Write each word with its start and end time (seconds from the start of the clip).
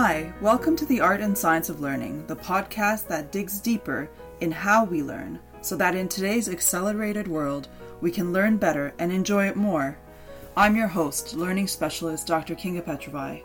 Hi, 0.00 0.32
welcome 0.40 0.76
to 0.76 0.86
the 0.86 1.00
Art 1.00 1.20
and 1.20 1.36
Science 1.36 1.68
of 1.68 1.80
Learning, 1.80 2.24
the 2.28 2.36
podcast 2.36 3.08
that 3.08 3.32
digs 3.32 3.58
deeper 3.58 4.08
in 4.40 4.52
how 4.52 4.84
we 4.84 5.02
learn 5.02 5.40
so 5.60 5.74
that 5.74 5.96
in 5.96 6.08
today's 6.08 6.48
accelerated 6.48 7.26
world, 7.26 7.66
we 8.00 8.12
can 8.12 8.32
learn 8.32 8.58
better 8.58 8.94
and 9.00 9.10
enjoy 9.10 9.48
it 9.48 9.56
more. 9.56 9.98
I'm 10.56 10.76
your 10.76 10.86
host, 10.86 11.34
learning 11.34 11.66
specialist 11.66 12.28
Dr. 12.28 12.54
Kinga 12.54 12.82
Petrovai. 12.82 13.42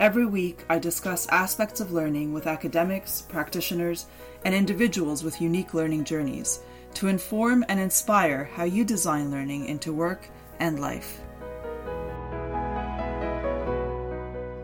Every 0.00 0.24
week, 0.24 0.64
I 0.70 0.78
discuss 0.78 1.28
aspects 1.28 1.80
of 1.80 1.92
learning 1.92 2.32
with 2.32 2.46
academics, 2.46 3.20
practitioners, 3.20 4.06
and 4.46 4.54
individuals 4.54 5.22
with 5.22 5.42
unique 5.42 5.74
learning 5.74 6.04
journeys 6.04 6.60
to 6.94 7.08
inform 7.08 7.62
and 7.68 7.78
inspire 7.78 8.44
how 8.44 8.64
you 8.64 8.86
design 8.86 9.30
learning 9.30 9.66
into 9.66 9.92
work 9.92 10.26
and 10.60 10.80
life. 10.80 11.20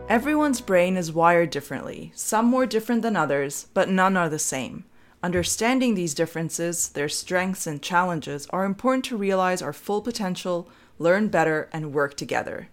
Everyone's 0.09 0.61
brain 0.61 0.95
is 0.95 1.11
wired 1.11 1.49
differently, 1.49 2.13
some 2.15 2.45
more 2.45 2.65
different 2.65 3.01
than 3.01 3.17
others, 3.17 3.67
but 3.73 3.89
none 3.89 4.15
are 4.15 4.29
the 4.29 4.39
same. 4.39 4.85
Understanding 5.21 5.95
these 5.95 6.13
differences, 6.13 6.87
their 6.87 7.09
strengths 7.09 7.67
and 7.67 7.81
challenges, 7.81 8.47
are 8.51 8.63
important 8.63 9.03
to 9.05 9.17
realize 9.17 9.61
our 9.61 9.73
full 9.73 10.01
potential, 10.01 10.69
learn 10.97 11.27
better, 11.27 11.67
and 11.73 11.93
work 11.93 12.15
together. 12.15 12.69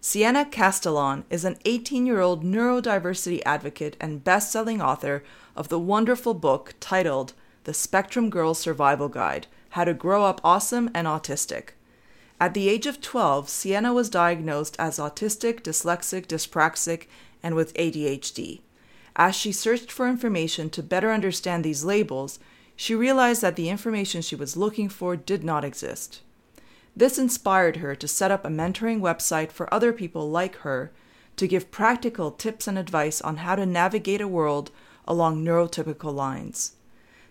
Siena 0.00 0.44
Castellon 0.44 1.24
is 1.28 1.44
an 1.44 1.58
18 1.64 2.06
year 2.06 2.20
old 2.20 2.44
neurodiversity 2.44 3.42
advocate 3.44 3.96
and 4.00 4.22
best 4.22 4.52
selling 4.52 4.80
author 4.80 5.24
of 5.56 5.70
the 5.70 5.78
wonderful 5.80 6.34
book 6.34 6.74
titled 6.78 7.32
The 7.64 7.74
Spectrum 7.74 8.30
Girl 8.30 8.54
Survival 8.54 9.08
Guide 9.08 9.48
How 9.70 9.82
to 9.82 9.92
Grow 9.92 10.24
Up 10.24 10.40
Awesome 10.44 10.88
and 10.94 11.08
Autistic. 11.08 11.70
At 12.40 12.54
the 12.54 12.70
age 12.70 12.86
of 12.86 13.02
12, 13.02 13.50
Siena 13.50 13.92
was 13.92 14.08
diagnosed 14.08 14.74
as 14.78 14.98
autistic, 14.98 15.60
dyslexic, 15.60 16.26
dyspraxic, 16.26 17.06
and 17.42 17.54
with 17.54 17.74
ADHD. 17.74 18.60
As 19.14 19.36
she 19.36 19.52
searched 19.52 19.92
for 19.92 20.08
information 20.08 20.70
to 20.70 20.82
better 20.82 21.12
understand 21.12 21.62
these 21.62 21.84
labels, 21.84 22.38
she 22.74 22.94
realized 22.94 23.42
that 23.42 23.56
the 23.56 23.68
information 23.68 24.22
she 24.22 24.34
was 24.34 24.56
looking 24.56 24.88
for 24.88 25.16
did 25.16 25.44
not 25.44 25.66
exist. 25.66 26.22
This 26.96 27.18
inspired 27.18 27.76
her 27.76 27.94
to 27.94 28.08
set 28.08 28.30
up 28.30 28.46
a 28.46 28.48
mentoring 28.48 29.00
website 29.00 29.52
for 29.52 29.72
other 29.72 29.92
people 29.92 30.30
like 30.30 30.56
her 30.56 30.90
to 31.36 31.46
give 31.46 31.70
practical 31.70 32.30
tips 32.30 32.66
and 32.66 32.78
advice 32.78 33.20
on 33.20 33.38
how 33.38 33.54
to 33.54 33.66
navigate 33.66 34.22
a 34.22 34.28
world 34.28 34.70
along 35.06 35.44
neurotypical 35.44 36.14
lines. 36.14 36.72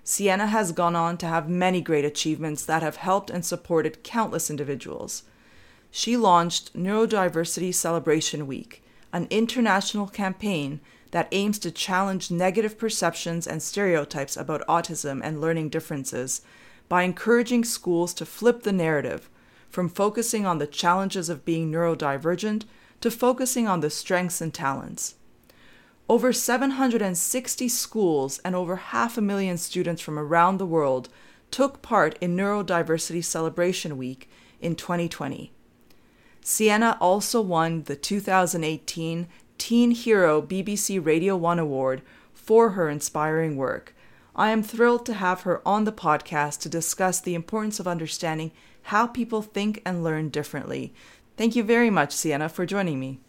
Siena 0.10 0.48
has 0.48 0.72
gone 0.72 0.96
on 0.96 1.18
to 1.18 1.28
have 1.28 1.48
many 1.48 1.82
great 1.82 2.04
achievements 2.04 2.66
that 2.66 2.82
have 2.82 2.96
helped 2.96 3.30
and 3.30 3.46
supported 3.46 4.02
countless 4.02 4.50
individuals. 4.50 5.22
She 5.92 6.18
launched 6.18 6.76
Neurodiversity 6.76 7.72
Celebration 7.72 8.48
Week, 8.48 8.84
an 9.14 9.28
international 9.30 10.08
campaign 10.08 10.80
that 11.12 11.28
aims 11.32 11.60
to 11.60 11.70
challenge 11.70 12.32
negative 12.32 12.76
perceptions 12.76 13.46
and 13.46 13.62
stereotypes 13.62 14.36
about 14.36 14.66
autism 14.66 15.22
and 15.24 15.40
learning 15.40 15.70
differences 15.70 16.42
by 16.88 17.04
encouraging 17.04 17.64
schools 17.64 18.12
to 18.16 18.26
flip 18.26 18.64
the 18.64 18.73
narrative 18.73 19.30
from 19.70 19.90
focusing 19.90 20.44
on 20.44 20.58
the 20.58 20.66
challenges 20.66 21.30
of 21.30 21.46
being 21.46 21.72
neurodivergent 21.72 22.64
to 23.02 23.12
focusing 23.12 23.68
on 23.68 23.82
the 23.82 23.92
strengths 23.92 24.42
and 24.42 24.56
talents. 24.56 25.14
Over 26.10 26.34
760 26.34 27.70
schools 27.70 28.40
and 28.40 28.56
over 28.56 28.78
half 28.78 29.16
a 29.16 29.22
million 29.22 29.60
students 29.60 30.02
from 30.02 30.18
around 30.18 30.58
the 30.58 30.66
world 30.66 31.08
took 31.52 31.84
part 31.84 32.18
in 32.20 32.36
Neurodiversity 32.36 33.24
Celebration 33.24 33.96
Week 33.96 34.28
in 34.60 34.76
2020. 34.76 35.52
Siena 36.42 36.98
also 37.00 37.42
won 37.42 37.84
the 37.84 37.96
2018 37.96 39.28
Teen 39.60 39.92
Hero 39.92 40.42
BBC 40.42 41.06
Radio 41.06 41.38
1 41.38 41.60
Award 41.60 42.02
for 42.33 42.72
her 42.72 42.89
inspiring 42.89 43.56
work. 43.56 43.94
I 44.36 44.50
am 44.50 44.64
thrilled 44.64 45.06
to 45.06 45.14
have 45.14 45.42
her 45.42 45.62
on 45.64 45.83
the 45.83 45.92
podcast 45.92 46.62
to 46.62 46.70
discuss 46.70 47.22
the 47.22 47.36
importance 47.36 47.80
of 47.80 47.88
understanding 47.88 48.52
how 48.83 49.06
people 49.06 49.44
think 49.44 49.80
and 49.86 50.04
learn 50.04 50.30
differently. 50.30 50.92
Thank 51.38 51.56
you 51.56 51.62
very 51.62 51.92
much, 51.92 52.14
Siena, 52.14 52.50
for 52.50 52.66
joining 52.66 53.00
me. 53.00 53.20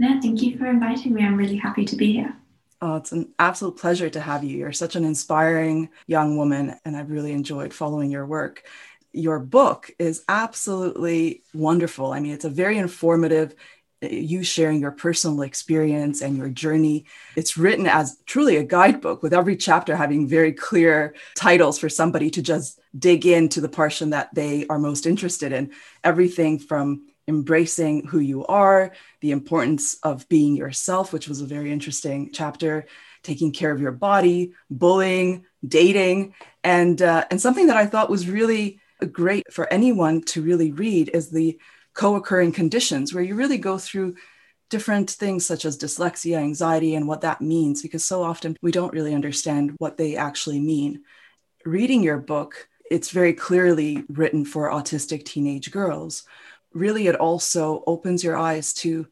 No, 0.00 0.18
thank 0.18 0.40
you 0.40 0.56
for 0.56 0.64
inviting 0.64 1.12
me. 1.12 1.22
I'm 1.22 1.36
really 1.36 1.58
happy 1.58 1.84
to 1.84 1.94
be 1.94 2.14
here. 2.14 2.34
Oh, 2.80 2.96
it's 2.96 3.12
an 3.12 3.34
absolute 3.38 3.76
pleasure 3.76 4.08
to 4.08 4.18
have 4.18 4.42
you. 4.42 4.56
You're 4.56 4.72
such 4.72 4.96
an 4.96 5.04
inspiring 5.04 5.90
young 6.06 6.38
woman, 6.38 6.74
and 6.86 6.96
I've 6.96 7.10
really 7.10 7.32
enjoyed 7.32 7.74
following 7.74 8.10
your 8.10 8.24
work. 8.24 8.64
Your 9.12 9.38
book 9.38 9.90
is 9.98 10.24
absolutely 10.26 11.42
wonderful. 11.52 12.14
I 12.14 12.20
mean, 12.20 12.32
it's 12.32 12.46
a 12.46 12.48
very 12.48 12.78
informative, 12.78 13.54
uh, 14.02 14.06
you 14.06 14.42
sharing 14.42 14.80
your 14.80 14.92
personal 14.92 15.42
experience 15.42 16.22
and 16.22 16.38
your 16.38 16.48
journey. 16.48 17.04
It's 17.36 17.58
written 17.58 17.86
as 17.86 18.16
truly 18.24 18.56
a 18.56 18.64
guidebook 18.64 19.22
with 19.22 19.34
every 19.34 19.56
chapter 19.56 19.94
having 19.94 20.26
very 20.26 20.54
clear 20.54 21.14
titles 21.34 21.78
for 21.78 21.90
somebody 21.90 22.30
to 22.30 22.40
just 22.40 22.80
dig 22.98 23.26
into 23.26 23.60
the 23.60 23.68
portion 23.68 24.10
that 24.10 24.34
they 24.34 24.66
are 24.68 24.78
most 24.78 25.04
interested 25.04 25.52
in. 25.52 25.72
Everything 26.02 26.58
from 26.58 27.09
embracing 27.30 28.06
who 28.06 28.18
you 28.18 28.44
are, 28.46 28.92
the 29.20 29.30
importance 29.30 29.94
of 30.02 30.28
being 30.28 30.56
yourself, 30.56 31.12
which 31.12 31.28
was 31.28 31.40
a 31.40 31.46
very 31.46 31.72
interesting 31.72 32.30
chapter, 32.32 32.84
taking 33.22 33.52
care 33.52 33.72
of 33.72 33.80
your 33.80 33.92
body, 33.92 34.52
bullying, 34.68 35.46
dating, 35.66 36.34
and 36.62 37.00
uh, 37.00 37.24
and 37.30 37.40
something 37.40 37.68
that 37.68 37.76
I 37.76 37.86
thought 37.86 38.10
was 38.10 38.28
really 38.28 38.80
great 39.22 39.50
for 39.52 39.72
anyone 39.72 40.20
to 40.32 40.42
really 40.42 40.72
read 40.72 41.10
is 41.14 41.30
the 41.30 41.58
co-occurring 41.94 42.52
conditions, 42.52 43.14
where 43.14 43.24
you 43.24 43.34
really 43.34 43.58
go 43.58 43.78
through 43.78 44.16
different 44.68 45.10
things 45.10 45.46
such 45.46 45.64
as 45.64 45.78
dyslexia, 45.78 46.36
anxiety, 46.36 46.94
and 46.94 47.08
what 47.08 47.22
that 47.22 47.40
means, 47.40 47.82
because 47.82 48.04
so 48.04 48.22
often 48.22 48.56
we 48.62 48.72
don't 48.72 48.92
really 48.92 49.14
understand 49.14 49.74
what 49.78 49.96
they 49.96 50.16
actually 50.16 50.60
mean. 50.60 51.02
Reading 51.64 52.02
your 52.02 52.18
book, 52.18 52.68
it's 52.90 53.10
very 53.10 53.32
clearly 53.32 54.04
written 54.08 54.44
for 54.44 54.70
autistic 54.70 55.24
teenage 55.24 55.70
girls 55.70 56.24
really 56.72 57.06
it 57.06 57.16
also 57.16 57.82
opens 57.86 58.22
your 58.22 58.36
eyes 58.36 58.72
to 58.74 59.06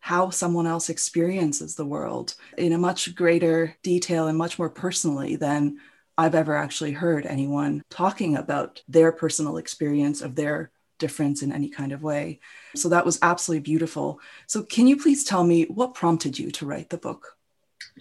how 0.00 0.30
someone 0.30 0.66
else 0.66 0.88
experiences 0.88 1.74
the 1.74 1.84
world 1.84 2.34
in 2.56 2.72
a 2.72 2.78
much 2.78 3.14
greater 3.14 3.76
detail 3.82 4.28
and 4.28 4.38
much 4.38 4.58
more 4.58 4.70
personally 4.70 5.36
than 5.36 5.78
I've 6.18 6.34
ever 6.34 6.56
actually 6.56 6.92
heard 6.92 7.26
anyone 7.26 7.82
talking 7.90 8.36
about 8.36 8.82
their 8.88 9.12
personal 9.12 9.56
experience 9.56 10.22
of 10.22 10.34
their 10.34 10.70
difference 10.98 11.42
in 11.42 11.52
any 11.52 11.68
kind 11.68 11.92
of 11.92 12.02
way. 12.02 12.40
So 12.74 12.88
that 12.88 13.04
was 13.04 13.18
absolutely 13.20 13.62
beautiful. 13.62 14.20
So, 14.46 14.62
can 14.62 14.86
you 14.86 14.96
please 14.96 15.24
tell 15.24 15.44
me 15.44 15.64
what 15.64 15.94
prompted 15.94 16.38
you 16.38 16.50
to 16.52 16.66
write 16.66 16.88
the 16.88 16.98
book? 16.98 17.36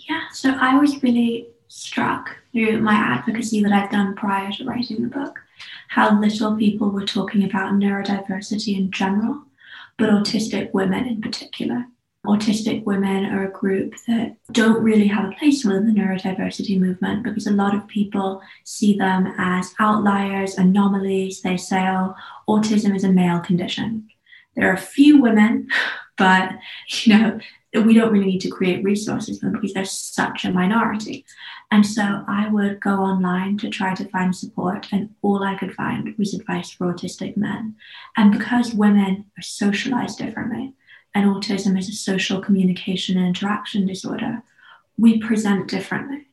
Yeah, 0.08 0.22
so 0.32 0.52
I 0.52 0.78
was 0.78 1.02
really 1.04 1.48
struck 1.68 2.36
through 2.54 2.82
my 2.82 2.94
advocacy 2.94 3.62
that 3.64 3.72
I've 3.72 3.92
done 3.92 4.16
prior 4.16 4.52
to 4.52 4.66
writing 4.66 5.02
the 5.02 5.10
book 5.10 5.40
how 5.90 6.20
little 6.20 6.56
people 6.56 6.90
were 6.90 7.06
talking 7.06 7.44
about 7.44 7.74
neurodiversity 7.74 8.78
in 8.78 8.92
general, 8.92 9.44
but 9.98 10.10
autistic 10.10 10.74
women 10.74 11.06
in 11.06 11.22
particular. 11.22 11.86
Autistic 12.26 12.84
women 12.86 13.26
are 13.26 13.48
a 13.48 13.52
group 13.52 13.94
that 14.08 14.36
don't 14.52 14.82
really 14.82 15.08
have 15.08 15.26
a 15.26 15.36
place 15.36 15.64
within 15.64 15.86
the 15.86 16.00
neurodiversity 16.00 16.80
movement 16.80 17.24
because 17.24 17.46
a 17.46 17.52
lot 17.52 17.76
of 17.76 17.88
people 17.88 18.42
see 18.64 18.98
them 18.98 19.32
as 19.38 19.76
outliers, 19.80 20.58
anomalies. 20.58 21.42
They 21.42 21.56
say, 21.56 21.88
oh, 21.88 22.16
autism 22.50 22.96
is 22.96 23.04
a 23.04 23.12
male 23.12 23.40
condition. 23.40 24.10
There 24.56 24.68
are 24.70 24.74
a 24.74 24.78
few 24.78 25.22
women, 25.22 25.68
but 26.18 26.52
you 26.90 27.16
know, 27.16 27.40
we 27.82 27.94
don't 27.94 28.12
really 28.12 28.26
need 28.26 28.42
to 28.42 28.50
create 28.50 28.84
resources 28.84 29.40
for 29.40 29.48
them 29.48 29.54
because 29.54 29.74
they're 29.74 29.86
such 29.86 30.46
a 30.46 30.52
minority. 30.52 31.26
And 31.72 31.86
so 31.86 32.24
I 32.28 32.48
would 32.50 32.80
go 32.80 32.98
online 32.98 33.58
to 33.60 33.70
try 33.70 33.96
to 33.96 34.06
find 34.06 34.36
support, 34.36 34.88
and 34.92 35.10
all 35.22 35.44
I 35.44 35.56
could 35.56 35.74
find 35.74 36.16
was 36.18 36.34
advice 36.34 36.72
for 36.72 36.94
autistic 36.94 37.36
men. 37.36 37.76
And 38.16 38.32
because 38.32 38.74
women 38.74 39.26
are 39.38 39.42
socialized 39.42 40.20
differently, 40.20 40.74
and 41.14 41.26
autism 41.26 41.78
is 41.78 41.90
a 41.90 41.94
social 41.94 42.40
communication 42.42 43.18
and 43.18 43.28
interaction 43.28 43.88
disorder, 43.88 44.44
we 44.98 45.18
present 45.20 45.68
differently. 45.68 46.28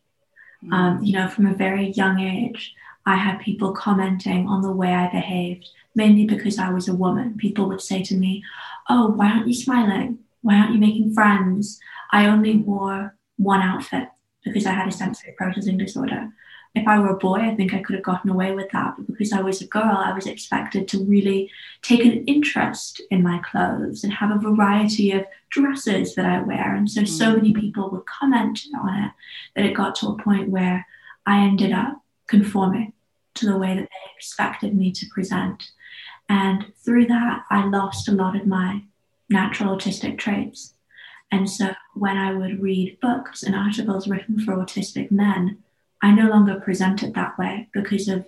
Mm-hmm. 0.63 0.73
Um, 0.73 1.03
you 1.03 1.13
know, 1.13 1.29
from 1.29 1.47
a 1.47 1.55
very 1.55 1.91
young 1.93 2.21
age, 2.21 2.75
I 3.07 3.17
had 3.17 3.41
people 3.41 3.73
commenting 3.73 4.47
on 4.47 4.63
the 4.63 4.73
way 4.73 4.93
I 4.93 5.11
behaved, 5.11 5.69
mainly 5.95 6.27
because 6.27 6.59
I 6.59 6.71
was 6.71 6.89
a 6.89 6.95
woman. 6.95 7.37
People 7.37 7.69
would 7.69 7.81
say 7.81 8.03
to 8.05 8.15
me, 8.15 8.45
Oh, 8.89 9.09
why 9.09 9.31
aren't 9.31 9.49
you 9.49 9.55
smiling? 9.55 10.19
Why 10.43 10.57
aren't 10.57 10.75
you 10.75 10.81
making 10.81 11.15
friends? 11.15 11.81
I 12.11 12.27
only 12.27 12.59
wore 12.59 13.17
one 13.37 13.63
outfit 13.63 14.09
because 14.45 14.67
I 14.67 14.73
had 14.73 14.89
a 14.89 14.93
sensory 14.93 15.35
processing 15.37 15.79
disorder. 15.79 16.31
If 16.75 16.89
I 16.89 16.99
were 16.99 17.11
a 17.11 17.19
boy, 17.19 17.37
I 17.37 17.55
think 17.55 17.75
I 17.75 17.83
could 17.83 17.95
have 17.95 18.05
gotten 18.05 18.31
away 18.31 18.53
with 18.53 18.71
that. 18.71 18.95
But 18.97 19.07
because 19.07 19.33
I 19.33 19.43
was 19.43 19.61
a 19.61 19.67
girl, 19.67 20.03
I 20.05 20.13
was 20.13 20.27
expected 20.27 20.89
to 20.89 21.05
really 21.05 21.51
take 21.83 22.05
an 22.05 22.25
interest 22.25 23.03
in 23.11 23.23
my 23.23 23.41
clothes 23.41 24.05
and 24.05 24.13
have 24.13 24.31
a 24.31 24.39
variety 24.39 25.13
of 25.13 25.27
dresses 25.51 26.15
that 26.15 26.25
I 26.25 26.41
wear. 26.41 26.75
And 26.75 26.91
so, 26.91 27.05
so 27.05 27.37
many 27.37 27.53
mm. 27.53 27.61
people 27.61 27.91
would 27.91 28.07
comment 28.07 28.61
on 28.81 29.05
it 29.05 29.13
that 29.55 29.67
it 29.67 29.75
got 29.75 29.95
to 29.97 30.09
a 30.09 30.23
point 30.23 30.49
where 30.49 30.87
I 31.27 31.41
ended 31.41 31.73
up 31.73 32.01
conforming 32.27 32.95
to 33.35 33.47
the 33.47 33.59
way 33.59 33.75
that 33.75 33.83
they 33.83 34.11
expected 34.17 34.75
me 34.75 34.93
to 34.93 35.07
present. 35.13 35.71
And 36.29 36.73
through 36.83 37.07
that, 37.09 37.45
I 37.51 37.67
lost 37.67 38.09
a 38.09 38.13
lot 38.13 38.35
of 38.35 38.47
my 38.47 38.83
natural 39.33 39.77
autistic 39.77 40.19
traits. 40.19 40.75
And 41.31 41.49
so 41.49 41.71
when 41.95 42.17
I 42.17 42.35
would 42.35 42.63
read 42.63 43.01
books 43.01 43.43
and 43.43 43.55
articles 43.55 44.07
written 44.07 44.39
for 44.39 44.55
autistic 44.55 45.11
men, 45.11 45.59
I 46.03 46.13
no 46.13 46.29
longer 46.29 46.61
present 46.61 47.03
it 47.03 47.15
that 47.15 47.39
way 47.39 47.69
because 47.73 48.09
of 48.09 48.27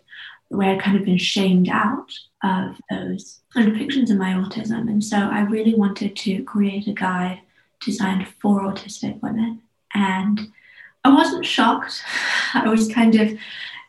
the 0.50 0.56
way 0.56 0.68
I'd 0.68 0.80
kind 0.80 0.96
of 0.96 1.04
been 1.04 1.18
shamed 1.18 1.68
out 1.68 2.12
of 2.42 2.80
those 2.90 3.40
depictions 3.54 4.10
of 4.10 4.16
my 4.16 4.32
autism. 4.32 4.88
And 4.88 5.02
so 5.02 5.16
I 5.16 5.40
really 5.40 5.74
wanted 5.74 6.16
to 6.16 6.42
create 6.44 6.86
a 6.86 6.92
guide 6.92 7.40
designed 7.84 8.28
for 8.40 8.60
autistic 8.60 9.20
women. 9.22 9.60
And 9.94 10.40
I 11.04 11.12
wasn't 11.12 11.44
shocked. 11.44 12.02
I 12.54 12.68
was 12.68 12.92
kind 12.92 13.14
of 13.16 13.36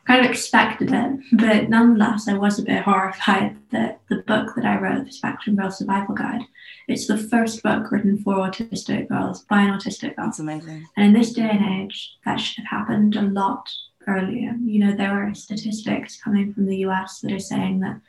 kind 0.06 0.24
of 0.24 0.30
expected 0.30 0.92
it, 0.92 1.20
but 1.32 1.68
nonetheless, 1.68 2.28
I 2.28 2.34
was 2.34 2.58
a 2.58 2.62
bit 2.62 2.82
horrified 2.82 3.56
that 3.72 4.00
the 4.08 4.22
book 4.22 4.54
that 4.54 4.64
I 4.64 4.78
wrote, 4.78 5.04
the 5.04 5.12
Spectrum 5.12 5.56
Girl 5.56 5.70
Survival 5.70 6.14
Guide, 6.14 6.42
it's 6.86 7.06
the 7.06 7.18
first 7.18 7.62
book 7.62 7.90
written 7.90 8.18
for 8.18 8.36
autistic 8.36 9.08
girls 9.08 9.42
by 9.42 9.62
an 9.62 9.76
autistic 9.76 10.14
girl. 10.14 10.26
That's 10.26 10.38
amazing. 10.38 10.86
And 10.96 11.06
in 11.06 11.12
this 11.12 11.32
day 11.32 11.50
and 11.50 11.82
age, 11.82 12.16
that 12.24 12.36
should 12.36 12.64
have 12.64 12.80
happened 12.80 13.16
a 13.16 13.22
lot 13.22 13.68
earlier. 14.06 14.54
You 14.64 14.78
know, 14.78 14.96
there 14.96 15.10
are 15.10 15.34
statistics 15.34 16.20
coming 16.22 16.54
from 16.54 16.66
the 16.66 16.78
US 16.86 17.20
that 17.20 17.32
are 17.32 17.40
saying 17.40 17.80
that 17.80 18.00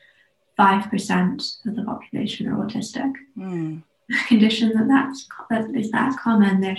5% 0.59 1.67
of 1.67 1.75
the 1.75 1.83
population 1.83 2.47
are 2.47 2.63
autistic. 2.63 3.13
Mm. 3.37 3.83
condition 4.27 4.69
that 4.69 4.87
that's 4.87 5.27
that 5.49 5.69
is 5.75 5.91
that 5.91 6.17
common. 6.17 6.61
There 6.61 6.77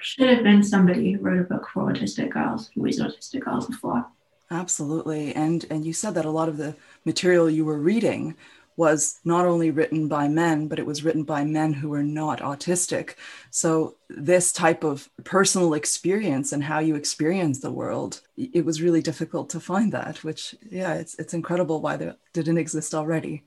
should 0.00 0.28
have 0.28 0.42
been 0.42 0.62
somebody 0.62 1.12
who 1.12 1.20
wrote 1.20 1.40
a 1.40 1.44
book 1.44 1.68
for 1.72 1.84
autistic 1.84 2.30
girls 2.30 2.70
who 2.74 2.84
is 2.86 3.00
autistic 3.00 3.44
girls 3.44 3.66
before. 3.66 4.06
Absolutely, 4.54 5.34
and 5.34 5.66
and 5.68 5.84
you 5.84 5.92
said 5.92 6.14
that 6.14 6.24
a 6.24 6.30
lot 6.30 6.48
of 6.48 6.56
the 6.56 6.76
material 7.04 7.50
you 7.50 7.64
were 7.64 7.78
reading 7.78 8.36
was 8.76 9.20
not 9.24 9.46
only 9.46 9.70
written 9.70 10.06
by 10.08 10.28
men, 10.28 10.68
but 10.68 10.78
it 10.78 10.86
was 10.86 11.04
written 11.04 11.24
by 11.24 11.44
men 11.44 11.72
who 11.72 11.88
were 11.88 12.02
not 12.02 12.40
autistic. 12.40 13.14
So, 13.50 13.96
this 14.08 14.52
type 14.52 14.84
of 14.84 15.08
personal 15.24 15.74
experience 15.74 16.52
and 16.52 16.62
how 16.62 16.78
you 16.78 16.94
experience 16.94 17.60
the 17.60 17.72
world, 17.72 18.20
it 18.36 18.64
was 18.64 18.80
really 18.82 19.02
difficult 19.02 19.50
to 19.50 19.60
find 19.60 19.92
that, 19.92 20.22
which, 20.22 20.54
yeah, 20.70 20.94
it's, 20.94 21.14
it's 21.16 21.34
incredible 21.34 21.80
why 21.80 21.96
that 21.96 22.18
didn't 22.32 22.58
exist 22.58 22.94
already. 22.94 23.44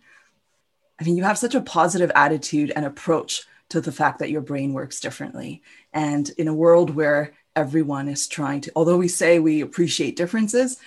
I 1.00 1.04
mean, 1.06 1.16
you 1.16 1.24
have 1.24 1.38
such 1.38 1.56
a 1.56 1.62
positive 1.62 2.12
attitude 2.16 2.72
and 2.76 2.86
approach 2.86 3.44
to 3.70 3.82
the 3.82 3.92
fact 3.92 4.20
that 4.20 4.32
your 4.32 4.42
brain 4.42 4.74
works 4.74 5.00
differently. 5.00 5.62
And 5.94 6.30
in 6.38 6.48
a 6.48 6.54
world 6.54 6.90
where 6.90 7.34
everyone 7.56 8.08
is 8.08 8.28
trying 8.28 8.62
to, 8.62 8.72
although 8.76 8.98
we 8.98 9.08
say 9.08 9.40
we 9.40 9.62
appreciate 9.62 10.16
differences, 10.16 10.78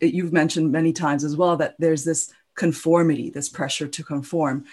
you've 0.00 0.32
mentioned 0.32 0.72
many 0.72 0.92
times 0.92 1.24
as 1.24 1.36
well 1.36 1.56
that 1.56 1.74
there's 1.78 2.04
this 2.04 2.32
conformity, 2.54 3.30
this 3.30 3.48
pressure 3.48 3.88
to 3.88 4.04
conform. 4.04 4.64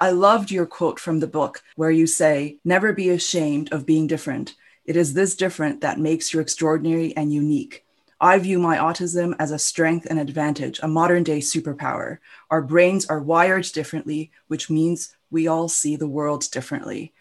I 0.00 0.10
loved 0.10 0.50
your 0.50 0.66
quote 0.66 1.00
from 1.00 1.20
the 1.20 1.26
book 1.26 1.62
where 1.76 1.90
you 1.90 2.06
say, 2.06 2.58
Never 2.64 2.92
be 2.92 3.10
ashamed 3.10 3.72
of 3.72 3.86
being 3.86 4.06
different. 4.06 4.54
It 4.84 4.96
is 4.96 5.12
this 5.12 5.36
different 5.36 5.80
that 5.82 5.98
makes 5.98 6.32
you 6.32 6.40
extraordinary 6.40 7.14
and 7.16 7.32
unique. 7.32 7.84
I 8.20 8.38
view 8.38 8.58
my 8.58 8.78
autism 8.78 9.36
as 9.38 9.52
a 9.52 9.58
strength 9.58 10.06
and 10.08 10.18
advantage, 10.18 10.80
a 10.82 10.88
modern 10.88 11.22
day 11.22 11.38
superpower. 11.38 12.18
Our 12.50 12.62
brains 12.62 13.06
are 13.06 13.20
wired 13.20 13.64
differently, 13.66 14.32
which 14.48 14.70
means 14.70 15.14
we 15.30 15.46
all 15.46 15.68
see 15.68 15.94
the 15.94 16.08
world 16.08 16.50
differently. 16.50 17.12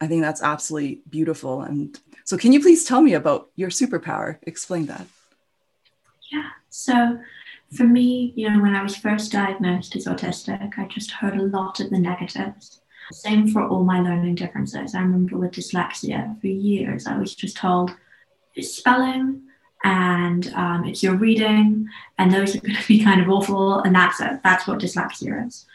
I 0.00 0.06
think 0.06 0.22
that's 0.22 0.42
absolutely 0.42 1.00
beautiful. 1.08 1.62
And 1.62 1.98
so, 2.24 2.36
can 2.36 2.52
you 2.52 2.60
please 2.60 2.84
tell 2.84 3.00
me 3.00 3.14
about 3.14 3.48
your 3.56 3.70
superpower? 3.70 4.38
Explain 4.42 4.86
that. 4.86 5.06
Yeah. 6.30 6.50
So, 6.70 7.18
for 7.74 7.84
me, 7.84 8.32
you 8.34 8.48
know, 8.48 8.62
when 8.62 8.74
I 8.74 8.82
was 8.82 8.96
first 8.96 9.32
diagnosed 9.32 9.94
as 9.96 10.06
autistic, 10.06 10.78
I 10.78 10.86
just 10.86 11.10
heard 11.10 11.36
a 11.36 11.42
lot 11.42 11.80
of 11.80 11.90
the 11.90 11.98
negatives. 11.98 12.80
Same 13.12 13.48
for 13.48 13.66
all 13.66 13.84
my 13.84 14.00
learning 14.00 14.34
differences. 14.34 14.94
I 14.94 15.00
remember 15.00 15.36
with 15.36 15.52
dyslexia 15.52 16.38
for 16.40 16.46
years, 16.46 17.06
I 17.06 17.18
was 17.18 17.34
just 17.34 17.56
told 17.56 17.94
it's 18.54 18.74
spelling 18.74 19.42
and 19.84 20.52
um, 20.54 20.84
it's 20.84 21.02
your 21.02 21.14
reading, 21.14 21.88
and 22.18 22.32
those 22.32 22.56
are 22.56 22.60
going 22.62 22.76
to 22.76 22.88
be 22.88 23.02
kind 23.02 23.20
of 23.20 23.28
awful, 23.28 23.80
and 23.80 23.94
that's 23.94 24.20
it. 24.20 24.40
That's 24.42 24.66
what 24.66 24.80
dyslexia 24.80 25.46
is. 25.46 25.66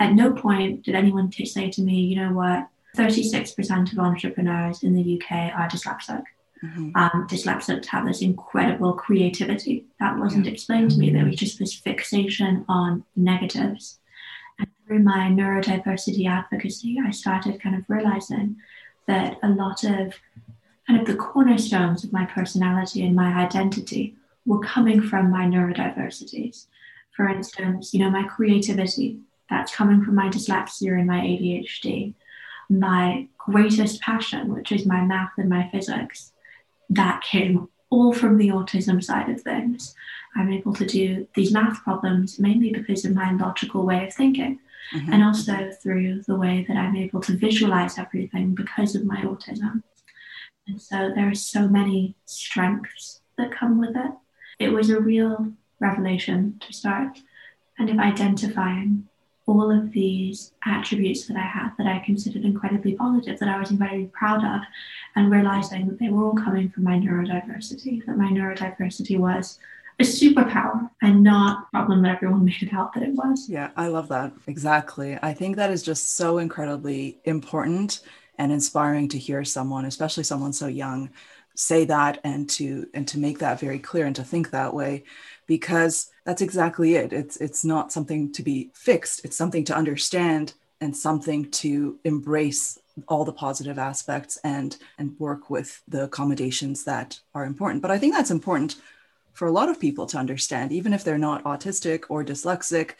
At 0.00 0.14
no 0.14 0.32
point 0.32 0.82
did 0.84 0.94
anyone 0.94 1.30
t- 1.30 1.46
say 1.46 1.70
to 1.70 1.82
me, 1.82 2.00
you 2.00 2.16
know 2.16 2.32
what, 2.32 2.68
36% 2.96 3.92
of 3.92 3.98
entrepreneurs 3.98 4.82
in 4.82 4.94
the 4.94 5.20
UK 5.20 5.54
are 5.54 5.68
dyslexic. 5.68 6.24
Mm-hmm. 6.64 6.90
Um, 6.94 7.26
dyslexics 7.28 7.86
have 7.86 8.06
this 8.06 8.22
incredible 8.22 8.92
creativity 8.92 9.84
that 9.98 10.18
wasn't 10.18 10.46
yeah. 10.46 10.52
explained 10.52 10.92
to 10.92 10.98
me. 10.98 11.10
There 11.10 11.24
was 11.24 11.36
just 11.36 11.58
this 11.58 11.74
fixation 11.74 12.64
on 12.68 13.04
negatives. 13.16 13.98
And 14.58 14.68
through 14.86 15.00
my 15.00 15.28
neurodiversity 15.28 16.28
advocacy, 16.28 16.98
I 17.04 17.10
started 17.10 17.60
kind 17.60 17.74
of 17.74 17.84
realizing 17.88 18.56
that 19.08 19.38
a 19.42 19.48
lot 19.48 19.82
of 19.82 20.14
kind 20.86 21.00
of 21.00 21.06
the 21.06 21.16
cornerstones 21.16 22.04
of 22.04 22.12
my 22.12 22.26
personality 22.26 23.04
and 23.04 23.16
my 23.16 23.32
identity 23.34 24.14
were 24.46 24.60
coming 24.60 25.02
from 25.02 25.30
my 25.30 25.44
neurodiversities. 25.44 26.66
For 27.16 27.28
instance, 27.28 27.92
you 27.92 28.00
know, 28.00 28.10
my 28.10 28.24
creativity, 28.24 29.18
that's 29.50 29.74
coming 29.74 30.02
from 30.02 30.14
my 30.14 30.28
dyslexia 30.28 30.98
and 30.98 31.06
my 31.06 31.20
ADHD. 31.20 32.14
My 32.70 33.28
greatest 33.36 34.00
passion, 34.00 34.54
which 34.54 34.72
is 34.72 34.86
my 34.86 35.04
math 35.04 35.32
and 35.36 35.48
my 35.48 35.68
physics, 35.70 36.32
that 36.94 37.22
came 37.22 37.68
all 37.90 38.12
from 38.12 38.38
the 38.38 38.48
autism 38.48 39.02
side 39.02 39.28
of 39.28 39.40
things. 39.40 39.94
I'm 40.34 40.50
able 40.50 40.72
to 40.74 40.86
do 40.86 41.26
these 41.34 41.52
math 41.52 41.82
problems 41.82 42.38
mainly 42.38 42.72
because 42.72 43.04
of 43.04 43.14
my 43.14 43.32
logical 43.32 43.84
way 43.84 44.06
of 44.06 44.14
thinking, 44.14 44.58
mm-hmm. 44.94 45.12
and 45.12 45.22
also 45.22 45.70
through 45.82 46.22
the 46.22 46.36
way 46.36 46.64
that 46.66 46.76
I'm 46.76 46.96
able 46.96 47.20
to 47.20 47.36
visualize 47.36 47.98
everything 47.98 48.54
because 48.54 48.94
of 48.94 49.04
my 49.04 49.20
autism. 49.22 49.82
And 50.66 50.80
so 50.80 51.12
there 51.14 51.28
are 51.28 51.34
so 51.34 51.68
many 51.68 52.14
strengths 52.24 53.20
that 53.36 53.52
come 53.52 53.78
with 53.78 53.96
it. 53.96 54.12
It 54.58 54.72
was 54.72 54.88
a 54.88 55.00
real 55.00 55.52
revelation 55.80 56.56
to 56.60 56.72
start 56.72 57.18
kind 57.76 57.90
of 57.90 57.98
identifying 57.98 59.08
all 59.46 59.70
of 59.70 59.92
these 59.92 60.52
attributes 60.64 61.26
that 61.26 61.36
I 61.36 61.46
had 61.46 61.70
that 61.78 61.86
I 61.86 61.98
considered 62.04 62.44
incredibly 62.44 62.94
positive, 62.94 63.38
that 63.38 63.48
I 63.48 63.58
was 63.58 63.70
very 63.70 64.06
proud 64.12 64.44
of, 64.44 64.60
and 65.16 65.30
realizing 65.30 65.86
that 65.88 65.98
they 65.98 66.08
were 66.08 66.24
all 66.24 66.34
coming 66.34 66.70
from 66.70 66.84
my 66.84 66.96
neurodiversity, 66.98 68.04
that 68.06 68.16
my 68.16 68.30
neurodiversity 68.30 69.18
was 69.18 69.58
a 69.98 70.04
superpower 70.04 70.88
and 71.02 71.22
not 71.22 71.66
a 71.66 71.70
problem 71.70 72.02
that 72.02 72.16
everyone 72.16 72.44
made 72.46 72.62
it 72.62 72.72
out 72.72 72.92
that 72.94 73.02
it 73.02 73.14
was. 73.14 73.48
Yeah, 73.48 73.70
I 73.76 73.88
love 73.88 74.08
that. 74.08 74.32
Exactly. 74.46 75.18
I 75.22 75.34
think 75.34 75.56
that 75.56 75.70
is 75.70 75.82
just 75.82 76.16
so 76.16 76.38
incredibly 76.38 77.18
important 77.24 78.00
and 78.38 78.52
inspiring 78.52 79.08
to 79.08 79.18
hear 79.18 79.44
someone, 79.44 79.84
especially 79.84 80.24
someone 80.24 80.52
so 80.52 80.66
young, 80.66 81.10
say 81.54 81.84
that 81.84 82.18
and 82.24 82.48
to 82.48 82.88
and 82.94 83.06
to 83.06 83.18
make 83.18 83.38
that 83.38 83.60
very 83.60 83.78
clear 83.78 84.06
and 84.06 84.16
to 84.16 84.24
think 84.24 84.50
that 84.50 84.72
way 84.72 85.04
because 85.46 86.10
that's 86.24 86.42
exactly 86.42 86.94
it. 86.94 87.12
It's 87.12 87.36
it's 87.36 87.64
not 87.64 87.92
something 87.92 88.32
to 88.32 88.42
be 88.42 88.70
fixed. 88.74 89.24
It's 89.24 89.36
something 89.36 89.64
to 89.64 89.76
understand 89.76 90.54
and 90.80 90.96
something 90.96 91.50
to 91.50 91.98
embrace 92.04 92.78
all 93.08 93.24
the 93.24 93.32
positive 93.32 93.78
aspects 93.78 94.38
and 94.44 94.76
and 94.98 95.18
work 95.18 95.50
with 95.50 95.82
the 95.88 96.04
accommodations 96.04 96.84
that 96.84 97.20
are 97.34 97.44
important. 97.44 97.82
But 97.82 97.90
i 97.90 97.98
think 97.98 98.14
that's 98.14 98.30
important 98.30 98.76
for 99.32 99.48
a 99.48 99.52
lot 99.52 99.68
of 99.68 99.80
people 99.80 100.06
to 100.06 100.18
understand. 100.18 100.72
Even 100.72 100.92
if 100.92 101.04
they're 101.04 101.18
not 101.18 101.44
autistic 101.44 102.04
or 102.08 102.22
dyslexic 102.24 102.92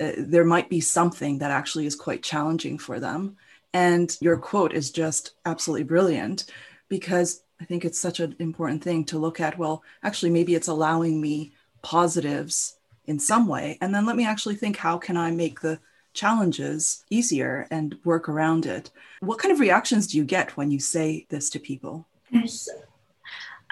uh, 0.00 0.12
there 0.16 0.44
might 0.44 0.70
be 0.70 0.80
something 0.80 1.38
that 1.38 1.50
actually 1.50 1.86
is 1.86 1.94
quite 1.94 2.22
challenging 2.22 2.78
for 2.78 2.98
them. 2.98 3.36
And 3.74 4.16
your 4.20 4.38
quote 4.38 4.72
is 4.72 4.90
just 4.90 5.34
absolutely 5.44 5.84
brilliant 5.84 6.46
because 6.88 7.42
I 7.60 7.64
think 7.66 7.84
it's 7.84 8.00
such 8.00 8.18
an 8.20 8.34
important 8.38 8.82
thing 8.82 9.04
to 9.06 9.18
look 9.18 9.40
at. 9.40 9.58
Well, 9.58 9.82
actually, 10.02 10.30
maybe 10.30 10.54
it's 10.54 10.68
allowing 10.68 11.20
me 11.20 11.52
positives 11.82 12.76
in 13.06 13.18
some 13.18 13.46
way. 13.46 13.78
And 13.80 13.94
then 13.94 14.06
let 14.06 14.16
me 14.16 14.26
actually 14.26 14.56
think 14.56 14.76
how 14.76 14.98
can 14.98 15.16
I 15.16 15.30
make 15.30 15.60
the 15.60 15.80
challenges 16.12 17.04
easier 17.10 17.66
and 17.70 17.96
work 18.04 18.28
around 18.28 18.66
it? 18.66 18.90
What 19.20 19.38
kind 19.38 19.52
of 19.52 19.60
reactions 19.60 20.06
do 20.06 20.16
you 20.16 20.24
get 20.24 20.56
when 20.56 20.70
you 20.70 20.80
say 20.80 21.26
this 21.28 21.50
to 21.50 21.58
people? 21.58 22.06
Yes, 22.30 22.68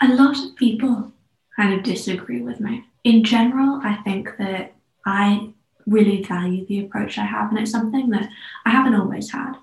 a 0.00 0.08
lot 0.08 0.38
of 0.38 0.56
people 0.56 1.12
kind 1.56 1.74
of 1.74 1.82
disagree 1.82 2.42
with 2.42 2.60
me. 2.60 2.84
In 3.04 3.24
general, 3.24 3.80
I 3.82 3.96
think 4.04 4.36
that 4.38 4.74
I 5.06 5.50
really 5.86 6.22
value 6.22 6.66
the 6.66 6.84
approach 6.84 7.18
I 7.18 7.24
have, 7.24 7.50
and 7.50 7.58
it's 7.58 7.70
something 7.70 8.10
that 8.10 8.28
I 8.66 8.70
haven't 8.70 8.94
always 8.94 9.30
had. 9.30 9.54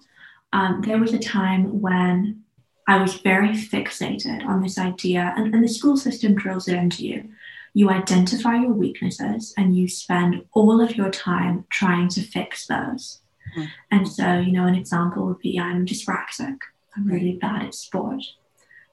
Um, 0.54 0.82
there 0.82 0.98
was 0.98 1.14
a 1.14 1.20
time 1.20 1.82
when 1.82 2.44
I 2.88 3.02
was 3.02 3.16
very 3.16 3.50
fixated 3.50 4.46
on 4.46 4.62
this 4.62 4.78
idea, 4.78 5.34
and, 5.38 5.54
and 5.54 5.64
the 5.64 5.70
school 5.70 5.98
system 5.98 6.36
drills 6.36 6.68
it 6.68 6.76
into 6.76 7.06
you. 7.06 7.30
You 7.76 7.92
identify 7.92 8.56
your 8.56 8.74
weaknesses 8.74 9.54
and 9.56 9.78
you 9.78 9.88
spend 9.88 10.44
all 10.54 10.82
of 10.82 10.96
your 10.96 11.12
time 11.12 11.66
trying 11.70 12.08
to 12.10 12.22
fix 12.22 12.66
those. 12.66 13.20
Mm. 13.56 13.68
And 13.92 14.08
so, 14.08 14.40
you 14.40 14.52
know, 14.52 14.66
an 14.66 14.76
example 14.76 15.28
would 15.28 15.40
be 15.40 15.60
I'm 15.60 15.86
dyspraxic, 15.86 16.58
I'm 16.96 17.06
really 17.06 17.34
bad 17.34 17.66
at 17.66 17.76
sport. 17.76 18.24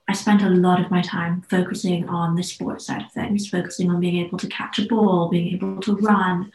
I 0.09 0.15
spent 0.15 0.43
a 0.43 0.51
lot 0.51 0.81
of 0.81 0.91
my 0.91 1.01
time 1.01 1.43
focusing 1.49 2.09
on 2.09 2.35
the 2.35 2.43
sport 2.43 2.83
side 2.83 3.03
of 3.03 3.13
things, 3.13 3.49
focusing 3.49 3.91
on 3.91 4.01
being 4.01 4.19
able 4.19 4.37
to 4.39 4.49
catch 4.49 4.79
a 4.79 4.87
ball, 4.87 5.31
being 5.31 5.55
able 5.55 5.81
to 5.81 5.97
run, 5.97 6.53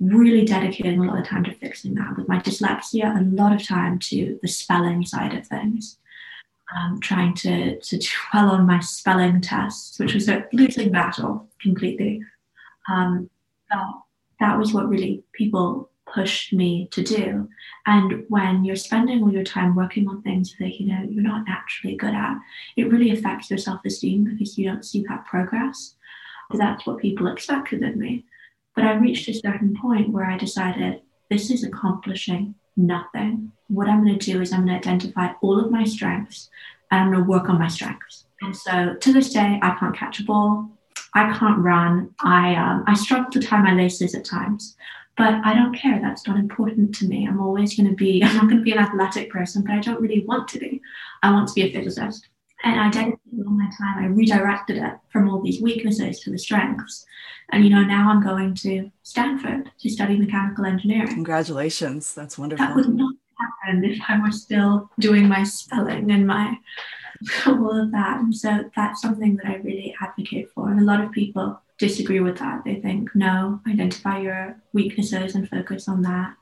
really 0.00 0.44
dedicating 0.44 1.00
a 1.00 1.04
lot 1.04 1.18
of 1.18 1.26
time 1.26 1.44
to 1.44 1.54
fixing 1.54 1.94
that. 1.94 2.16
With 2.16 2.28
my 2.28 2.38
dyslexia, 2.40 3.18
a 3.18 3.24
lot 3.34 3.52
of 3.52 3.66
time 3.66 3.98
to 4.00 4.38
the 4.42 4.48
spelling 4.48 5.06
side 5.06 5.34
of 5.34 5.46
things. 5.46 5.98
Um, 6.76 7.00
trying 7.00 7.34
to, 7.34 7.78
to 7.80 7.98
do 7.98 8.08
well 8.34 8.50
on 8.50 8.66
my 8.66 8.80
spelling 8.80 9.40
tests, 9.40 9.98
which 9.98 10.14
was 10.14 10.28
a 10.28 10.46
losing 10.52 10.90
battle 10.92 11.48
completely. 11.60 12.22
Um, 12.90 13.30
that 14.40 14.58
was 14.58 14.72
what 14.72 14.88
really 14.88 15.22
people 15.32 15.90
pushed 16.06 16.52
me 16.52 16.88
to 16.90 17.02
do. 17.02 17.48
And 17.86 18.24
when 18.28 18.64
you're 18.64 18.76
spending 18.76 19.22
all 19.22 19.32
your 19.32 19.44
time 19.44 19.74
working 19.74 20.08
on 20.08 20.22
things 20.22 20.54
that 20.58 20.80
you 20.80 20.86
know 20.86 21.06
you're 21.08 21.22
not 21.22 21.46
naturally 21.46 21.96
good 21.96 22.14
at, 22.14 22.38
it 22.76 22.90
really 22.90 23.10
affects 23.10 23.50
your 23.50 23.58
self-esteem 23.58 24.24
because 24.24 24.56
you 24.56 24.68
don't 24.68 24.84
see 24.84 25.04
that 25.08 25.26
progress. 25.26 25.94
That's 26.52 26.86
what 26.86 26.98
people 26.98 27.26
expected 27.26 27.82
of 27.82 27.96
me. 27.96 28.24
But 28.74 28.84
I 28.84 28.94
reached 28.94 29.28
a 29.28 29.34
certain 29.34 29.76
point 29.76 30.10
where 30.10 30.24
I 30.24 30.38
decided 30.38 31.02
this 31.30 31.50
is 31.50 31.64
accomplishing 31.64 32.54
nothing. 32.78 33.52
What 33.68 33.88
I'm 33.88 34.04
going 34.04 34.18
to 34.18 34.32
do 34.32 34.40
is 34.40 34.52
I'm 34.52 34.64
going 34.64 34.80
to 34.80 34.88
identify 34.88 35.32
all 35.42 35.60
of 35.60 35.70
my 35.70 35.84
strengths 35.84 36.48
and 36.90 37.00
I'm 37.00 37.12
going 37.12 37.24
to 37.24 37.30
work 37.30 37.48
on 37.48 37.58
my 37.58 37.68
strengths. 37.68 38.24
And 38.40 38.56
so 38.56 38.94
to 38.94 39.12
this 39.12 39.32
day, 39.32 39.58
I 39.62 39.76
can't 39.78 39.96
catch 39.96 40.20
a 40.20 40.24
ball. 40.24 40.70
I 41.14 41.36
can't 41.36 41.58
run. 41.58 42.14
I 42.20 42.54
um, 42.54 42.84
I 42.86 42.94
struggle 42.94 43.30
to 43.32 43.40
tie 43.40 43.60
my 43.62 43.74
laces 43.74 44.14
at 44.14 44.24
times, 44.24 44.76
but 45.16 45.34
I 45.44 45.54
don't 45.54 45.74
care. 45.74 46.00
That's 46.00 46.26
not 46.26 46.38
important 46.38 46.94
to 46.96 47.06
me. 47.06 47.26
I'm 47.26 47.40
always 47.40 47.76
going 47.76 47.88
to 47.88 47.96
be. 47.96 48.22
I'm 48.24 48.36
not 48.36 48.44
going 48.44 48.58
to 48.58 48.62
be 48.62 48.72
an 48.72 48.78
athletic 48.78 49.30
person, 49.30 49.62
but 49.62 49.72
I 49.72 49.80
don't 49.80 50.00
really 50.00 50.24
want 50.24 50.48
to 50.48 50.58
be. 50.58 50.80
I 51.22 51.32
want 51.32 51.48
to 51.48 51.54
be 51.54 51.62
a 51.62 51.72
physicist, 51.72 52.28
and 52.62 52.78
I 52.78 52.90
dedicated 52.90 53.27
all 53.48 53.56
my 53.56 53.70
time. 53.78 54.04
I 54.04 54.06
redirected 54.06 54.76
it 54.76 54.94
from 55.10 55.28
all 55.28 55.40
these 55.40 55.60
weaknesses 55.60 56.20
to 56.20 56.30
the 56.30 56.38
strengths, 56.38 57.06
and 57.50 57.64
you 57.64 57.70
know 57.70 57.82
now 57.82 58.10
I'm 58.10 58.22
going 58.22 58.54
to 58.56 58.90
Stanford 59.02 59.70
to 59.80 59.90
study 59.90 60.16
mechanical 60.18 60.66
engineering. 60.66 61.08
Congratulations! 61.08 62.14
That's 62.14 62.38
wonderful. 62.38 62.66
That 62.66 62.76
would 62.76 62.94
not 62.94 63.14
happen 63.38 63.84
if 63.84 63.98
I 64.08 64.20
were 64.20 64.32
still 64.32 64.90
doing 64.98 65.28
my 65.28 65.44
spelling 65.44 66.10
and 66.10 66.26
my 66.26 66.58
all 67.46 67.80
of 67.80 67.90
that. 67.92 68.20
And 68.20 68.34
so 68.34 68.70
that's 68.76 69.02
something 69.02 69.36
that 69.36 69.46
I 69.46 69.56
really 69.56 69.94
advocate 70.00 70.50
for. 70.54 70.70
And 70.70 70.80
a 70.80 70.84
lot 70.84 71.02
of 71.02 71.12
people 71.12 71.60
disagree 71.78 72.20
with 72.20 72.38
that. 72.38 72.64
They 72.64 72.76
think, 72.76 73.10
no, 73.14 73.60
identify 73.66 74.20
your 74.20 74.56
weaknesses 74.72 75.34
and 75.34 75.48
focus 75.48 75.88
on 75.88 76.02
that. 76.02 76.34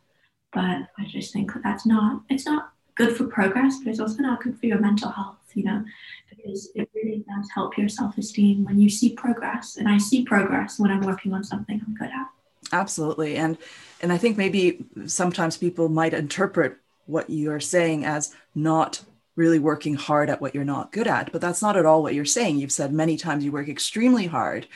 But 0.53 0.89
I 0.99 1.07
just 1.09 1.33
think 1.33 1.53
that 1.53 1.63
that's 1.63 1.87
not, 1.87 2.23
it's 2.29 2.47
not 2.47 2.73
good 2.97 3.17
for 3.17 3.25
progress, 3.25 3.79
but 3.79 3.91
it's 3.91 4.01
also 4.01 4.23
not 4.23 4.43
good 4.43 4.59
for 4.59 4.67
your 4.67 4.81
mental 4.81 5.11
health, 5.11 5.39
you 5.55 5.63
know, 5.65 5.85
because 6.29 6.69
it 6.75 6.91
really 6.95 7.25
does 7.29 7.49
help 7.55 7.79
your 7.79 7.89
self 7.89 8.19
esteem 8.19 8.65
when 8.65 8.81
you 8.81 8.91
see 8.91 9.11
progress. 9.11 9.77
And 9.77 9.89
I 9.89 9.99
see 9.99 10.25
progress 10.25 10.79
when 10.79 10.91
I'm 10.91 11.03
working 11.03 11.33
on 11.33 11.45
something 11.45 11.81
I'm 11.87 11.95
good 11.95 12.09
at. 12.09 12.29
Absolutely. 12.73 13.37
And 13.37 13.57
and 14.03 14.13
I 14.13 14.19
think 14.19 14.37
maybe 14.37 14.85
sometimes 15.07 15.57
people 15.57 15.89
might 15.89 16.15
interpret 16.15 16.79
what 17.07 17.31
you're 17.31 17.61
saying 17.61 18.05
as 18.05 18.35
not 18.55 19.03
really 19.37 19.59
working 19.59 19.95
hard 19.95 20.31
at 20.31 20.41
what 20.41 20.55
you're 20.55 20.65
not 20.65 20.91
good 20.93 21.07
at 21.07 21.31
but 21.31 21.41
that's 21.41 21.63
not 21.63 21.77
at 21.77 21.87
all 21.87 22.03
what 22.03 22.15
you're 22.15 22.25
saying 22.25 22.57
you've 22.57 22.73
said 22.73 22.93
many 22.93 23.17
times 23.17 23.45
you 23.45 23.53
work 23.53 23.69
extremely 23.69 24.27
hard 24.27 24.67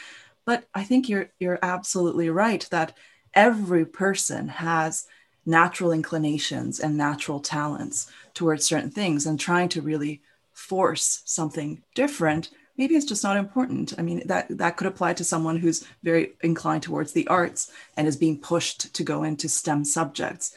but 0.44 0.64
i 0.74 0.84
think 0.84 1.08
you're 1.08 1.30
you're 1.40 1.58
absolutely 1.62 2.28
right 2.28 2.68
that 2.70 2.96
every 3.34 3.84
person 3.86 4.48
has 4.48 5.06
natural 5.46 5.92
inclinations 5.92 6.80
and 6.80 6.96
natural 6.96 7.40
talents 7.40 8.10
towards 8.34 8.64
certain 8.64 8.90
things 8.90 9.26
and 9.26 9.38
trying 9.38 9.68
to 9.68 9.82
really 9.82 10.20
force 10.52 11.22
something 11.24 11.82
different 11.94 12.50
maybe 12.80 12.96
it's 12.96 13.04
just 13.04 13.22
not 13.22 13.36
important. 13.36 13.92
I 13.98 14.02
mean 14.02 14.26
that 14.26 14.46
that 14.56 14.78
could 14.78 14.86
apply 14.86 15.12
to 15.14 15.22
someone 15.22 15.58
who's 15.58 15.86
very 16.02 16.32
inclined 16.42 16.82
towards 16.82 17.12
the 17.12 17.28
arts 17.28 17.70
and 17.94 18.08
is 18.08 18.16
being 18.16 18.38
pushed 18.38 18.94
to 18.94 19.04
go 19.04 19.22
into 19.22 19.50
stem 19.50 19.84
subjects. 19.84 20.54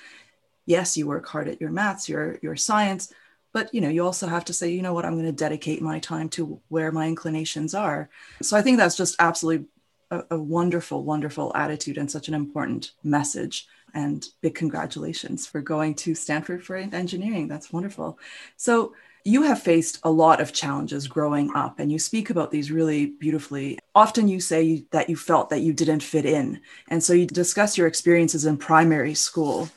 Yes 0.66 0.96
you 0.96 1.06
work 1.06 1.28
hard 1.28 1.50
at 1.50 1.60
your 1.60 1.70
maths 1.70 2.08
your 2.08 2.40
your 2.42 2.56
science 2.56 3.14
but 3.52 3.74
you 3.74 3.82
know 3.82 3.90
you 3.90 4.06
also 4.06 4.28
have 4.28 4.46
to 4.46 4.54
say 4.54 4.72
you 4.72 4.82
know 4.82 4.94
what? 4.94 5.04
I'm 5.06 5.16
going 5.16 5.26
to 5.26 5.44
dedicate 5.48 5.82
my 5.82 6.00
time 6.00 6.30
to 6.30 6.62
where 6.70 6.94
my 6.94 7.08
inclinations 7.08 7.76
are. 7.76 8.10
So 8.42 8.56
i 8.56 8.62
think 8.62 8.78
that's 8.78 8.98
just 8.98 9.18
absolutely 9.20 9.68
a, 10.10 10.24
a, 10.32 10.40
wonderful 10.40 11.04
wonderful 11.04 11.52
attitude 11.56 11.98
and 11.98 12.10
such 12.10 12.30
an 12.30 12.34
important 12.34 12.92
message 13.04 13.68
and 13.94 14.28
big 14.42 14.56
congratulations 14.56 15.46
for 15.46 15.62
going 15.62 15.96
to 15.96 16.16
stanford 16.16 16.64
for 16.64 16.76
engineering. 16.76 17.48
That's 17.48 17.72
wonderful. 17.72 18.20
So 18.58 18.94
you 19.26 19.44
have 19.44 19.62
faced 19.62 20.00
a 20.04 20.12
lot 20.12 20.42
of 20.42 20.52
challenges 20.52 21.08
growing 21.08 21.56
up 21.56 21.80
and 21.80 21.92
you 21.92 21.98
speak 21.98 22.30
about 22.30 22.52
these 22.52 22.72
really 22.72 23.06
beautifully. 23.06 23.80
Often 23.96 24.28
you 24.28 24.40
say 24.40 24.86
that 24.92 25.10
you 25.10 25.16
felt 25.16 25.50
that 25.50 25.62
you 25.62 25.74
didn't 25.74 26.04
fit 26.04 26.26
in 26.26 26.60
and 26.90 27.02
so 27.02 27.14
you 27.14 27.26
discuss 27.26 27.78
your 27.78 27.88
experiences 27.88 28.46
in 28.46 28.58
primary 28.58 29.14
school. 29.14 29.70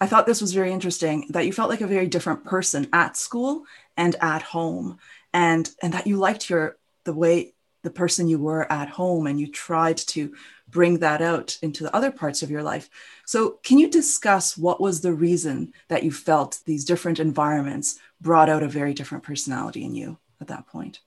I 0.00 0.06
thought 0.06 0.26
this 0.26 0.40
was 0.40 0.54
very 0.54 0.72
interesting 0.72 1.26
that 1.30 1.46
you 1.46 1.52
felt 1.52 1.70
like 1.70 1.82
a 1.82 1.86
very 1.86 2.06
different 2.06 2.44
person 2.44 2.88
at 2.92 3.16
school 3.16 3.64
and 3.96 4.16
at 4.20 4.42
home 4.42 4.98
and 5.32 5.70
and 5.82 5.92
that 5.92 6.06
you 6.06 6.16
liked 6.16 6.48
your 6.48 6.76
the 7.04 7.12
way 7.12 7.52
the 7.82 7.90
person 7.90 8.26
you 8.26 8.38
were 8.38 8.70
at 8.72 8.88
home 8.88 9.26
and 9.26 9.38
you 9.38 9.46
tried 9.46 9.96
to 9.96 10.34
bring 10.68 10.98
that 10.98 11.22
out 11.22 11.58
into 11.62 11.82
the 11.82 11.94
other 11.94 12.10
parts 12.10 12.42
of 12.42 12.50
your 12.50 12.62
life. 12.62 12.90
So, 13.24 13.58
can 13.62 13.78
you 13.78 13.90
discuss 13.90 14.56
what 14.56 14.80
was 14.80 15.00
the 15.00 15.12
reason 15.12 15.72
that 15.88 16.02
you 16.02 16.10
felt 16.10 16.60
these 16.64 16.84
different 16.84 17.20
environments 17.20 17.98
brought 18.20 18.48
out 18.48 18.62
a 18.62 18.68
very 18.68 18.94
different 18.94 19.24
personality 19.24 19.84
in 19.84 19.94
you 19.94 20.18
at 20.40 20.48
that 20.48 20.66
point? 20.66 21.00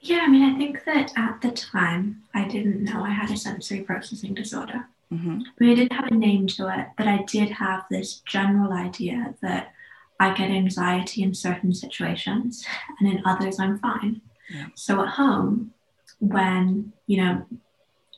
Yeah, 0.00 0.20
I 0.20 0.28
mean, 0.28 0.42
I 0.42 0.56
think 0.56 0.84
that 0.84 1.12
at 1.16 1.40
the 1.40 1.50
time 1.50 2.22
I 2.34 2.46
didn't 2.46 2.84
know 2.84 3.02
I 3.02 3.10
had 3.10 3.30
a 3.30 3.36
sensory 3.36 3.80
processing 3.80 4.34
disorder. 4.34 4.86
Mm-hmm. 5.12 5.40
I 5.40 5.64
mean, 5.64 5.70
I 5.70 5.74
didn't 5.74 5.92
have 5.92 6.12
a 6.12 6.14
name 6.14 6.46
to 6.48 6.68
it, 6.68 6.86
but 6.96 7.08
I 7.08 7.24
did 7.24 7.50
have 7.50 7.84
this 7.90 8.20
general 8.20 8.72
idea 8.72 9.34
that 9.42 9.72
I 10.20 10.34
get 10.34 10.50
anxiety 10.50 11.22
in 11.22 11.34
certain 11.34 11.72
situations 11.72 12.64
and 12.98 13.08
in 13.08 13.22
others 13.24 13.58
I'm 13.58 13.78
fine. 13.78 14.20
Yeah. 14.50 14.66
So 14.74 15.00
at 15.02 15.08
home, 15.08 15.72
when, 16.20 16.92
you 17.06 17.18
know, 17.18 17.46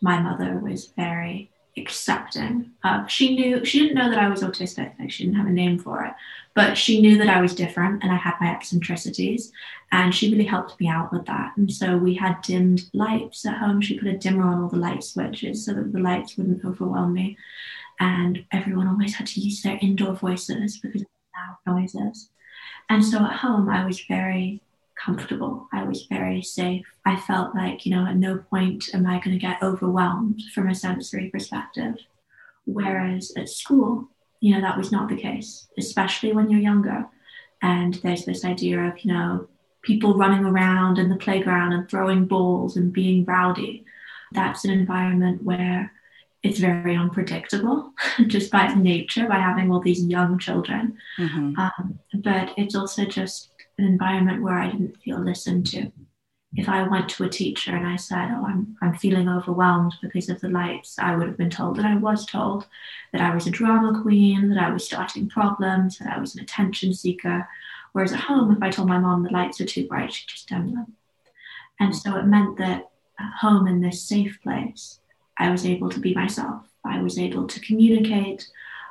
my 0.01 0.21
mother 0.21 0.59
was 0.59 0.93
very 0.97 1.51
accepting 1.77 2.71
of, 2.85 3.11
she 3.11 3.35
knew, 3.35 3.65
she 3.65 3.79
didn't 3.81 3.95
know 3.95 4.11
that 4.11 4.19
I 4.19 4.29
was 4.29 4.43
autistic, 4.43 4.99
like 4.99 5.11
she 5.11 5.25
didn't 5.25 5.39
have 5.39 5.47
a 5.47 5.51
name 5.51 5.79
for 5.79 6.05
it, 6.05 6.13
but 6.55 6.77
she 6.77 7.01
knew 7.01 7.17
that 7.19 7.29
I 7.29 7.41
was 7.41 7.55
different 7.55 8.03
and 8.03 8.13
I 8.13 8.17
had 8.17 8.35
my 8.41 8.49
eccentricities, 8.49 9.53
and 9.93 10.15
she 10.15 10.31
really 10.31 10.45
helped 10.45 10.81
me 10.81 10.89
out 10.89 11.13
with 11.13 11.27
that. 11.27 11.53
And 11.57 11.73
so 11.73 11.97
we 11.97 12.15
had 12.15 12.43
dimmed 12.43 12.83
lights 12.93 13.47
at 13.47 13.59
home. 13.59 13.81
She 13.81 13.99
put 13.99 14.09
a 14.09 14.19
dimmer 14.19 14.45
on 14.45 14.63
all 14.63 14.69
the 14.69 14.77
light 14.77 15.05
switches 15.05 15.65
so 15.65 15.75
that 15.75 15.93
the 15.93 16.01
lights 16.01 16.37
wouldn't 16.37 16.65
overwhelm 16.65 17.13
me. 17.13 17.37
And 18.01 18.45
everyone 18.51 18.89
always 18.89 19.15
had 19.15 19.27
to 19.29 19.41
use 19.41 19.63
their 19.63 19.79
indoor 19.81 20.15
voices 20.15 20.79
because 20.79 21.03
of 21.03 21.09
loud 21.37 21.75
noises. 21.77 22.31
And 22.89 23.05
so 23.05 23.19
at 23.25 23.37
home, 23.37 23.69
I 23.69 23.85
was 23.85 24.01
very 24.01 24.61
comfortable. 25.05 25.69
I 25.73 25.85
was 25.85 26.07
very 26.07 26.43
safe. 26.43 26.87
I 27.05 27.17
felt 27.17 27.55
like, 27.55 27.87
you 27.87 27.95
know, 27.95 28.07
at 28.07 28.17
no 28.17 28.39
point 28.39 28.91
am 28.95 29.07
I 29.07 29.21
going 29.21 29.33
to 29.33 29.39
get 29.39 29.63
overwhelmed 29.63 30.43
from 30.55 30.69
a 30.69 30.75
sensory 30.75 31.31
perspective. 31.31 31.97
Whereas 32.67 33.33
at 33.37 33.49
school, 33.49 34.09
you 34.41 34.55
know, 34.55 34.61
that 34.61 34.77
was 34.77 34.93
not 34.93 35.09
the 35.09 35.17
case, 35.17 35.69
especially 35.79 36.33
when 36.33 36.51
you're 36.51 36.61
younger. 36.61 37.07
And 37.63 37.95
there's 37.95 38.25
this 38.25 38.45
idea 38.45 38.81
of, 38.81 39.05
you 39.05 39.13
know, 39.13 39.49
people 39.83 40.17
running 40.17 40.45
around 40.45 40.99
in 40.99 41.09
the 41.09 41.17
playground 41.17 41.73
and 41.73 41.89
throwing 41.89 42.27
balls 42.27 42.77
and 42.77 42.93
being 42.93 43.25
rowdy. 43.25 43.85
That's 44.33 44.65
an 44.65 44.71
environment 44.71 45.43
where 45.43 45.93
it's 46.43 46.59
very 46.59 46.97
unpredictable 46.97 47.93
just 48.27 48.51
by 48.51 48.73
nature, 48.75 49.27
by 49.27 49.37
having 49.37 49.71
all 49.71 49.81
these 49.81 50.05
young 50.05 50.39
children. 50.39 50.97
Mm-hmm. 51.19 51.59
Um, 51.59 51.99
but 52.15 52.53
it's 52.57 52.75
also 52.75 53.05
just 53.05 53.51
an 53.81 53.87
environment 53.87 54.43
where 54.43 54.59
I 54.59 54.71
didn't 54.71 55.01
feel 55.03 55.19
listened 55.19 55.67
to 55.69 55.91
if 56.57 56.69
I 56.69 56.83
went 56.83 57.09
to 57.11 57.25
a 57.25 57.29
teacher 57.29 57.75
and 57.77 57.87
I 57.87 57.97
said, 57.97 58.29
Oh, 58.33 58.45
I'm, 58.45 58.77
I'm 58.83 58.95
feeling 58.95 59.29
overwhelmed 59.29 59.95
because 60.03 60.29
of 60.29 60.41
the 60.41 60.49
lights, 60.49 60.99
I 60.99 61.15
would 61.15 61.29
have 61.29 61.37
been 61.37 61.51
told 61.51 61.77
that 61.77 61.85
I 61.85 61.97
was 61.97 62.27
told 62.27 62.67
that 63.13 63.21
I 63.21 63.35
was 63.35 63.47
a 63.47 63.51
drama 63.51 64.01
queen, 64.03 64.49
that 64.49 64.59
I 64.59 64.71
was 64.71 64.85
starting 64.85 65.29
problems, 65.29 65.99
that 65.99 66.13
I 66.13 66.19
was 66.19 66.35
an 66.35 66.43
attention 66.43 66.93
seeker. 66.93 67.49
Whereas 67.93 68.13
at 68.13 68.21
home, 68.21 68.53
if 68.53 68.63
I 68.63 68.71
told 68.71 68.89
my 68.89 68.99
mom 68.99 69.23
the 69.23 69.31
lights 69.31 69.61
are 69.61 69.67
too 69.67 69.87
bright, 69.87 70.13
she'd 70.13 70.29
just 70.29 70.49
dim 70.49 70.75
them. 70.75 70.95
And 71.79 71.95
so 71.95 72.17
it 72.17 72.27
meant 72.27 72.59
that 72.59 72.91
at 73.19 73.33
home, 73.41 73.69
in 73.69 73.81
this 73.81 74.03
safe 74.03 74.39
place, 74.43 75.01
I 75.39 75.51
was 75.51 75.65
able 75.65 75.89
to 75.91 76.01
be 76.01 76.15
myself. 76.15 76.65
I 76.85 77.01
was 77.01 77.19
able 77.19 77.47
to 77.47 77.61
communicate. 77.61 78.49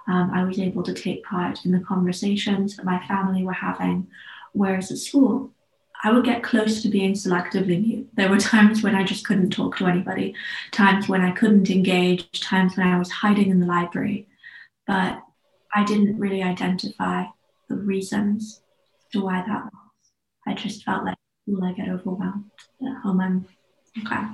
Um, 0.08 0.32
I 0.34 0.44
was 0.44 0.60
able 0.60 0.84
to 0.84 0.94
take 0.94 1.24
part 1.24 1.66
in 1.66 1.72
the 1.72 1.80
conversations 1.80 2.78
that 2.78 2.86
my 2.86 3.06
family 3.06 3.44
were 3.44 3.54
having. 3.54 4.08
Whereas 4.54 4.92
at 4.92 4.98
school, 4.98 5.52
I 6.04 6.12
would 6.12 6.24
get 6.24 6.44
close 6.44 6.82
to 6.82 6.90
being 6.90 7.14
selectively 7.14 7.86
mute. 7.86 8.10
There 8.14 8.30
were 8.30 8.38
times 8.38 8.82
when 8.82 8.96
I 8.96 9.04
just 9.04 9.26
couldn't 9.26 9.50
talk 9.50 9.78
to 9.78 9.88
anybody, 9.88 10.34
times 10.72 11.10
when 11.10 11.22
I 11.22 11.32
couldn't 11.32 11.70
engage, 11.70 12.40
times 12.40 12.78
when 12.78 12.88
I 12.88 12.98
was 12.98 13.12
hiding 13.12 13.50
in 13.50 13.60
the 13.60 13.66
library. 13.66 14.28
But 14.88 15.22
I 15.76 15.84
didn't 15.84 16.18
really 16.18 16.42
identify 16.42 17.26
the 17.68 17.76
reasons 17.76 18.62
to 19.12 19.22
why 19.22 19.44
that 19.46 19.66
was. 19.66 19.74
I 20.48 20.54
just 20.54 20.84
felt 20.84 21.06
like, 21.06 21.18
will 21.46 21.64
I 21.64 21.74
get 21.74 21.90
overwhelmed? 21.90 22.46
At 22.82 23.02
home, 23.04 23.20
I'm 23.20 23.46
okay. 24.00 24.26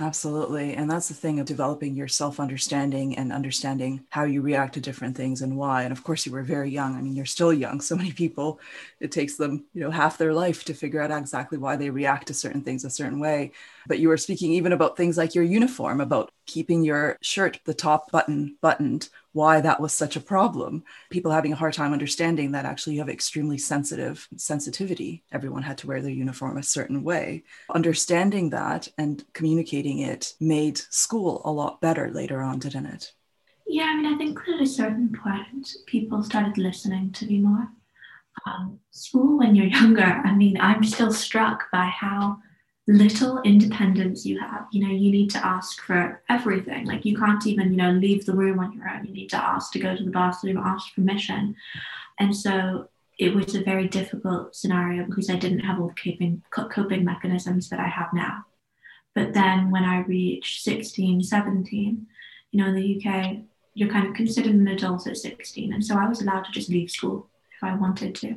Absolutely. 0.00 0.74
And 0.74 0.88
that's 0.88 1.08
the 1.08 1.14
thing 1.14 1.40
of 1.40 1.46
developing 1.46 1.96
your 1.96 2.06
self 2.06 2.38
understanding 2.38 3.18
and 3.18 3.32
understanding 3.32 4.04
how 4.10 4.22
you 4.24 4.42
react 4.42 4.74
to 4.74 4.80
different 4.80 5.16
things 5.16 5.42
and 5.42 5.56
why. 5.56 5.82
And 5.82 5.90
of 5.90 6.04
course, 6.04 6.24
you 6.24 6.30
were 6.30 6.44
very 6.44 6.70
young. 6.70 6.94
I 6.96 7.00
mean, 7.02 7.16
you're 7.16 7.26
still 7.26 7.52
young. 7.52 7.80
So 7.80 7.96
many 7.96 8.12
people, 8.12 8.60
it 9.00 9.10
takes 9.10 9.36
them, 9.36 9.64
you 9.74 9.80
know, 9.80 9.90
half 9.90 10.16
their 10.16 10.32
life 10.32 10.64
to 10.66 10.74
figure 10.74 11.00
out 11.02 11.10
exactly 11.10 11.58
why 11.58 11.74
they 11.74 11.90
react 11.90 12.28
to 12.28 12.34
certain 12.34 12.62
things 12.62 12.84
a 12.84 12.90
certain 12.90 13.18
way. 13.18 13.50
But 13.88 13.98
you 13.98 14.06
were 14.08 14.16
speaking 14.16 14.52
even 14.52 14.72
about 14.72 14.96
things 14.96 15.16
like 15.18 15.34
your 15.34 15.42
uniform, 15.44 16.00
about 16.00 16.30
keeping 16.48 16.82
your 16.82 17.18
shirt, 17.20 17.60
the 17.64 17.74
top 17.74 18.10
button 18.10 18.56
buttoned, 18.60 19.10
why 19.32 19.60
that 19.60 19.80
was 19.80 19.92
such 19.92 20.16
a 20.16 20.20
problem. 20.20 20.82
People 21.10 21.30
having 21.30 21.52
a 21.52 21.56
hard 21.56 21.74
time 21.74 21.92
understanding 21.92 22.52
that 22.52 22.64
actually 22.64 22.94
you 22.94 23.00
have 23.00 23.08
extremely 23.08 23.58
sensitive 23.58 24.26
sensitivity. 24.36 25.22
Everyone 25.30 25.62
had 25.62 25.78
to 25.78 25.86
wear 25.86 26.02
their 26.02 26.10
uniform 26.10 26.56
a 26.56 26.62
certain 26.62 27.04
way. 27.04 27.44
Understanding 27.72 28.50
that 28.50 28.88
and 28.98 29.24
communicating 29.34 30.00
it 30.00 30.34
made 30.40 30.78
school 30.78 31.42
a 31.44 31.52
lot 31.52 31.80
better 31.80 32.10
later 32.10 32.40
on, 32.40 32.58
didn't 32.58 32.86
it? 32.86 33.12
Yeah, 33.66 33.84
I 33.84 33.96
mean, 33.96 34.06
I 34.06 34.16
think 34.16 34.40
at 34.48 34.62
a 34.62 34.66
certain 34.66 35.12
point, 35.12 35.68
people 35.86 36.22
started 36.22 36.56
listening 36.56 37.12
to 37.12 37.26
me 37.26 37.38
more. 37.38 37.68
Um, 38.46 38.80
school 38.90 39.38
when 39.38 39.54
you're 39.54 39.66
younger, 39.80 40.02
I 40.24 40.34
mean, 40.34 40.58
I'm 40.58 40.82
still 40.82 41.12
struck 41.12 41.70
by 41.70 41.84
how 41.84 42.38
little 42.88 43.40
independence 43.42 44.24
you 44.24 44.40
have. 44.40 44.66
You 44.72 44.86
know, 44.86 44.92
you 44.92 45.10
need 45.10 45.28
to 45.30 45.46
ask 45.46 45.82
for 45.82 46.22
everything. 46.28 46.86
Like 46.86 47.04
you 47.04 47.16
can't 47.16 47.46
even, 47.46 47.70
you 47.70 47.76
know, 47.76 47.92
leave 47.92 48.24
the 48.24 48.34
room 48.34 48.58
on 48.58 48.72
your 48.72 48.88
own. 48.88 49.04
You 49.04 49.12
need 49.12 49.28
to 49.28 49.36
ask 49.36 49.70
to 49.72 49.78
go 49.78 49.94
to 49.94 50.02
the 50.02 50.10
bathroom, 50.10 50.56
ask 50.56 50.94
permission. 50.94 51.54
And 52.18 52.34
so 52.34 52.88
it 53.18 53.34
was 53.34 53.54
a 53.54 53.62
very 53.62 53.88
difficult 53.88 54.56
scenario 54.56 55.04
because 55.04 55.28
I 55.28 55.36
didn't 55.36 55.60
have 55.60 55.78
all 55.78 55.88
the 55.88 56.10
coping, 56.10 56.42
coping 56.50 57.04
mechanisms 57.04 57.68
that 57.68 57.78
I 57.78 57.88
have 57.88 58.08
now. 58.14 58.46
But 59.14 59.34
then 59.34 59.70
when 59.70 59.84
I 59.84 60.00
reached 60.00 60.64
16, 60.64 61.24
17, 61.24 62.06
you 62.52 62.60
know, 62.60 62.68
in 62.68 62.74
the 62.74 63.02
UK, 63.04 63.38
you're 63.74 63.90
kind 63.90 64.08
of 64.08 64.14
considered 64.14 64.54
an 64.54 64.68
adult 64.68 65.06
at 65.06 65.18
16. 65.18 65.74
And 65.74 65.84
so 65.84 65.96
I 65.96 66.08
was 66.08 66.22
allowed 66.22 66.44
to 66.44 66.52
just 66.52 66.70
leave 66.70 66.90
school 66.90 67.28
if 67.54 67.62
I 67.62 67.74
wanted 67.74 68.14
to 68.16 68.36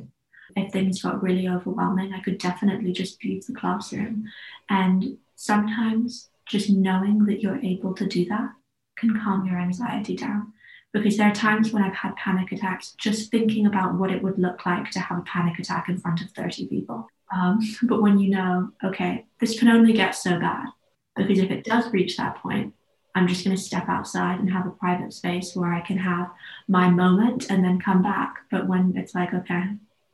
if 0.56 0.72
things 0.72 1.02
got 1.02 1.22
really 1.22 1.48
overwhelming, 1.48 2.12
I 2.12 2.20
could 2.20 2.38
definitely 2.38 2.92
just 2.92 3.22
leave 3.24 3.46
the 3.46 3.54
classroom. 3.54 4.24
And 4.68 5.18
sometimes 5.36 6.30
just 6.46 6.70
knowing 6.70 7.24
that 7.26 7.40
you're 7.40 7.60
able 7.60 7.94
to 7.94 8.06
do 8.06 8.24
that 8.26 8.50
can 8.96 9.18
calm 9.20 9.46
your 9.46 9.58
anxiety 9.58 10.16
down. 10.16 10.52
Because 10.92 11.16
there 11.16 11.28
are 11.28 11.34
times 11.34 11.72
when 11.72 11.82
I've 11.82 11.94
had 11.94 12.14
panic 12.16 12.52
attacks 12.52 12.94
just 12.98 13.30
thinking 13.30 13.66
about 13.66 13.94
what 13.94 14.10
it 14.10 14.22
would 14.22 14.38
look 14.38 14.66
like 14.66 14.90
to 14.90 15.00
have 15.00 15.18
a 15.18 15.22
panic 15.22 15.58
attack 15.58 15.88
in 15.88 15.98
front 15.98 16.20
of 16.20 16.30
30 16.30 16.68
people. 16.68 17.08
Um, 17.34 17.60
but 17.84 18.02
when 18.02 18.18
you 18.18 18.30
know, 18.30 18.70
okay, 18.84 19.24
this 19.40 19.58
can 19.58 19.68
only 19.68 19.94
get 19.94 20.14
so 20.14 20.38
bad, 20.38 20.66
because 21.16 21.38
if 21.38 21.50
it 21.50 21.64
does 21.64 21.90
reach 21.92 22.16
that 22.16 22.36
point, 22.36 22.74
I'm 23.14 23.28
just 23.28 23.44
going 23.44 23.56
to 23.56 23.62
step 23.62 23.88
outside 23.88 24.38
and 24.38 24.50
have 24.50 24.66
a 24.66 24.70
private 24.70 25.12
space 25.12 25.54
where 25.54 25.72
I 25.72 25.80
can 25.80 25.98
have 25.98 26.30
my 26.68 26.88
moment 26.88 27.50
and 27.50 27.64
then 27.64 27.80
come 27.80 28.02
back. 28.02 28.36
But 28.50 28.68
when 28.68 28.94
it's 28.96 29.14
like, 29.14 29.34
okay, 29.34 29.64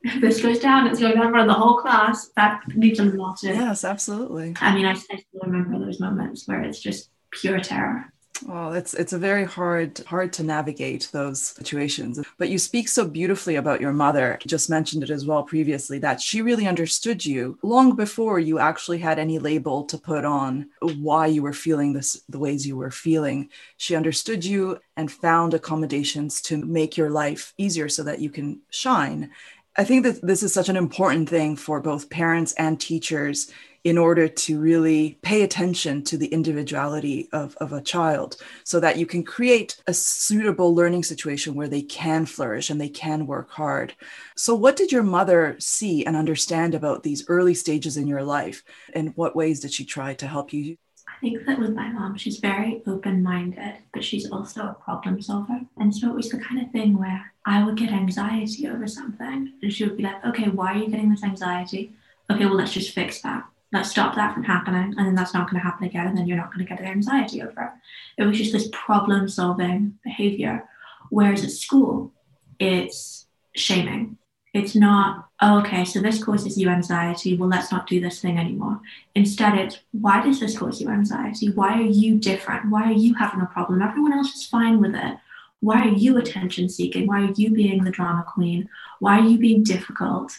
if 0.01 0.21
this 0.21 0.41
goes 0.41 0.59
down, 0.59 0.87
it's 0.87 0.99
going 0.99 1.15
down 1.15 1.31
for 1.31 1.45
the 1.45 1.53
whole 1.53 1.77
class. 1.77 2.29
That 2.35 2.61
needs 2.75 2.99
a 2.99 3.05
lot 3.05 3.43
of. 3.43 3.55
Yes, 3.55 3.83
absolutely. 3.83 4.55
I 4.61 4.73
mean, 4.73 4.85
I, 4.85 4.91
I 4.91 4.95
still 4.95 5.41
remember 5.43 5.79
those 5.79 5.99
moments 5.99 6.47
where 6.47 6.61
it's 6.61 6.79
just 6.79 7.09
pure 7.31 7.59
terror. 7.59 8.11
Well, 8.45 8.73
it's 8.73 8.93
it's 8.93 9.13
a 9.13 9.17
very 9.17 9.43
hard 9.43 9.99
hard 10.07 10.31
to 10.33 10.43
navigate 10.43 11.09
those 11.11 11.41
situations. 11.41 12.19
But 12.37 12.49
you 12.49 12.57
speak 12.57 12.87
so 12.87 13.07
beautifully 13.07 13.55
about 13.55 13.81
your 13.81 13.91
mother. 13.91 14.39
Just 14.45 14.69
mentioned 14.69 15.03
it 15.03 15.09
as 15.09 15.25
well 15.25 15.43
previously 15.43 15.99
that 15.99 16.21
she 16.21 16.41
really 16.41 16.67
understood 16.67 17.25
you 17.25 17.57
long 17.63 17.95
before 17.95 18.39
you 18.39 18.59
actually 18.59 18.99
had 18.99 19.19
any 19.19 19.39
label 19.39 19.83
to 19.85 19.97
put 19.97 20.25
on 20.25 20.69
why 20.81 21.27
you 21.27 21.41
were 21.41 21.53
feeling 21.53 21.93
this 21.93 22.21
the 22.29 22.39
ways 22.39 22.65
you 22.65 22.77
were 22.77 22.91
feeling. 22.91 23.49
She 23.77 23.95
understood 23.95 24.45
you 24.45 24.79
and 24.95 25.11
found 25.11 25.53
accommodations 25.53 26.41
to 26.43 26.57
make 26.57 26.97
your 26.97 27.09
life 27.09 27.53
easier 27.57 27.89
so 27.89 28.03
that 28.03 28.19
you 28.19 28.29
can 28.29 28.61
shine. 28.69 29.31
I 29.77 29.83
think 29.83 30.03
that 30.03 30.21
this 30.21 30.43
is 30.43 30.53
such 30.53 30.69
an 30.69 30.75
important 30.75 31.29
thing 31.29 31.55
for 31.55 31.79
both 31.79 32.09
parents 32.09 32.53
and 32.53 32.79
teachers 32.79 33.51
in 33.83 33.97
order 33.97 34.27
to 34.27 34.59
really 34.59 35.17
pay 35.21 35.43
attention 35.43 36.03
to 36.03 36.17
the 36.17 36.27
individuality 36.27 37.29
of, 37.31 37.55
of 37.57 37.71
a 37.71 37.81
child 37.81 38.35
so 38.65 38.79
that 38.79 38.97
you 38.97 39.05
can 39.05 39.23
create 39.23 39.81
a 39.87 39.93
suitable 39.93 40.75
learning 40.75 41.03
situation 41.03 41.55
where 41.55 41.69
they 41.69 41.81
can 41.81 42.25
flourish 42.25 42.69
and 42.69 42.81
they 42.81 42.89
can 42.89 43.25
work 43.25 43.49
hard. 43.51 43.93
So, 44.35 44.53
what 44.53 44.75
did 44.75 44.91
your 44.91 45.03
mother 45.03 45.55
see 45.59 46.05
and 46.05 46.17
understand 46.17 46.75
about 46.75 47.03
these 47.03 47.23
early 47.29 47.53
stages 47.53 47.95
in 47.95 48.07
your 48.07 48.23
life? 48.23 48.63
And 48.93 49.15
what 49.15 49.35
ways 49.35 49.61
did 49.61 49.73
she 49.73 49.85
try 49.85 50.13
to 50.15 50.27
help 50.27 50.51
you 50.51 50.77
I 51.07 51.19
think 51.21 51.45
that 51.47 51.59
with 51.59 51.73
my 51.73 51.91
mom, 51.91 52.17
she's 52.17 52.37
very 52.37 52.81
open 52.87 53.23
minded, 53.23 53.75
but 53.93 54.03
she's 54.03 54.29
also 54.31 54.61
a 54.61 54.77
problem 54.83 55.21
solver. 55.21 55.59
And 55.77 55.93
so 55.93 56.09
it 56.09 56.15
was 56.15 56.29
the 56.29 56.39
kind 56.39 56.61
of 56.61 56.71
thing 56.71 56.97
where 56.97 57.33
I 57.49 57.65
would 57.65 57.77
get 57.77 57.91
anxiety 57.91 58.67
over 58.67 58.87
something, 58.87 59.53
and 59.61 59.73
she 59.73 59.83
would 59.83 59.97
be 59.97 60.03
like, 60.03 60.23
okay, 60.23 60.49
why 60.49 60.73
are 60.73 60.77
you 60.77 60.87
getting 60.87 61.09
this 61.09 61.23
anxiety? 61.23 61.93
Okay, 62.29 62.45
well, 62.45 62.53
let's 62.53 62.73
just 62.73 62.93
fix 62.93 63.21
that. 63.21 63.43
Let's 63.73 63.89
stop 63.89 64.13
that 64.15 64.35
from 64.35 64.43
happening. 64.43 64.93
And 64.95 65.07
then 65.07 65.15
that's 65.15 65.33
not 65.33 65.49
going 65.49 65.59
to 65.59 65.67
happen 65.67 65.87
again. 65.87 66.05
And 66.05 66.15
then 66.15 66.27
you're 66.27 66.37
not 66.37 66.53
going 66.53 66.63
to 66.63 66.69
get 66.69 66.79
anxiety 66.81 67.41
over 67.41 67.61
it. 67.61 68.21
It 68.21 68.25
was 68.25 68.37
just 68.37 68.53
this 68.53 68.69
problem 68.71 69.27
solving 69.27 69.97
behavior. 70.03 70.63
Whereas 71.09 71.43
at 71.43 71.49
school, 71.49 72.13
it's 72.59 73.25
shaming 73.55 74.19
it's 74.53 74.75
not, 74.75 75.29
oh, 75.41 75.59
okay, 75.59 75.85
so 75.85 75.99
this 75.99 76.23
causes 76.23 76.57
you 76.57 76.69
anxiety. 76.69 77.37
Well, 77.37 77.49
let's 77.49 77.71
not 77.71 77.87
do 77.87 77.99
this 77.99 78.19
thing 78.19 78.39
anymore. 78.39 78.79
Instead, 79.13 79.55
it's 79.55 79.79
why 79.91 80.23
does 80.23 80.39
this 80.39 80.57
cause 80.57 80.81
you 80.81 80.89
anxiety? 80.89 81.51
Why 81.51 81.77
are 81.79 81.81
you 81.81 82.17
different? 82.17 82.71
Why 82.71 82.85
are 82.85 82.93
you 82.93 83.13
having 83.13 83.41
a 83.41 83.45
problem? 83.45 83.81
Everyone 83.81 84.13
else 84.13 84.33
is 84.33 84.47
fine 84.47 84.81
with 84.81 84.95
it. 84.95 85.17
Why 85.61 85.81
are 85.81 85.93
you 85.93 86.17
attention 86.17 86.69
seeking? 86.69 87.07
Why 87.07 87.23
are 87.23 87.33
you 87.35 87.51
being 87.51 87.83
the 87.83 87.91
drama 87.91 88.25
queen? 88.33 88.69
Why 88.99 89.19
are 89.19 89.25
you 89.25 89.37
being 89.37 89.63
difficult? 89.63 90.37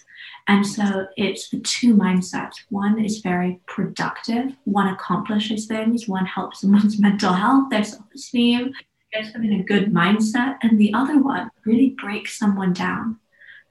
And 0.48 0.66
so 0.66 1.06
it's 1.16 1.50
the 1.50 1.60
two 1.60 1.94
mindsets. 1.94 2.54
One 2.70 2.98
is 3.04 3.18
very 3.18 3.60
productive, 3.66 4.52
one 4.64 4.88
accomplishes 4.88 5.66
things, 5.66 6.08
one 6.08 6.26
helps 6.26 6.62
someone's 6.62 6.98
mental 7.00 7.34
health, 7.34 7.70
their 7.70 7.84
self 7.84 8.06
esteem, 8.14 8.72
gets 9.12 9.32
them 9.32 9.44
in 9.44 9.60
a 9.60 9.62
good 9.62 9.92
mindset. 9.92 10.56
And 10.62 10.78
the 10.78 10.94
other 10.94 11.22
one 11.22 11.50
really 11.64 11.90
breaks 11.90 12.38
someone 12.38 12.72
down 12.72 13.20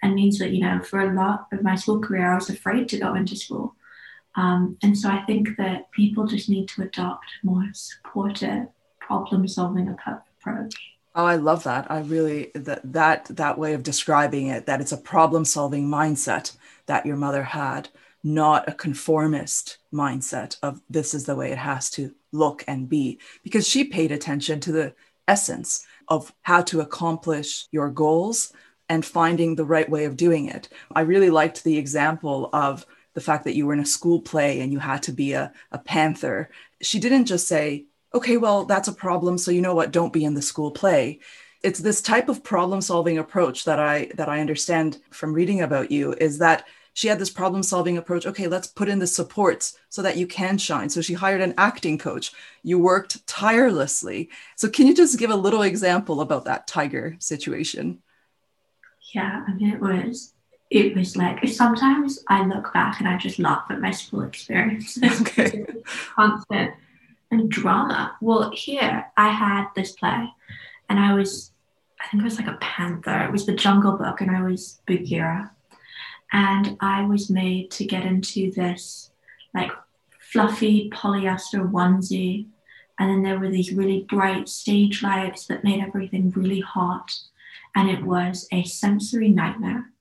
and 0.02 0.16
means 0.16 0.40
that 0.40 0.52
you 0.52 0.62
know 0.62 0.82
for 0.82 1.00
a 1.00 1.14
lot 1.14 1.48
of 1.52 1.64
my 1.64 1.76
school 1.76 2.00
career 2.00 2.32
i 2.32 2.36
was 2.36 2.50
afraid 2.50 2.88
to 2.90 2.98
go 2.98 3.14
into 3.16 3.36
school 3.36 3.76
um, 4.36 4.78
and 4.84 4.98
so 4.98 5.10
i 5.10 5.22
think 5.26 5.58
that 5.58 5.92
people 5.92 6.26
just 6.26 6.50
need 6.50 6.68
to 6.68 6.82
adopt 6.82 7.26
more 7.44 7.66
supportive 7.74 8.68
problem 9.00 9.48
solving 9.48 9.90
approach 9.90 10.76
Oh, 11.16 11.26
I 11.26 11.36
love 11.36 11.64
that. 11.64 11.90
I 11.90 12.00
really 12.02 12.52
that 12.54 12.82
that 12.94 13.26
that 13.26 13.58
way 13.58 13.74
of 13.74 13.84
describing 13.84 14.48
it 14.48 14.66
that 14.68 14.80
it's 14.82 14.92
a 14.92 14.98
problem 14.98 15.44
solving 15.44 15.88
mindset 15.88 16.56
that 16.86 17.06
your 17.06 17.18
mother 17.18 17.44
had, 17.44 17.90
not 18.24 18.68
a 18.70 18.74
conformist 18.74 19.80
mindset 19.94 20.58
of 20.62 20.82
this 20.90 21.14
is 21.14 21.26
the 21.26 21.36
way 21.36 21.52
it 21.52 21.58
has 21.58 21.90
to 21.92 22.14
look 22.32 22.64
and 22.68 22.88
be 22.88 23.20
because 23.44 23.68
she 23.68 23.84
paid 23.84 24.12
attention 24.12 24.60
to 24.60 24.72
the 24.72 24.94
essence 25.28 25.86
of 26.08 26.34
how 26.44 26.62
to 26.62 26.82
accomplish 26.82 27.68
your 27.72 27.90
goals 27.90 28.54
and 28.88 29.06
finding 29.06 29.56
the 29.56 29.66
right 29.66 29.90
way 29.90 30.06
of 30.06 30.18
doing 30.18 30.48
it. 30.48 30.70
I 30.94 31.02
really 31.02 31.30
liked 31.30 31.64
the 31.64 31.78
example 31.78 32.50
of 32.54 32.86
the 33.14 33.22
fact 33.22 33.44
that 33.44 33.56
you 33.56 33.66
were 33.66 33.74
in 33.74 33.80
a 33.80 33.86
school 33.86 34.22
play 34.22 34.62
and 34.62 34.72
you 34.72 34.80
had 34.80 35.04
to 35.04 35.12
be 35.12 35.34
a, 35.34 35.52
a 35.72 35.78
panther. 35.80 36.50
She 36.82 37.00
didn't 37.00 37.26
just 37.26 37.48
say, 37.48 37.86
okay, 38.14 38.38
well, 38.38 38.66
that's 38.66 38.88
a 38.88 38.94
problem. 38.94 39.38
So 39.38 39.52
you 39.52 39.62
know 39.62 39.76
what? 39.76 39.92
Don't 39.92 40.14
be 40.14 40.26
in 40.26 40.34
the 40.34 40.42
school 40.42 40.72
play. 40.72 41.20
It's 41.64 41.80
this 41.80 42.02
type 42.02 42.30
of 42.30 42.44
problem 42.44 42.82
solving 42.82 43.18
approach 43.18 43.66
that 43.66 43.80
I 43.80 44.12
that 44.16 44.30
I 44.30 44.40
understand 44.40 45.00
from 45.12 45.34
reading 45.34 45.62
about 45.62 45.92
you 45.92 46.14
is 46.14 46.38
that 46.38 46.66
she 46.94 47.08
had 47.08 47.20
this 47.20 47.30
problem 47.30 47.64
solving 47.64 47.98
approach. 47.98 48.26
Okay, 48.26 48.48
let's 48.48 48.68
put 48.68 48.90
in 48.90 49.00
the 49.00 49.08
supports 49.08 49.78
so 49.90 50.02
that 50.02 50.18
you 50.18 50.26
can 50.28 50.58
shine. 50.58 50.90
So 50.90 51.02
she 51.02 51.14
hired 51.14 51.42
an 51.42 51.54
acting 51.58 51.98
coach. 51.98 52.32
You 52.64 52.80
worked 52.80 53.26
tirelessly. 53.28 54.30
So 54.56 54.70
can 54.70 54.88
you 54.88 54.96
just 54.96 55.20
give 55.20 55.30
a 55.30 55.36
little 55.36 55.62
example 55.62 56.22
about 56.22 56.46
that 56.46 56.68
tiger 56.68 57.16
situation? 57.20 58.02
yeah, 59.14 59.44
I 59.48 59.54
mean, 59.54 59.72
it 59.72 59.80
was 59.80 60.34
it 60.70 60.96
was 60.96 61.16
like 61.18 61.48
sometimes 61.48 62.24
I 62.28 62.46
look 62.46 62.72
back 62.74 63.00
and 63.00 63.08
I 63.08 63.18
just 63.18 63.40
laugh 63.40 63.66
at 63.70 63.82
my 63.82 63.92
school 63.92 64.22
experience. 64.22 65.00
Okay. 65.22 65.66
constant 66.16 66.74
and 67.32 67.50
drama. 67.50 68.16
Well, 68.22 68.52
here 68.54 69.06
I 69.18 69.30
had 69.30 69.68
this 69.76 69.92
play, 69.94 70.30
and 70.90 71.00
I 71.00 71.14
was, 71.14 71.52
I 72.02 72.08
think 72.08 72.22
it 72.22 72.26
was 72.26 72.40
like 72.40 72.48
a 72.48 72.58
panther. 72.62 73.24
It 73.24 73.32
was 73.32 73.46
the 73.46 73.56
Jungle 73.56 73.98
Book, 73.98 74.22
and 74.22 74.32
I 74.32 74.42
was 74.42 74.82
Bagheera, 74.86 75.52
and 76.32 76.78
I 76.80 77.06
was 77.06 77.30
made 77.30 77.72
to 77.72 77.86
get 77.86 78.06
into 78.06 78.52
this 78.52 79.12
like 79.54 79.72
fluffy 80.20 80.90
polyester 80.92 81.70
onesie, 81.70 82.48
and 83.00 83.10
then 83.10 83.24
there 83.24 83.40
were 83.40 83.50
these 83.50 83.74
really 83.74 84.06
bright 84.10 84.50
stage 84.50 85.02
lights 85.02 85.46
that 85.48 85.64
made 85.64 85.82
everything 85.82 86.32
really 86.32 86.60
hot 86.60 87.12
and 87.76 87.90
it 87.90 88.04
was 88.04 88.48
a 88.52 88.64
sensory 88.64 89.30
nightmare. 89.30 89.92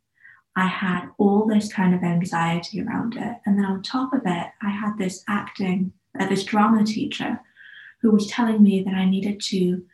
I 0.57 0.67
had 0.67 1.09
all 1.19 1.47
this 1.47 1.73
kind 1.73 1.95
of 1.95 2.03
anxiety 2.03 2.83
around 2.83 3.17
it. 3.17 3.37
And 3.47 3.57
then 3.57 3.65
on 3.65 3.83
top 3.83 4.13
of 4.13 4.23
it, 4.25 4.47
I 4.61 4.71
had 4.71 4.99
this 4.99 5.23
acting 5.29 5.93
uh, 6.19 6.27
this 6.27 6.45
drama 6.45 6.85
teacher 6.85 7.41
who 8.01 8.11
was 8.11 8.27
telling 8.29 8.63
me 8.63 8.83
that 8.83 8.95
I 8.95 9.05
needed 9.05 9.41
to 9.47 9.85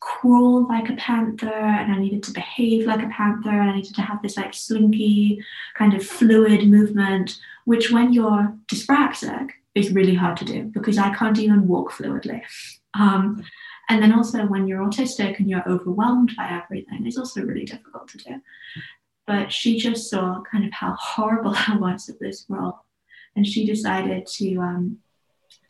crawl 0.00 0.66
like 0.66 0.88
a 0.88 0.96
panther 0.96 1.46
and 1.46 1.92
I 1.92 1.98
needed 1.98 2.24
to 2.24 2.32
behave 2.32 2.86
like 2.86 3.02
a 3.02 3.08
panther 3.08 3.50
and 3.50 3.70
I 3.70 3.76
needed 3.76 3.94
to 3.94 4.02
have 4.02 4.20
this 4.20 4.36
like 4.36 4.52
slinky 4.52 5.44
kind 5.74 5.94
of 5.94 6.04
fluid 6.04 6.66
movement, 6.66 7.38
which 7.66 7.92
when 7.92 8.12
you're 8.12 8.52
dyspraxic 8.66 9.50
is 9.76 9.92
really 9.92 10.14
hard 10.14 10.36
to 10.38 10.44
do 10.44 10.64
because 10.64 10.98
I 10.98 11.14
can't 11.14 11.38
even 11.38 11.68
walk 11.68 11.92
fluidly. 11.92 12.42
Um, 12.94 13.44
and 13.88 14.02
then 14.02 14.12
also 14.12 14.44
when 14.46 14.66
you're 14.66 14.84
autistic 14.84 15.38
and 15.38 15.48
you're 15.48 15.68
overwhelmed 15.68 16.34
by 16.36 16.48
everything, 16.50 17.06
it's 17.06 17.18
also 17.18 17.42
really 17.42 17.64
difficult 17.64 18.08
to 18.08 18.18
do. 18.18 18.40
But 19.26 19.52
she 19.52 19.78
just 19.78 20.10
saw 20.10 20.42
kind 20.50 20.64
of 20.64 20.72
how 20.72 20.96
horrible 20.98 21.54
I 21.68 21.76
was 21.76 22.08
at 22.08 22.18
this 22.18 22.44
role. 22.48 22.80
And 23.36 23.46
she 23.46 23.64
decided 23.64 24.26
to 24.26 24.56
um, 24.58 24.98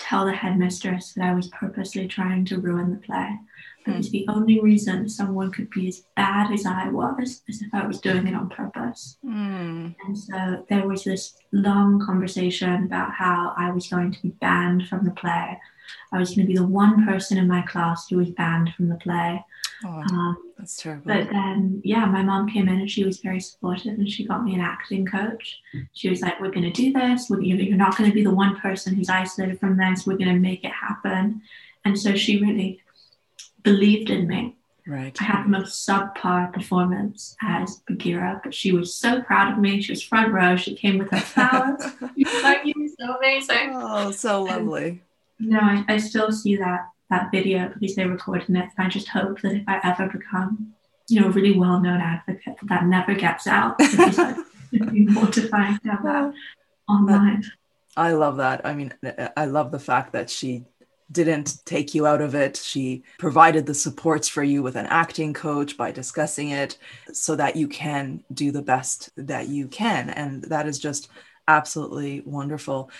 tell 0.02 0.26
the 0.26 0.32
headmistress 0.32 1.12
that 1.14 1.24
I 1.24 1.34
was 1.34 1.48
purposely 1.48 2.08
trying 2.08 2.44
to 2.46 2.58
ruin 2.58 2.90
the 2.90 2.96
play. 2.98 3.38
Because 3.84 4.08
mm. 4.08 4.12
the 4.12 4.26
only 4.28 4.60
reason 4.60 5.08
someone 5.08 5.50
could 5.50 5.70
be 5.70 5.88
as 5.88 6.04
bad 6.16 6.52
as 6.52 6.66
I 6.66 6.88
was 6.88 7.42
is 7.48 7.62
if 7.62 7.72
I 7.72 7.86
was 7.86 8.00
doing 8.00 8.26
it 8.26 8.34
on 8.34 8.48
purpose. 8.48 9.16
Mm. 9.24 9.94
And 10.04 10.18
so 10.18 10.64
there 10.68 10.86
was 10.86 11.04
this 11.04 11.34
long 11.52 12.04
conversation 12.04 12.84
about 12.84 13.12
how 13.12 13.54
I 13.56 13.70
was 13.70 13.88
going 13.88 14.12
to 14.12 14.22
be 14.22 14.30
banned 14.30 14.88
from 14.88 15.04
the 15.04 15.10
play. 15.12 15.58
I 16.12 16.18
was 16.18 16.30
going 16.30 16.46
to 16.46 16.52
be 16.52 16.58
the 16.58 16.66
one 16.66 17.06
person 17.06 17.38
in 17.38 17.48
my 17.48 17.62
class 17.62 18.08
who 18.08 18.18
was 18.18 18.30
banned 18.30 18.72
from 18.74 18.88
the 18.88 18.96
play. 18.96 19.44
Oh, 19.84 19.88
um, 19.88 20.52
that's 20.58 20.76
terrible. 20.76 21.04
But 21.06 21.30
then, 21.30 21.80
yeah, 21.84 22.04
my 22.04 22.22
mom 22.22 22.48
came 22.48 22.68
in 22.68 22.80
and 22.80 22.90
she 22.90 23.04
was 23.04 23.18
very 23.18 23.40
supportive 23.40 23.98
and 23.98 24.08
she 24.08 24.24
got 24.24 24.44
me 24.44 24.54
an 24.54 24.60
acting 24.60 25.06
coach. 25.06 25.60
She 25.92 26.08
was 26.08 26.20
like, 26.20 26.40
We're 26.40 26.50
going 26.50 26.70
to 26.70 26.70
do 26.70 26.92
this. 26.92 27.28
We're, 27.28 27.40
you're 27.40 27.76
not 27.76 27.96
going 27.96 28.08
to 28.08 28.14
be 28.14 28.22
the 28.22 28.30
one 28.30 28.56
person 28.60 28.94
who's 28.94 29.08
isolated 29.08 29.58
from 29.58 29.76
this. 29.76 30.06
We're 30.06 30.18
going 30.18 30.34
to 30.34 30.40
make 30.40 30.64
it 30.64 30.72
happen. 30.72 31.42
And 31.84 31.98
so 31.98 32.14
she 32.14 32.40
really 32.40 32.80
believed 33.62 34.10
in 34.10 34.28
me. 34.28 34.56
Right. 34.86 35.16
I 35.20 35.24
had 35.24 35.44
the 35.44 35.48
most 35.48 35.86
subpar 35.86 36.52
performance 36.52 37.36
as 37.40 37.82
Bagheera, 37.86 38.40
but 38.42 38.52
she 38.52 38.72
was 38.72 38.94
so 38.94 39.22
proud 39.22 39.52
of 39.52 39.58
me. 39.58 39.80
She 39.80 39.92
was 39.92 40.02
front 40.02 40.32
row. 40.32 40.56
She 40.56 40.74
came 40.74 40.98
with 40.98 41.10
her 41.10 41.20
flowers. 41.20 41.82
she 42.16 42.24
was 42.24 42.42
like, 42.42 42.64
You 42.64 42.74
were 42.76 42.88
so 42.98 43.16
amazing. 43.16 43.72
Oh, 43.74 44.10
so 44.10 44.42
lovely. 44.42 44.88
And, 44.88 45.00
no, 45.42 45.58
I, 45.58 45.84
I 45.88 45.96
still 45.98 46.30
see 46.32 46.56
that 46.56 46.88
that 47.10 47.30
video 47.30 47.68
because 47.68 47.94
they 47.94 48.06
recorded 48.06 48.56
it. 48.56 48.68
I 48.78 48.88
just 48.88 49.08
hope 49.08 49.40
that 49.42 49.52
if 49.52 49.64
I 49.68 49.80
ever 49.84 50.08
become, 50.08 50.72
you 51.08 51.20
know, 51.20 51.26
a 51.26 51.30
really 51.30 51.58
well-known 51.58 52.00
advocate, 52.00 52.56
that, 52.62 52.68
that 52.68 52.86
never 52.86 53.14
gets 53.14 53.46
out 53.46 53.76
because 53.76 54.18
it'd 54.72 54.92
be 54.92 55.04
mortifying 55.04 55.78
to 55.80 55.90
have 55.90 56.02
that 56.04 56.32
online. 56.88 57.44
I 57.96 58.12
love 58.12 58.38
that. 58.38 58.64
I 58.64 58.72
mean, 58.72 58.94
uh, 59.04 59.10
uh, 59.18 59.28
I 59.36 59.44
love 59.44 59.70
the 59.70 59.78
fact 59.78 60.12
that 60.14 60.30
she 60.30 60.64
didn't 61.10 61.58
take 61.66 61.94
you 61.94 62.06
out 62.06 62.22
of 62.22 62.34
it. 62.34 62.56
She 62.56 63.02
provided 63.18 63.66
the 63.66 63.74
supports 63.74 64.28
for 64.28 64.42
you 64.42 64.62
with 64.62 64.76
an 64.76 64.86
acting 64.86 65.34
coach 65.34 65.76
by 65.76 65.92
discussing 65.92 66.50
it 66.50 66.78
so 67.12 67.36
that 67.36 67.56
you 67.56 67.68
can 67.68 68.24
do 68.32 68.50
the 68.50 68.62
best 68.62 69.10
that 69.16 69.48
you 69.48 69.68
can. 69.68 70.08
And 70.08 70.44
that 70.44 70.66
is 70.66 70.78
just 70.78 71.10
absolutely 71.48 72.22
wonderful 72.24 72.90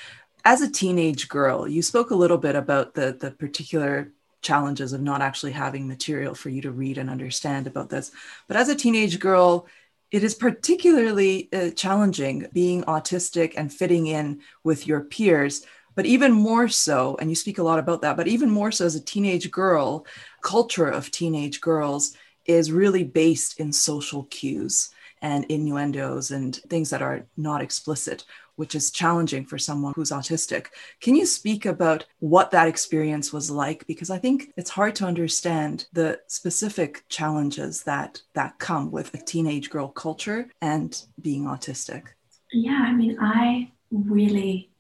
as 0.45 0.61
a 0.61 0.71
teenage 0.71 1.29
girl, 1.29 1.69
you 1.69 1.83
spoke 1.83 2.11
a 2.11 2.17
little 2.17 2.39
bit 2.39 2.57
about 2.57 2.95
the 2.95 3.17
the 3.19 3.31
particular 3.31 4.13
challenges 4.41 4.93
of 4.93 5.01
not 5.01 5.23
actually 5.23 5.53
having 5.53 5.87
material 5.87 6.35
for 6.35 6.49
you 6.49 6.61
to 6.63 6.73
read 6.73 6.99
and 6.99 7.09
understand 7.09 7.67
about 7.67 7.89
this. 7.91 8.11
But 8.49 8.57
as 8.57 8.69
a 8.69 8.75
teenage 8.75 9.21
girl, 9.21 9.67
it 10.11 10.25
is 10.25 10.35
particularly 10.35 11.49
uh, 11.53 11.71
challenging 11.71 12.47
being 12.53 12.83
autistic 12.85 13.55
and 13.57 13.73
fitting 13.73 14.09
in 14.09 14.41
with 14.65 14.87
your 14.87 15.01
peers. 15.01 15.65
But 15.95 16.07
even 16.07 16.33
more 16.33 16.69
so, 16.69 17.17
and 17.21 17.31
you 17.31 17.37
speak 17.37 17.59
a 17.59 17.63
lot 17.63 17.79
about 17.79 18.03
that, 18.03 18.17
but 18.17 18.27
even 18.27 18.51
more 18.51 18.73
so 18.73 18.85
as 18.85 18.95
a 18.95 19.01
teenage 19.01 19.51
girl, 19.51 20.07
culture 20.41 20.89
of 20.89 21.11
teenage 21.11 21.61
girls 21.61 22.17
is 22.47 22.73
really 22.73 23.05
based 23.05 23.61
in 23.61 23.73
social 23.73 24.25
cues 24.25 24.91
and 25.21 25.45
innuendos 25.45 26.33
and 26.33 26.57
things 26.69 26.91
that 26.91 27.01
are 27.01 27.27
not 27.37 27.63
explicit 27.63 28.25
which 28.57 28.75
is 28.75 28.91
challenging 28.91 29.45
for 29.45 29.59
someone 29.59 29.93
who's 29.95 30.11
autistic. 30.11 30.67
Can 31.01 31.15
you 31.15 31.27
speak 31.27 31.67
about 31.67 32.05
what 32.19 32.51
that 32.51 32.69
experience 32.69 33.33
was 33.33 33.51
like? 33.51 33.87
Because 33.87 34.11
I 34.11 34.19
think 34.19 34.53
it's 34.57 34.71
hard 34.71 34.95
to 34.97 35.07
understand 35.07 35.87
the 35.93 36.21
specific 36.27 37.05
challenges 37.09 37.83
that 37.85 38.21
that 38.35 38.59
come 38.59 38.91
with 38.91 39.13
a 39.15 39.19
teenage 39.19 39.71
girl 39.71 39.89
culture 39.89 40.49
and 40.61 41.03
being 41.21 41.45
autistic. 41.45 42.09
Yeah, 42.53 42.85
I 42.87 42.93
mean, 42.93 43.17
I 43.21 43.71
really 43.91 44.71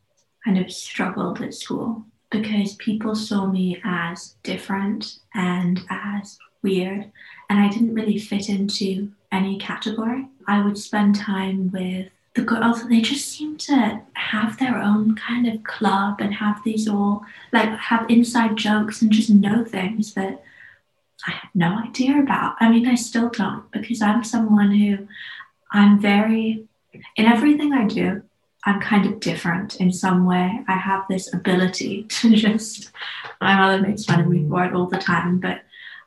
kind 0.44 0.58
of 0.58 0.70
struggled 0.70 1.40
at 1.40 1.54
school 1.54 2.04
because 2.30 2.74
people 2.76 3.14
saw 3.14 3.46
me 3.46 3.80
as 3.84 4.36
different 4.42 5.18
and 5.34 5.80
as 5.90 6.38
weird, 6.62 7.10
and 7.50 7.58
I 7.58 7.68
didn't 7.68 7.94
really 7.94 8.18
fit 8.18 8.48
into 8.48 9.12
any 9.30 9.58
category. 9.58 10.28
I 10.46 10.64
would 10.64 10.78
spend 10.78 11.14
time 11.14 11.70
with 11.70 12.08
the 12.34 12.42
girls 12.42 12.88
they 12.88 13.00
just 13.00 13.28
seem 13.28 13.58
to 13.58 14.00
have 14.14 14.58
their 14.58 14.78
own 14.78 15.14
kind 15.16 15.46
of 15.46 15.62
club 15.64 16.20
and 16.20 16.32
have 16.34 16.62
these 16.64 16.88
all 16.88 17.24
like 17.52 17.68
have 17.78 18.06
inside 18.08 18.56
jokes 18.56 19.02
and 19.02 19.12
just 19.12 19.28
know 19.28 19.64
things 19.64 20.14
that 20.14 20.42
I 21.26 21.32
have 21.32 21.50
no 21.54 21.78
idea 21.78 22.18
about. 22.18 22.56
I 22.60 22.70
mean, 22.70 22.88
I 22.88 22.94
still 22.94 23.28
don't 23.28 23.70
because 23.70 24.02
I'm 24.02 24.24
someone 24.24 24.72
who 24.72 25.06
I'm 25.70 26.00
very 26.00 26.66
in 27.16 27.26
everything 27.26 27.72
I 27.72 27.86
do. 27.86 28.22
I'm 28.64 28.80
kind 28.80 29.06
of 29.06 29.18
different 29.20 29.76
in 29.76 29.92
some 29.92 30.24
way. 30.24 30.60
I 30.68 30.76
have 30.76 31.04
this 31.08 31.32
ability 31.34 32.04
to 32.08 32.34
just. 32.34 32.90
My 33.40 33.56
mother 33.56 33.82
makes 33.82 34.04
fun 34.04 34.20
of 34.20 34.28
me 34.28 34.48
for 34.48 34.64
it 34.64 34.74
all 34.74 34.86
the 34.86 34.98
time, 34.98 35.38
but 35.38 35.62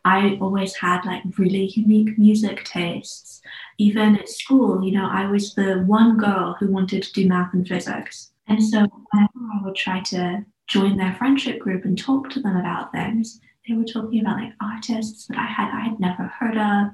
I 0.05 0.37
always 0.39 0.75
had 0.75 1.03
like 1.03 1.23
really 1.37 1.65
unique 1.75 2.17
music 2.17 2.63
tastes 2.63 3.41
even 3.77 4.17
at 4.17 4.29
school, 4.29 4.83
you 4.83 4.91
know, 4.91 5.07
I 5.09 5.29
was 5.29 5.53
the 5.53 5.83
one 5.85 6.17
girl 6.17 6.55
who 6.59 6.67
wanted 6.67 7.03
to 7.03 7.13
do 7.13 7.27
math 7.27 7.53
and 7.53 7.67
physics. 7.67 8.31
And 8.47 8.63
so 8.63 8.85
whenever 9.11 9.31
I 9.53 9.61
would 9.63 9.75
try 9.75 10.01
to 10.01 10.45
join 10.67 10.97
their 10.97 11.15
friendship 11.15 11.59
group 11.59 11.85
and 11.85 11.97
talk 11.97 12.29
to 12.31 12.39
them 12.39 12.55
about 12.55 12.91
things, 12.91 13.41
they 13.67 13.73
were 13.73 13.83
talking 13.83 14.21
about 14.21 14.37
like 14.37 14.53
artists 14.61 15.25
that 15.25 15.39
I 15.39 15.45
had 15.45 15.73
I 15.73 15.79
had 15.79 15.99
never 15.99 16.23
heard 16.23 16.55
of, 16.55 16.91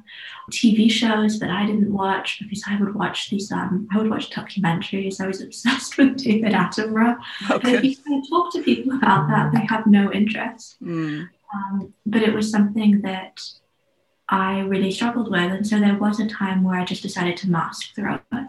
TV 0.51 0.89
shows 0.89 1.37
that 1.39 1.49
I 1.49 1.65
didn't 1.65 1.91
watch 1.91 2.39
because 2.39 2.63
I 2.65 2.79
would 2.79 2.95
watch 2.95 3.29
these 3.29 3.51
um 3.51 3.89
I 3.91 3.97
would 3.97 4.09
watch 4.09 4.29
documentaries. 4.29 5.19
I 5.19 5.27
was 5.27 5.41
obsessed 5.41 5.97
with 5.97 6.17
David 6.17 6.53
Attenborough. 6.53 7.17
Okay. 7.49 7.75
And 7.75 7.85
if 7.85 8.05
you 8.05 8.23
talk 8.29 8.53
to 8.53 8.63
people 8.63 8.95
about 8.95 9.27
that, 9.27 9.51
they 9.51 9.65
have 9.65 9.85
no 9.85 10.11
interest. 10.13 10.81
Mm. 10.81 11.27
Um, 11.53 11.93
but 12.05 12.21
it 12.21 12.33
was 12.33 12.49
something 12.49 13.01
that 13.01 13.41
I 14.29 14.59
really 14.59 14.91
struggled 14.91 15.29
with. 15.29 15.51
And 15.51 15.67
so 15.67 15.79
there 15.79 15.97
was 15.97 16.19
a 16.19 16.27
time 16.27 16.63
where 16.63 16.79
I 16.79 16.85
just 16.85 17.03
decided 17.03 17.37
to 17.37 17.49
mask 17.49 17.93
through 17.93 18.19
it. 18.31 18.47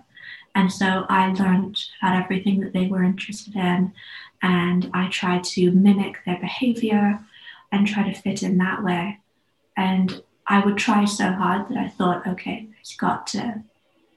And 0.55 0.73
so 0.73 1.07
I 1.09 1.33
learned 1.33 1.83
about 2.01 2.23
everything 2.23 2.61
that 2.61 2.73
they 2.73 2.87
were 2.87 3.03
interested 3.03 3.57
in, 3.57 3.93
and 4.43 4.91
I 4.93 5.09
tried 5.09 5.45
to 5.45 5.71
mimic 5.71 6.19
their 6.27 6.39
behavior 6.39 7.21
and 7.73 7.87
try 7.87 8.09
to 8.09 8.21
fit 8.21 8.43
in 8.43 8.59
that 8.59 8.85
way. 8.85 9.19
And 9.77 10.23
I 10.47 10.65
would 10.65 10.77
try 10.77 11.07
so 11.07 11.33
hard 11.33 11.69
that 11.69 11.79
I 11.79 11.89
thought, 11.89 12.27
okay, 12.27 12.69
it's 12.81 12.95
got 12.97 13.27
to, 13.29 13.63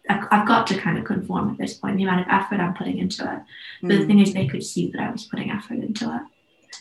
I've 0.10 0.48
got 0.48 0.68
to 0.68 0.78
kind 0.78 0.98
of 0.98 1.06
conform 1.06 1.52
at 1.52 1.58
this 1.58 1.76
point, 1.76 1.98
the 1.98 2.04
amount 2.04 2.22
of 2.22 2.28
effort 2.30 2.60
I'm 2.60 2.74
putting 2.74 2.98
into 2.98 3.24
it. 3.24 3.40
But 3.82 3.92
mm. 3.92 4.00
the 4.00 4.06
thing 4.06 4.20
is, 4.20 4.34
they 4.34 4.48
could 4.48 4.64
see 4.64 4.92
that 4.92 5.02
I 5.02 5.12
was 5.12 5.24
putting 5.24 5.52
effort 5.52 5.80
into 5.80 6.14
it 6.14 6.22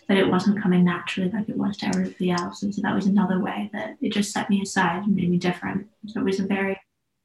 that 0.09 0.19
it 0.19 0.29
wasn't 0.29 0.63
coming 0.63 0.85
naturally 0.85 1.31
like 1.31 1.49
it 1.49 1.57
was 1.57 1.77
to 1.79 1.87
everybody 1.87 2.31
else. 2.31 2.63
And 2.63 2.75
so 2.75 2.83
that 2.83 2.95
was 2.95 3.07
another 3.07 3.41
way 3.41 3.71
that 3.73 3.97
it 4.01 4.13
just 4.13 4.33
set 4.33 4.51
me 4.51 4.63
aside 4.63 5.05
and 5.05 5.15
made 5.15 5.31
me 5.31 5.39
different. 5.39 5.87
So 6.07 6.21
it 6.21 6.25
was 6.25 6.41
a 6.41 6.47
very 6.47 6.79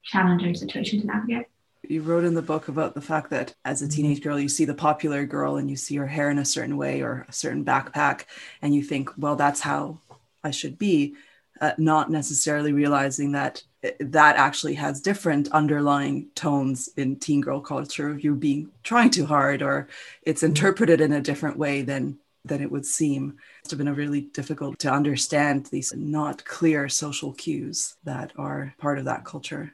challenging 0.03 0.55
situation 0.55 1.01
to 1.01 1.07
navigate. 1.07 1.47
You 1.83 2.01
wrote 2.01 2.23
in 2.23 2.33
the 2.33 2.41
book 2.41 2.67
about 2.67 2.93
the 2.93 3.01
fact 3.01 3.29
that 3.31 3.55
as 3.65 3.81
a 3.81 3.87
teenage 3.87 4.21
girl, 4.21 4.39
you 4.39 4.49
see 4.49 4.65
the 4.65 4.73
popular 4.73 5.25
girl 5.25 5.57
and 5.57 5.69
you 5.69 5.75
see 5.75 5.95
her 5.95 6.07
hair 6.07 6.29
in 6.29 6.37
a 6.37 6.45
certain 6.45 6.77
way 6.77 7.01
or 7.01 7.25
a 7.27 7.33
certain 7.33 7.65
backpack, 7.65 8.25
and 8.61 8.75
you 8.75 8.83
think, 8.83 9.09
well, 9.17 9.35
that's 9.35 9.61
how 9.61 9.99
I 10.43 10.51
should 10.51 10.77
be, 10.77 11.15
uh, 11.59 11.71
not 11.77 12.11
necessarily 12.11 12.73
realizing 12.73 13.31
that 13.31 13.63
uh, 13.83 13.89
that 13.99 14.35
actually 14.35 14.75
has 14.75 15.01
different 15.01 15.51
underlying 15.51 16.27
tones 16.35 16.89
in 16.95 17.15
teen 17.15 17.41
girl 17.41 17.61
culture. 17.61 18.17
You're 18.19 18.35
being 18.35 18.71
trying 18.83 19.09
too 19.09 19.25
hard, 19.25 19.61
or 19.61 19.87
it's 20.21 20.43
interpreted 20.43 21.01
in 21.01 21.13
a 21.13 21.21
different 21.21 21.57
way 21.57 21.81
than 21.81 22.19
than 22.45 22.61
it 22.61 22.71
would 22.71 22.85
seem. 22.85 23.37
It's 23.63 23.73
been 23.73 23.87
a 23.87 23.93
really 23.93 24.21
difficult 24.21 24.79
to 24.79 24.91
understand 24.91 25.65
these 25.67 25.93
not 25.95 26.45
clear 26.45 26.89
social 26.89 27.33
cues 27.33 27.95
that 28.03 28.31
are 28.37 28.73
part 28.77 28.97
of 28.97 29.05
that 29.05 29.25
culture. 29.25 29.73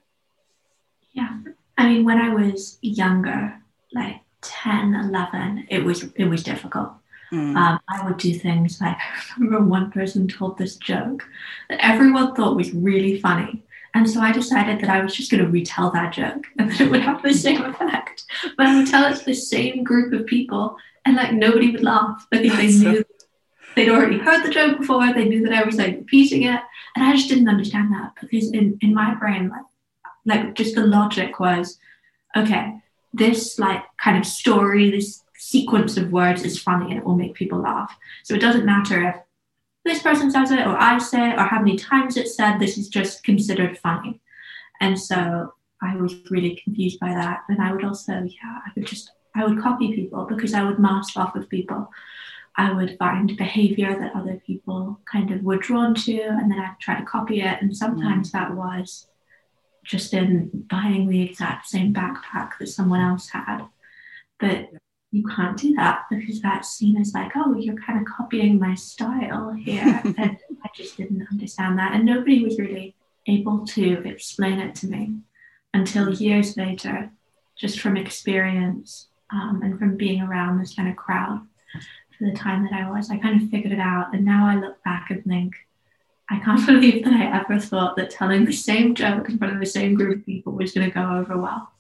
Yeah. 1.12 1.38
I 1.78 1.88
mean, 1.90 2.06
when 2.06 2.20
I 2.20 2.34
was 2.34 2.78
younger, 2.82 3.58
like 3.94 4.22
10, 4.42 4.96
11, 4.96 5.68
it 5.70 5.84
was 5.84 6.04
it 6.16 6.26
was 6.26 6.44
difficult. 6.44 6.94
Mm. 7.32 7.56
Um, 7.56 7.80
I 7.90 8.06
would 8.06 8.18
do 8.18 8.34
things 8.34 8.80
like 8.80 8.98
I 9.00 9.40
remember 9.40 9.66
one 9.66 9.92
person 9.92 10.28
told 10.28 10.58
this 10.58 10.76
joke 10.78 11.28
that 11.70 11.84
everyone 11.84 12.36
thought 12.36 12.56
was 12.56 12.74
really 12.74 13.20
funny, 13.20 13.64
And 13.94 14.10
so 14.10 14.22
I 14.22 14.32
decided 14.32 14.80
that 14.82 14.90
I 14.90 15.04
was 15.04 15.16
just 15.16 15.32
going 15.32 15.44
to 15.44 15.50
retell 15.50 15.92
that 15.92 16.14
joke 16.14 16.46
and 16.58 16.72
that 16.72 16.82
it 16.82 16.92
would 16.92 17.02
have 17.02 17.24
the 17.24 17.34
same 17.34 17.64
effect. 17.64 18.15
But 18.58 18.68
I 18.68 18.78
would 18.78 18.88
tell 18.88 19.12
it 19.12 19.18
to 19.18 19.26
the 19.26 19.34
same 19.34 19.84
group 19.84 20.14
of 20.14 20.26
people 20.26 20.78
and 21.06 21.16
like 21.16 21.34
nobody 21.34 21.72
would 21.72 21.84
laugh 21.84 22.26
because 22.30 22.58
they 22.58 22.68
knew 22.92 23.04
they'd 23.76 23.90
already 23.90 24.18
heard 24.18 24.44
the 24.44 24.52
joke 24.52 24.80
before. 24.80 25.14
They 25.14 25.26
knew 25.26 25.44
that 25.48 25.54
I 25.54 25.64
was 25.64 25.78
like 25.78 25.98
repeating 25.98 26.44
it. 26.44 26.62
And 26.96 27.06
I 27.06 27.14
just 27.14 27.30
didn't 27.30 27.50
understand 27.50 27.94
that 27.94 28.14
because 28.20 28.52
in, 28.52 28.78
in 28.82 28.94
my 28.94 29.14
brain, 29.16 29.50
like, 29.50 29.66
like 30.26 30.56
just 30.56 30.76
the 30.76 30.86
logic 30.86 31.40
was, 31.40 31.78
okay, 32.36 32.82
this 33.14 33.60
like 33.60 33.84
kind 33.98 34.18
of 34.18 34.26
story, 34.26 34.90
this 34.90 35.24
sequence 35.38 35.98
of 35.98 36.12
words 36.12 36.44
is 36.44 36.62
funny 36.62 36.90
and 36.90 36.98
it 36.98 37.06
will 37.06 37.16
make 37.16 37.34
people 37.34 37.60
laugh. 37.60 37.96
So 38.24 38.34
it 38.34 38.42
doesn't 38.42 38.66
matter 38.66 39.10
if 39.10 39.16
this 39.84 40.02
person 40.02 40.32
says 40.32 40.52
it 40.52 40.66
or 40.66 40.76
I 40.78 40.98
say 40.98 41.30
it 41.30 41.38
or 41.38 41.44
how 41.44 41.60
many 41.60 41.78
times 41.78 42.18
it's 42.18 42.36
said, 42.36 42.58
this 42.58 42.78
is 42.78 42.90
just 42.90 43.24
considered 43.24 43.78
funny. 43.78 44.20
And 44.82 45.00
so 45.00 45.54
I 45.82 45.96
was 45.96 46.16
really 46.30 46.62
confused 46.64 47.00
by 47.00 47.10
that. 47.10 47.44
And 47.50 47.62
I 47.62 47.72
would 47.72 47.84
also, 47.84 48.14
yeah, 48.14 48.60
I 48.66 48.72
would 48.76 48.88
just, 48.88 49.12
I 49.36 49.46
would 49.46 49.62
copy 49.62 49.94
people 49.94 50.26
because 50.26 50.54
I 50.54 50.64
would 50.64 50.80
mask 50.80 51.18
off 51.18 51.36
of 51.36 51.50
people. 51.50 51.92
I 52.58 52.72
would 52.72 52.98
find 52.98 53.36
behavior 53.36 53.98
that 54.00 54.16
other 54.16 54.42
people 54.46 55.00
kind 55.12 55.32
of 55.32 55.44
were 55.44 55.58
drawn 55.58 55.94
to, 55.94 56.22
and 56.22 56.50
then 56.50 56.60
I'd 56.60 56.80
try 56.80 56.98
to 56.98 57.06
copy 57.06 57.42
it. 57.42 57.62
And 57.62 57.76
sometimes 57.76 58.30
mm. 58.30 58.32
that 58.32 58.56
was 58.56 59.08
just 59.84 60.14
in 60.14 60.50
buying 60.70 61.10
the 61.10 61.22
exact 61.22 61.68
same 61.68 61.94
backpack 61.94 62.52
that 62.60 62.68
someone 62.68 63.02
else 63.02 63.30
had. 63.30 63.66
But 64.40 64.70
you 65.12 65.24
can't 65.28 65.58
do 65.58 65.74
that 65.76 66.06
because 66.10 66.42
that's 66.42 66.72
seen 66.72 66.98
as 66.98 67.14
like, 67.14 67.34
oh, 67.36 67.56
you're 67.58 67.76
kind 67.76 68.00
of 68.00 68.06
copying 68.06 68.58
my 68.58 68.74
style 68.76 69.52
here. 69.52 70.02
and 70.18 70.38
I 70.64 70.70
just 70.74 70.98
didn't 70.98 71.28
understand 71.30 71.78
that. 71.78 71.94
And 71.94 72.06
nobody 72.06 72.44
was 72.44 72.58
really 72.58 72.96
able 73.28 73.66
to 73.68 74.08
explain 74.08 74.60
it 74.60 74.76
to 74.76 74.88
me 74.88 75.16
until 75.76 76.14
years 76.14 76.56
later, 76.56 77.12
just 77.58 77.80
from 77.80 77.98
experience 77.98 79.08
um, 79.32 79.62
and 79.62 79.78
from 79.78 79.98
being 79.98 80.22
around 80.22 80.58
this 80.58 80.74
kind 80.74 80.90
of 80.90 80.96
crowd 80.96 81.46
for 82.18 82.26
the 82.26 82.34
time 82.36 82.64
that 82.64 82.74
I 82.74 82.90
was. 82.90 83.12
I 83.12 83.18
kind 83.18 83.42
of 83.42 83.50
figured 83.50 83.74
it 83.74 83.80
out. 83.80 84.14
And 84.14 84.24
now 84.24 84.48
I 84.48 84.56
look 84.56 84.82
back 84.84 85.10
and 85.10 85.24
think, 85.26 85.54
I 86.30 86.40
can't 86.40 86.66
believe 86.72 87.04
that 87.04 87.14
I 87.14 87.40
ever 87.40 87.60
thought 87.60 87.98
that 87.98 88.10
telling 88.10 88.46
the 88.46 88.54
same 88.54 88.96
joke 88.96 89.30
in 89.30 89.38
front 89.38 89.54
of 89.54 89.60
the 89.60 89.66
same 89.66 89.96
group 89.96 90.20
of 90.20 90.26
people 90.26 90.54
was 90.54 90.72
going 90.72 90.90
to 90.90 90.94
go 90.94 91.18
over 91.18 91.38
well 91.38 91.72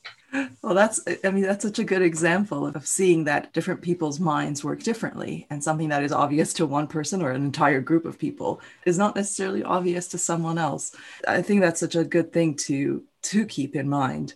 well 0.62 0.73
that's 0.73 0.99
i 1.23 1.29
mean 1.29 1.43
that's 1.43 1.63
such 1.63 1.79
a 1.79 1.84
good 1.84 2.01
example 2.01 2.67
of 2.67 2.86
seeing 2.86 3.23
that 3.23 3.53
different 3.53 3.81
people's 3.81 4.19
minds 4.19 4.63
work 4.63 4.81
differently 4.84 5.47
and 5.49 5.63
something 5.63 5.89
that 5.89 6.03
is 6.03 6.12
obvious 6.12 6.53
to 6.53 6.65
one 6.65 6.88
person 6.88 7.21
or 7.21 7.31
an 7.31 7.43
entire 7.43 7.79
group 7.79 8.05
of 8.05 8.19
people 8.19 8.60
is 8.86 8.97
not 8.97 9.15
necessarily 9.15 9.63
obvious 9.63 10.08
to 10.08 10.17
someone 10.17 10.58
else 10.58 10.95
i 11.27 11.41
think 11.41 11.62
that's 11.62 11.79
such 11.79 11.95
a 11.95 12.03
good 12.03 12.34
thing 12.34 12.53
to 12.53 13.03
to 13.25 13.45
keep 13.45 13.75
in 13.75 13.89
mind 13.89 14.33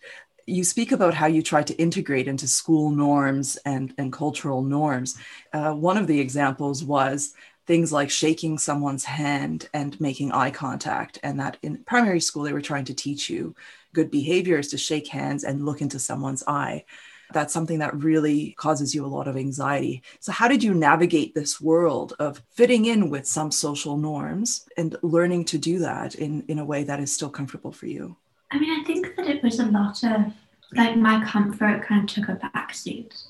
you 0.49 0.63
speak 0.63 0.91
about 0.91 1.13
how 1.13 1.28
you 1.28 1.41
try 1.41 1.62
to 1.62 1.75
integrate 1.75 2.28
into 2.28 2.47
school 2.47 2.89
norms 2.89 3.58
and, 3.65 3.93
and 3.97 4.12
cultural 4.12 4.63
norms. 4.63 5.15
Uh, 5.54 5.73
one 5.73 5.97
of 5.97 6.08
the 6.08 6.19
examples 6.19 6.84
was 6.84 7.34
things 7.67 7.93
like 7.93 8.10
shaking 8.10 8.58
someone's 8.58 9.06
hand 9.06 9.69
and 9.73 9.99
making 10.02 10.32
eye 10.32 10.49
contact, 10.49 11.19
and 11.21 11.39
that 11.39 11.58
in 11.62 11.84
primary 11.84 12.19
school 12.19 12.43
they 12.43 12.54
were 12.54 12.62
trying 12.62 12.86
to 12.86 12.95
teach 12.95 13.30
you 13.30 13.56
good 13.93 14.10
behavior 14.10 14.58
is 14.58 14.69
to 14.69 14.78
shake 14.78 15.08
hands 15.08 15.43
and 15.43 15.65
look 15.65 15.82
into 15.82 15.99
someone's 15.99 16.43
eye. 16.47 16.84
That's 17.32 17.54
something 17.54 17.78
that 17.78 17.95
really 17.95 18.56
causes 18.58 18.95
you 18.95 19.06
a 19.06 19.08
lot 19.08 19.28
of 19.28 19.38
anxiety. 19.38 20.02
So, 20.19 20.32
how 20.32 20.47
did 20.47 20.63
you 20.63 20.73
navigate 20.73 21.36
this 21.36 21.62
world 21.62 22.13
of 22.17 22.41
fitting 22.49 22.86
in 22.86 23.12
with 23.12 23.28
some 23.28 23.52
social 23.52 23.97
norms 23.97 24.67
and 24.75 24.97
learning 25.04 25.45
to 25.45 25.60
do 25.60 25.78
that 25.80 26.15
in, 26.15 26.43
in 26.47 26.58
a 26.58 26.65
way 26.65 26.84
that 26.86 26.99
is 26.99 27.13
still 27.13 27.30
comfortable 27.30 27.71
for 27.71 27.86
you? 27.86 28.17
I 28.51 28.59
mean, 28.59 28.79
I 28.79 28.83
think 28.83 29.15
that 29.15 29.27
it 29.27 29.43
was 29.43 29.59
a 29.59 29.65
lot 29.65 30.03
of 30.03 30.33
like 30.73 30.95
my 30.95 31.23
comfort 31.25 31.83
kind 31.83 32.09
of 32.09 32.15
took 32.15 32.29
a 32.29 32.35
backseat. 32.35 33.25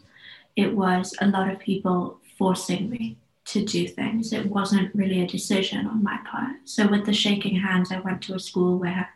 It 0.56 0.76
was 0.76 1.16
a 1.22 1.28
lot 1.28 1.50
of 1.50 1.60
people 1.60 2.20
forcing 2.38 2.90
me 2.90 3.18
to 3.46 3.66
do 3.66 3.88
things. 3.88 4.32
It 4.32 4.46
wasn't 4.46 4.94
really 4.94 5.22
a 5.22 5.28
decision 5.28 5.88
on 5.88 6.04
my 6.04 6.20
part. 6.30 6.58
So, 6.66 6.88
with 6.88 7.06
the 7.06 7.14
shaking 7.14 7.56
hands, 7.56 7.92
I 7.92 8.00
went 8.00 8.22
to 8.24 8.36
a 8.36 8.40
school 8.40 8.78
where 8.78 9.10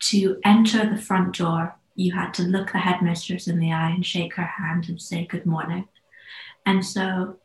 to 0.00 0.38
enter 0.44 0.88
the 0.88 1.00
front 1.00 1.36
door, 1.36 1.76
you 1.94 2.12
had 2.12 2.34
to 2.34 2.42
look 2.42 2.72
the 2.72 2.78
headmistress 2.78 3.48
in 3.48 3.58
the 3.58 3.72
eye 3.72 3.90
and 3.90 4.04
shake 4.04 4.34
her 4.34 4.44
hand 4.44 4.88
and 4.88 5.00
say 5.00 5.24
good 5.26 5.46
morning. 5.46 5.88
And 6.66 6.84
so 6.84 7.38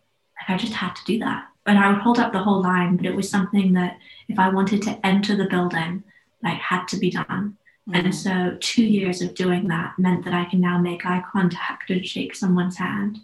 I 0.47 0.57
just 0.57 0.73
had 0.73 0.95
to 0.95 1.05
do 1.05 1.19
that. 1.19 1.45
And 1.65 1.77
I 1.77 1.89
would 1.89 2.01
hold 2.01 2.19
up 2.19 2.33
the 2.33 2.43
whole 2.43 2.61
line, 2.61 2.97
but 2.97 3.05
it 3.05 3.15
was 3.15 3.29
something 3.29 3.73
that 3.73 3.97
if 4.27 4.39
I 4.39 4.49
wanted 4.49 4.81
to 4.83 5.05
enter 5.05 5.35
the 5.35 5.47
building, 5.47 6.03
like 6.41 6.57
had 6.57 6.87
to 6.87 6.97
be 6.97 7.11
done. 7.11 7.57
And 7.93 8.13
so 8.13 8.57
two 8.59 8.83
years 8.83 9.21
of 9.21 9.33
doing 9.35 9.67
that 9.67 9.97
meant 9.97 10.23
that 10.25 10.33
I 10.33 10.45
can 10.45 10.61
now 10.61 10.77
make 10.77 11.05
eye 11.05 11.23
contact 11.31 11.89
and 11.89 12.05
shake 12.05 12.35
someone's 12.35 12.77
hand. 12.77 13.19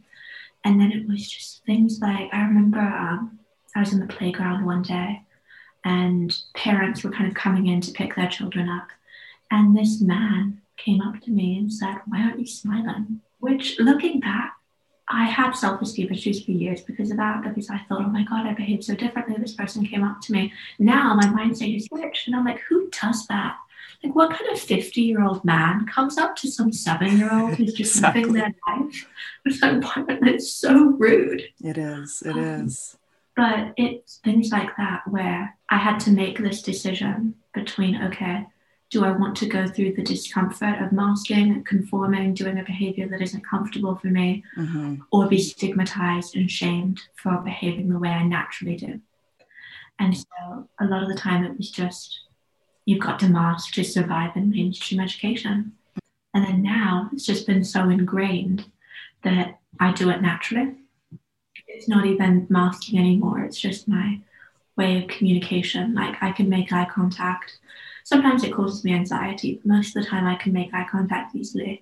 And 0.63 0.79
then 0.79 0.91
it 0.91 1.07
was 1.07 1.29
just 1.29 1.63
things 1.65 1.99
like 2.01 2.33
I 2.33 2.41
remember 2.41 2.79
um, 2.79 3.39
I 3.75 3.81
was 3.81 3.93
in 3.93 3.99
the 3.99 4.07
playground 4.07 4.65
one 4.65 4.81
day 4.81 5.21
and 5.83 6.35
parents 6.55 7.03
were 7.03 7.11
kind 7.11 7.27
of 7.27 7.35
coming 7.35 7.67
in 7.67 7.79
to 7.81 7.91
pick 7.91 8.15
their 8.15 8.27
children 8.27 8.67
up. 8.67 8.87
And 9.51 9.77
this 9.77 10.01
man 10.01 10.61
came 10.77 11.01
up 11.01 11.21
to 11.21 11.31
me 11.31 11.57
and 11.59 11.71
said, 11.71 11.97
Why 12.07 12.21
aren't 12.21 12.39
you 12.39 12.47
smiling? 12.47 13.21
Which, 13.39 13.79
looking 13.79 14.19
back, 14.19 14.55
I 15.07 15.25
had 15.25 15.51
self 15.51 15.81
esteem 15.81 16.11
issues 16.11 16.43
for 16.43 16.51
years 16.51 16.81
because 16.81 17.11
of 17.11 17.17
that, 17.17 17.43
because 17.43 17.69
I 17.69 17.77
thought, 17.87 18.01
oh 18.01 18.09
my 18.09 18.23
God, 18.23 18.47
I 18.47 18.53
behaved 18.53 18.83
so 18.83 18.95
differently. 18.95 19.35
This 19.37 19.53
person 19.53 19.85
came 19.85 20.03
up 20.03 20.19
to 20.21 20.31
me. 20.31 20.51
Now 20.79 21.13
my 21.13 21.25
mindset 21.25 21.75
is 21.75 21.85
switched. 21.85 22.27
And 22.27 22.35
I'm 22.35 22.45
like, 22.45 22.61
who 22.61 22.89
does 22.89 23.27
that? 23.27 23.55
Like, 24.03 24.15
what 24.15 24.31
kind 24.31 24.51
of 24.51 24.59
50 24.59 25.01
year 25.01 25.23
old 25.23 25.43
man 25.43 25.85
comes 25.87 26.17
up 26.17 26.35
to 26.37 26.51
some 26.51 26.71
seven 26.71 27.17
year 27.17 27.33
old 27.33 27.55
who's 27.55 27.73
just 27.73 27.95
exactly. 27.95 28.23
living 28.23 28.33
their 28.35 28.55
life 28.67 29.07
with 29.43 29.63
an 29.63 29.75
environment 29.75 30.21
that's 30.23 30.51
so 30.51 30.89
rude? 30.91 31.43
It 31.63 31.77
is. 31.77 32.23
It 32.25 32.33
um, 32.33 32.65
is. 32.65 32.97
But 33.35 33.73
it's 33.77 34.17
things 34.17 34.51
like 34.51 34.69
that 34.77 35.07
where 35.07 35.57
I 35.69 35.77
had 35.77 35.99
to 36.01 36.11
make 36.11 36.37
this 36.37 36.61
decision 36.61 37.35
between, 37.53 38.01
okay, 38.03 38.45
do 38.91 39.03
I 39.03 39.11
want 39.11 39.35
to 39.37 39.47
go 39.47 39.67
through 39.67 39.93
the 39.93 40.03
discomfort 40.03 40.81
of 40.81 40.91
masking 40.91 41.63
conforming, 41.63 42.33
doing 42.33 42.59
a 42.59 42.63
behavior 42.63 43.07
that 43.09 43.21
isn't 43.21 43.45
comfortable 43.45 43.95
for 43.95 44.07
me, 44.07 44.43
mm-hmm. 44.57 44.95
or 45.11 45.27
be 45.27 45.41
stigmatized 45.41 46.35
and 46.35 46.49
shamed 46.49 47.01
for 47.15 47.37
behaving 47.37 47.89
the 47.89 47.99
way 47.99 48.09
I 48.09 48.23
naturally 48.23 48.77
do? 48.77 49.01
And 49.99 50.15
so 50.15 50.69
a 50.79 50.85
lot 50.85 51.03
of 51.03 51.09
the 51.09 51.15
time 51.15 51.43
it 51.43 51.57
was 51.57 51.71
just, 51.71 52.19
you've 52.85 53.03
got 53.03 53.19
to 53.19 53.29
mask 53.29 53.73
to 53.73 53.83
survive 53.83 54.35
in 54.35 54.51
mainstream 54.51 54.99
education. 54.99 55.73
And 56.33 56.45
then 56.45 56.61
now 56.61 57.09
it's 57.13 57.25
just 57.25 57.47
been 57.47 57.63
so 57.63 57.89
ingrained 57.89 58.65
that 59.23 59.59
I 59.79 59.91
do 59.91 60.09
it 60.09 60.21
naturally. 60.21 60.75
It's 61.67 61.87
not 61.87 62.05
even 62.05 62.47
masking 62.49 62.99
anymore, 62.99 63.41
it's 63.41 63.59
just 63.59 63.87
my 63.87 64.19
way 64.77 65.01
of 65.01 65.07
communication. 65.09 65.93
Like 65.93 66.21
I 66.21 66.31
can 66.31 66.49
make 66.49 66.71
eye 66.71 66.87
contact 66.91 67.59
Sometimes 68.05 68.43
it 68.43 68.53
causes 68.53 68.83
me 68.83 68.93
anxiety, 68.93 69.55
but 69.55 69.65
most 69.65 69.95
of 69.95 70.03
the 70.03 70.09
time 70.09 70.27
I 70.27 70.35
can 70.35 70.53
make 70.53 70.71
eye 70.75 70.87
contact 70.89 71.35
easily 71.35 71.81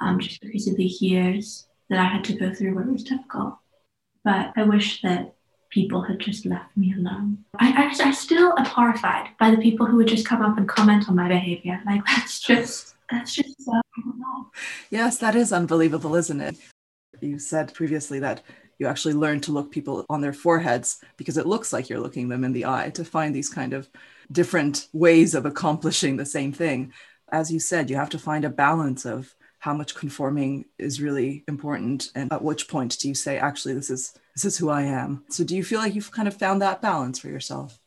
um, 0.00 0.18
just 0.18 0.40
because 0.40 0.66
of 0.66 0.76
the 0.76 0.84
years 0.84 1.66
that 1.90 1.98
I 1.98 2.04
had 2.04 2.24
to 2.24 2.32
go 2.32 2.54
through 2.54 2.74
where 2.74 2.84
it 2.84 2.92
was 2.92 3.04
difficult. 3.04 3.54
But 4.24 4.54
I 4.56 4.62
wish 4.62 5.02
that 5.02 5.34
people 5.70 6.02
had 6.02 6.18
just 6.18 6.46
left 6.46 6.76
me 6.76 6.94
alone. 6.94 7.44
I, 7.58 7.90
I, 8.02 8.08
I 8.08 8.10
still 8.12 8.54
am 8.58 8.64
horrified 8.64 9.28
by 9.38 9.50
the 9.50 9.58
people 9.58 9.86
who 9.86 9.96
would 9.96 10.08
just 10.08 10.26
come 10.26 10.42
up 10.42 10.56
and 10.58 10.68
comment 10.68 11.08
on 11.08 11.16
my 11.16 11.28
behavior. 11.28 11.80
Like, 11.86 12.02
that's 12.06 12.40
just, 12.40 12.94
that's 13.10 13.34
just 13.34 13.62
so, 13.62 13.80
Yes, 14.90 15.18
that 15.18 15.34
is 15.34 15.52
unbelievable, 15.52 16.14
isn't 16.14 16.40
it? 16.40 16.56
You 17.20 17.38
said 17.38 17.74
previously 17.74 18.20
that 18.20 18.42
you 18.78 18.86
actually 18.86 19.14
learn 19.14 19.40
to 19.40 19.52
look 19.52 19.70
people 19.70 20.06
on 20.08 20.20
their 20.20 20.32
foreheads 20.32 21.00
because 21.16 21.36
it 21.36 21.46
looks 21.46 21.72
like 21.72 21.88
you're 21.88 22.00
looking 22.00 22.28
them 22.28 22.44
in 22.44 22.52
the 22.52 22.66
eye 22.66 22.90
to 22.90 23.04
find 23.04 23.34
these 23.34 23.48
kind 23.48 23.72
of 23.72 23.88
different 24.30 24.88
ways 24.92 25.34
of 25.34 25.46
accomplishing 25.46 26.16
the 26.16 26.26
same 26.26 26.52
thing. 26.52 26.92
As 27.30 27.52
you 27.52 27.60
said, 27.60 27.90
you 27.90 27.96
have 27.96 28.10
to 28.10 28.18
find 28.18 28.44
a 28.44 28.50
balance 28.50 29.04
of 29.04 29.34
how 29.58 29.74
much 29.74 29.94
conforming 29.94 30.64
is 30.78 31.00
really 31.00 31.44
important 31.48 32.10
and 32.14 32.32
at 32.32 32.42
which 32.42 32.68
point 32.68 32.96
do 32.98 33.08
you 33.08 33.14
say 33.14 33.38
actually 33.38 33.74
this 33.74 33.90
is 33.90 34.14
this 34.34 34.44
is 34.44 34.56
who 34.56 34.68
I 34.70 34.82
am. 34.82 35.24
So 35.30 35.42
do 35.42 35.56
you 35.56 35.64
feel 35.64 35.80
like 35.80 35.94
you've 35.94 36.12
kind 36.12 36.28
of 36.28 36.36
found 36.36 36.62
that 36.62 36.80
balance 36.80 37.18
for 37.18 37.28
yourself? 37.28 37.80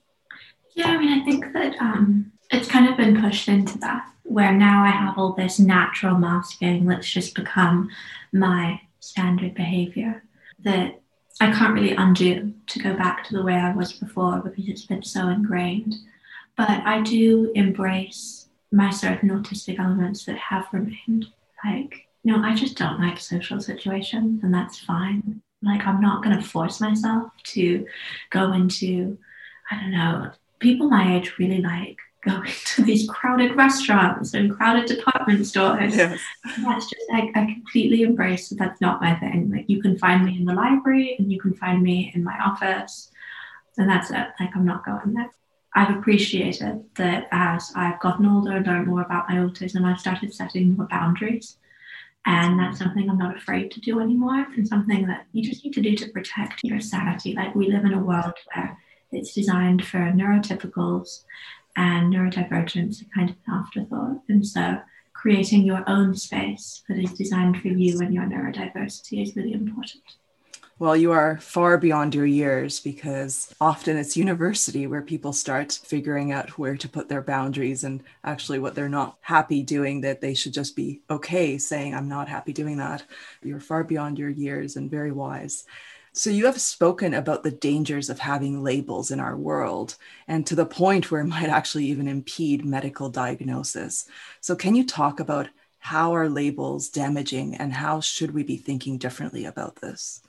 Yeah, 0.76 0.88
I 0.88 0.98
mean 0.98 1.22
I 1.22 1.24
think 1.24 1.54
that 1.54 1.76
um 1.80 2.32
it's 2.52 2.68
kind 2.68 2.90
of 2.90 2.98
been 2.98 3.22
pushed 3.22 3.48
into 3.48 3.78
that 3.80 4.06
where 4.24 4.54
now 4.54 4.84
I 4.84 4.90
have 4.90 5.18
all 5.18 5.34
this 5.34 5.60
natural 5.60 6.18
masking 6.18 6.86
that's 6.86 7.10
just 7.10 7.36
become 7.36 7.90
my 8.32 8.80
standard 9.00 9.56
behavior 9.56 10.24
that 10.64 11.02
I 11.42 11.52
can't 11.52 11.74
really 11.74 11.96
undo 11.96 12.54
to 12.68 12.80
go 12.80 12.96
back 12.96 13.24
to 13.26 13.34
the 13.34 13.44
way 13.44 13.56
I 13.56 13.74
was 13.74 13.94
before 13.94 14.40
because 14.40 14.68
it's 14.68 14.86
been 14.86 15.04
so 15.04 15.28
ingrained. 15.30 15.96
But 16.56 16.70
I 16.70 17.02
do 17.02 17.52
embrace 17.56 18.48
my 18.72 18.90
certain 18.90 19.30
autistic 19.30 19.80
elements 19.80 20.26
that 20.26 20.38
have 20.38 20.68
remained. 20.72 21.28
Like, 21.66 22.08
no, 22.24 22.42
I 22.42 22.56
just 22.56 22.78
don't 22.78 23.02
like 23.02 23.20
social 23.20 23.60
situations, 23.60 24.44
and 24.44 24.54
that's 24.54 24.80
fine. 24.80 25.42
Like, 25.62 25.86
I'm 25.86 26.02
not 26.02 26.24
going 26.24 26.38
to 26.38 26.46
force 26.46 26.80
myself 26.80 27.32
to 27.44 27.86
go 28.30 28.54
into, 28.54 29.18
I 29.70 29.80
don't 29.80 29.92
know, 29.92 30.32
people 30.60 30.90
my 30.90 31.18
age 31.18 31.38
really 31.38 31.62
like 31.62 31.98
going 32.24 32.52
to 32.66 32.84
these 32.84 33.10
crowded 33.10 33.56
restaurants 33.56 34.36
and 34.36 34.56
crowded 34.56 34.86
department 34.86 35.46
stores. 35.48 35.96
Yes. 35.96 36.20
That's 36.64 36.88
just 36.88 37.06
like 37.12 37.32
I 37.36 37.46
completely 37.46 38.04
embrace 38.04 38.50
that 38.50 38.60
that's 38.60 38.80
not 38.80 39.02
my 39.02 39.16
thing. 39.16 39.50
Like 39.52 39.66
you 39.68 39.82
can 39.82 39.98
find 39.98 40.24
me 40.24 40.38
in 40.38 40.46
the 40.46 40.54
library 40.54 41.16
and 41.18 41.32
you 41.32 41.42
can 41.42 41.56
find 41.56 41.82
me 41.82 42.12
in 42.14 42.24
my 42.24 42.38
office, 42.40 43.10
and 43.78 43.90
that's 43.90 44.12
it. 44.12 44.28
Like 44.40 44.56
I'm 44.56 44.66
not 44.66 44.86
going 44.86 45.14
there. 45.14 45.32
I've 45.74 45.96
appreciated 45.96 46.84
that 46.96 47.28
as 47.32 47.72
I've 47.76 48.00
gotten 48.00 48.26
older 48.26 48.58
and 48.58 48.68
learned 48.68 48.88
more 48.88 49.02
about 49.02 49.30
my 49.30 49.36
autism, 49.36 49.86
I've 49.86 50.00
started 50.00 50.34
setting 50.34 50.76
more 50.76 50.88
boundaries. 50.88 51.58
And 52.26 52.60
that's 52.60 52.78
something 52.78 53.10
I'm 53.10 53.18
not 53.18 53.38
afraid 53.38 53.72
to 53.72 53.80
do 53.80 54.00
anymore, 54.00 54.46
and 54.56 54.68
something 54.68 55.08
that 55.08 55.26
you 55.32 55.44
just 55.44 55.64
need 55.66 55.74
to 55.74 55.82
do 55.82 55.96
to 55.96 56.10
protect 56.10 56.64
your 56.64 56.80
sanity. 56.80 57.34
Like 57.34 57.56
we 57.56 57.72
live 57.72 57.84
in 57.86 57.94
a 57.94 58.04
world 58.04 58.34
where 58.54 58.78
it's 59.12 59.34
designed 59.34 59.86
for 59.86 59.98
neurotypicals 59.98 61.24
and 61.76 62.14
neurodivergence 62.14 63.02
are 63.02 63.10
kind 63.16 63.30
of 63.32 63.36
an 63.48 63.54
afterthought. 63.54 64.22
And 64.30 64.46
so 64.46 64.80
creating 65.14 65.64
your 65.64 65.84
own 65.88 66.16
space 66.16 66.84
that 66.88 66.98
is 66.98 67.14
designed 67.14 67.62
for 67.62 67.70
you 67.70 68.00
and 68.00 68.14
your 68.14 68.26
neurodiversity 68.26 69.24
is 69.24 69.36
really 69.36 69.54
important. 69.54 70.04
Well, 70.82 70.98
you 70.98 71.12
are 71.12 71.38
far 71.38 71.78
beyond 71.78 72.16
your 72.16 72.26
years 72.26 72.80
because 72.80 73.54
often 73.62 73.98
it's 73.98 74.18
university 74.18 74.88
where 74.88 75.04
people 75.04 75.32
start 75.32 75.80
figuring 75.84 76.32
out 76.32 76.58
where 76.58 76.76
to 76.76 76.90
put 76.90 77.08
their 77.08 77.22
boundaries 77.22 77.84
and 77.84 78.02
actually 78.24 78.58
what 78.58 78.74
they're 78.74 78.90
not 78.90 79.20
happy 79.22 79.62
doing, 79.62 80.02
that 80.02 80.22
they 80.22 80.34
should 80.34 80.54
just 80.54 80.76
be 80.76 81.02
okay 81.08 81.60
saying, 81.60 81.94
I'm 81.94 82.10
not 82.10 82.28
happy 82.28 82.52
doing 82.52 82.78
that. 82.78 83.04
You're 83.44 83.60
far 83.60 83.84
beyond 83.84 84.18
your 84.18 84.32
years 84.32 84.76
and 84.76 84.90
very 84.90 85.12
wise. 85.12 85.66
So, 86.14 86.32
you 86.32 86.48
have 86.48 86.60
spoken 86.60 87.14
about 87.14 87.44
the 87.44 87.52
dangers 87.52 88.10
of 88.10 88.18
having 88.18 88.64
labels 88.64 89.12
in 89.12 89.20
our 89.20 89.38
world 89.38 89.98
and 90.28 90.48
to 90.48 90.56
the 90.56 90.66
point 90.66 91.12
where 91.12 91.22
it 91.22 91.26
might 91.26 91.50
actually 91.50 91.86
even 91.86 92.08
impede 92.08 92.66
medical 92.66 93.08
diagnosis. 93.08 94.10
So, 94.40 94.56
can 94.56 94.74
you 94.74 94.84
talk 94.88 95.20
about 95.20 95.50
how 95.78 96.16
are 96.16 96.28
labels 96.28 96.90
damaging 96.90 97.54
and 97.54 97.72
how 97.72 98.00
should 98.00 98.32
we 98.34 98.42
be 98.42 98.58
thinking 98.58 98.98
differently 98.98 99.46
about 99.46 99.76
this? 99.76 100.24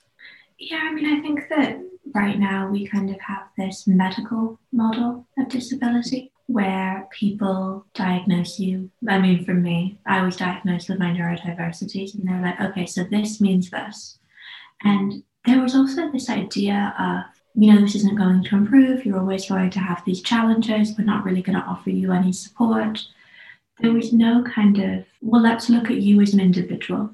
Yeah, 0.59 0.81
I 0.83 0.93
mean, 0.93 1.07
I 1.07 1.21
think 1.21 1.49
that 1.51 1.81
right 2.15 2.39
now 2.39 2.69
we 2.69 2.87
kind 2.87 3.11
of 3.11 3.21
have 3.21 3.49
this 3.57 3.87
medical 3.87 4.59
model 4.73 5.27
of 5.39 5.49
disability 5.49 6.33
where 6.47 7.09
people 7.11 7.87
diagnose 7.95 8.59
you. 8.59 8.91
I 9.09 9.19
mean, 9.19 9.45
for 9.45 9.55
me, 9.55 9.99
I 10.07 10.23
was 10.23 10.37
diagnosed 10.37 10.89
with 10.89 10.99
my 10.99 11.07
neurodiversities, 11.07 12.15
and 12.15 12.29
they're 12.29 12.43
like, 12.43 12.61
okay, 12.61 12.87
so 12.87 13.05
this 13.05 13.41
means 13.41 13.71
this. 13.71 14.19
And 14.85 15.23
there 15.47 15.61
was 15.61 15.75
also 15.75 16.11
this 16.11 16.29
idea 16.29 16.95
of, 16.99 17.25
you 17.55 17.73
know, 17.73 17.81
this 17.81 17.95
isn't 17.95 18.19
going 18.19 18.45
to 18.45 18.57
improve. 18.57 19.05
You're 19.05 19.19
always 19.21 19.49
going 19.49 19.71
to 19.71 19.79
have 19.79 20.05
these 20.05 20.23
challenges. 20.23 20.95
We're 20.97 21.05
not 21.05 21.25
really 21.25 21.43
going 21.43 21.59
to 21.59 21.65
offer 21.65 21.91
you 21.91 22.13
any 22.13 22.33
support. 22.33 23.01
There 23.81 23.93
was 23.93 24.13
no 24.13 24.43
kind 24.45 24.79
of, 24.79 25.05
well, 25.21 25.43
let's 25.43 25.71
look 25.71 25.91
at 25.91 25.97
you 25.97 26.21
as 26.21 26.35
an 26.35 26.41
individual. 26.41 27.11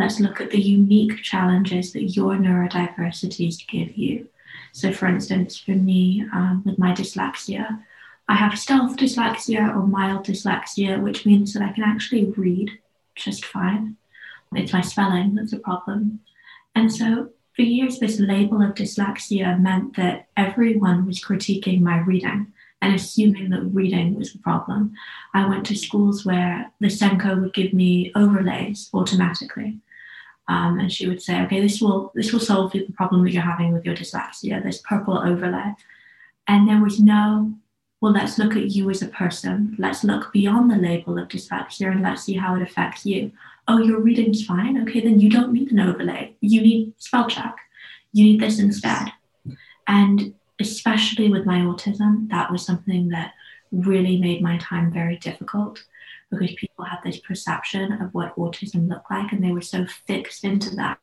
Let's 0.00 0.18
look 0.18 0.40
at 0.40 0.50
the 0.50 0.58
unique 0.58 1.22
challenges 1.22 1.92
that 1.92 2.16
your 2.16 2.34
neurodiversities 2.34 3.66
give 3.68 3.98
you. 3.98 4.30
So, 4.72 4.92
for 4.92 5.06
instance, 5.06 5.58
for 5.58 5.72
me, 5.72 6.24
um, 6.32 6.62
with 6.64 6.78
my 6.78 6.92
dyslexia, 6.92 7.82
I 8.26 8.34
have 8.34 8.58
stealth 8.58 8.96
dyslexia 8.96 9.68
or 9.68 9.86
mild 9.86 10.24
dyslexia, 10.24 11.02
which 11.02 11.26
means 11.26 11.52
that 11.52 11.62
I 11.62 11.72
can 11.72 11.84
actually 11.84 12.24
read 12.24 12.70
just 13.14 13.44
fine. 13.44 13.96
It's 14.54 14.72
my 14.72 14.80
spelling 14.80 15.34
that's 15.34 15.52
a 15.52 15.58
problem. 15.58 16.20
And 16.74 16.90
so 16.90 17.28
for 17.54 17.60
years, 17.60 17.98
this 17.98 18.18
label 18.18 18.62
of 18.62 18.76
dyslexia 18.76 19.60
meant 19.60 19.96
that 19.96 20.28
everyone 20.34 21.04
was 21.04 21.22
critiquing 21.22 21.82
my 21.82 21.98
reading 21.98 22.54
and 22.80 22.94
assuming 22.94 23.50
that 23.50 23.74
reading 23.74 24.14
was 24.14 24.32
the 24.32 24.38
problem. 24.38 24.94
I 25.34 25.46
went 25.46 25.66
to 25.66 25.76
schools 25.76 26.24
where 26.24 26.72
the 26.80 26.86
SENCO 26.88 27.38
would 27.42 27.52
give 27.52 27.74
me 27.74 28.12
overlays 28.14 28.88
automatically. 28.94 29.78
Um, 30.48 30.80
and 30.80 30.92
she 30.92 31.08
would 31.08 31.22
say, 31.22 31.40
okay, 31.42 31.60
this 31.60 31.80
will 31.80 32.10
this 32.14 32.32
will 32.32 32.40
solve 32.40 32.72
the 32.72 32.86
problem 32.96 33.24
that 33.24 33.32
you're 33.32 33.42
having 33.42 33.72
with 33.72 33.84
your 33.84 33.94
dyslexia, 33.94 34.62
this 34.62 34.82
purple 34.82 35.18
overlay. 35.18 35.74
And 36.48 36.68
there 36.68 36.82
was 36.82 36.98
no, 36.98 37.52
well, 38.00 38.12
let's 38.12 38.38
look 38.38 38.56
at 38.56 38.70
you 38.70 38.90
as 38.90 39.02
a 39.02 39.08
person. 39.08 39.76
Let's 39.78 40.02
look 40.02 40.32
beyond 40.32 40.70
the 40.70 40.76
label 40.76 41.18
of 41.18 41.28
dyslexia 41.28 41.92
and 41.92 42.02
let's 42.02 42.24
see 42.24 42.34
how 42.34 42.56
it 42.56 42.62
affects 42.62 43.06
you 43.06 43.30
oh, 43.70 43.78
your 43.78 44.00
reading's 44.00 44.44
fine. 44.44 44.82
Okay, 44.82 45.00
then 45.00 45.20
you 45.20 45.30
don't 45.30 45.52
need 45.52 45.70
an 45.70 45.80
overlay. 45.80 46.34
You 46.40 46.60
need 46.60 46.92
spell 46.98 47.28
check. 47.28 47.56
You 48.12 48.24
need 48.24 48.40
this 48.40 48.58
instead. 48.58 49.12
And 49.86 50.34
especially 50.58 51.28
with 51.30 51.46
my 51.46 51.58
autism, 51.60 52.28
that 52.30 52.50
was 52.50 52.66
something 52.66 53.08
that 53.10 53.34
really 53.70 54.18
made 54.18 54.42
my 54.42 54.58
time 54.58 54.92
very 54.92 55.16
difficult 55.16 55.84
because 56.30 56.52
people 56.54 56.84
had 56.84 56.98
this 57.04 57.18
perception 57.20 57.92
of 58.00 58.12
what 58.14 58.36
autism 58.36 58.88
looked 58.88 59.10
like 59.10 59.32
and 59.32 59.42
they 59.42 59.52
were 59.52 59.60
so 59.60 59.86
fixed 60.06 60.44
into 60.44 60.74
that 60.76 60.98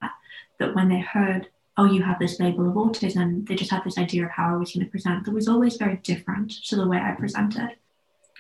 that 0.60 0.74
when 0.76 0.90
they 0.90 1.00
heard 1.00 1.48
oh 1.78 1.86
you 1.86 2.02
have 2.02 2.20
this 2.20 2.40
label 2.40 2.68
of 2.68 2.76
autism 2.76 3.48
they 3.48 3.56
just 3.56 3.72
had 3.72 3.84
this 3.84 3.98
idea 3.98 4.24
of 4.26 4.32
how 4.32 4.54
i 4.54 4.58
was 4.58 4.72
going 4.72 4.86
to 4.86 4.92
present 4.92 5.26
that 5.26 5.34
was 5.34 5.48
always 5.48 5.78
very 5.78 5.98
different 5.98 6.52
to 6.64 6.76
the 6.76 6.88
way 6.88 6.98
i 6.98 7.12
presented 7.12 7.76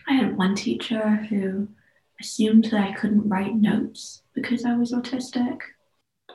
i 0.08 0.13
had 0.13 0.38
one 0.38 0.56
teacher 0.56 1.15
who 1.30 1.67
assumed 2.19 2.65
that 2.65 2.82
I 2.82 2.93
couldn't 2.93 3.28
write 3.28 3.56
notes 3.56 4.23
because 4.34 4.65
I 4.65 4.76
was 4.76 4.91
autistic. 4.91 5.60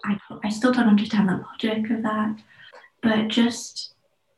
I, 0.05 0.17
I 0.45 0.49
still 0.49 0.73
don't 0.73 0.89
understand 0.89 1.29
the 1.29 1.45
logic 1.45 1.91
of 1.91 2.03
that. 2.03 2.37
But 3.03 3.29
just, 3.29 3.95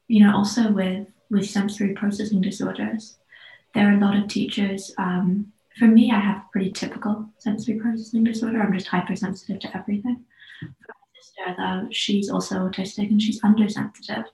you 0.09 0.25
know, 0.25 0.35
also 0.35 0.73
with, 0.73 1.07
with 1.31 1.49
sensory 1.49 1.93
processing 1.95 2.41
disorders, 2.41 3.17
there 3.75 3.89
are 3.89 3.97
a 3.97 4.01
lot 4.01 4.17
of 4.17 4.29
teachers. 4.29 4.93
Um, 4.99 5.53
for 5.79 5.87
me, 5.87 6.11
I 6.13 6.21
have 6.21 6.51
pretty 6.53 6.71
typical 6.71 7.29
sensory 7.39 7.79
processing 7.81 8.25
disorder. 8.25 8.61
I'm 8.61 8.73
just 8.73 8.87
hypersensitive 8.87 9.61
to 9.61 9.77
everything. 9.77 10.25
For 10.61 10.67
my 10.89 11.21
sister, 11.21 11.55
though, 11.59 11.89
she's 11.91 12.31
also 12.31 12.69
autistic 12.69 13.11
and 13.11 13.21
she's 13.21 13.43
undersensitive. 13.43 14.25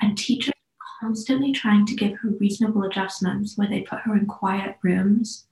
And 0.00 0.18
teachers 0.18 0.50
are 0.50 1.06
constantly 1.06 1.52
trying 1.52 1.86
to 1.86 1.94
give 1.94 2.18
her 2.18 2.30
reasonable 2.40 2.82
adjustments 2.82 3.56
where 3.56 3.68
they 3.68 3.80
put 3.80 4.00
her 4.00 4.14
in 4.14 4.26
quiet 4.26 4.76
rooms 4.82 5.46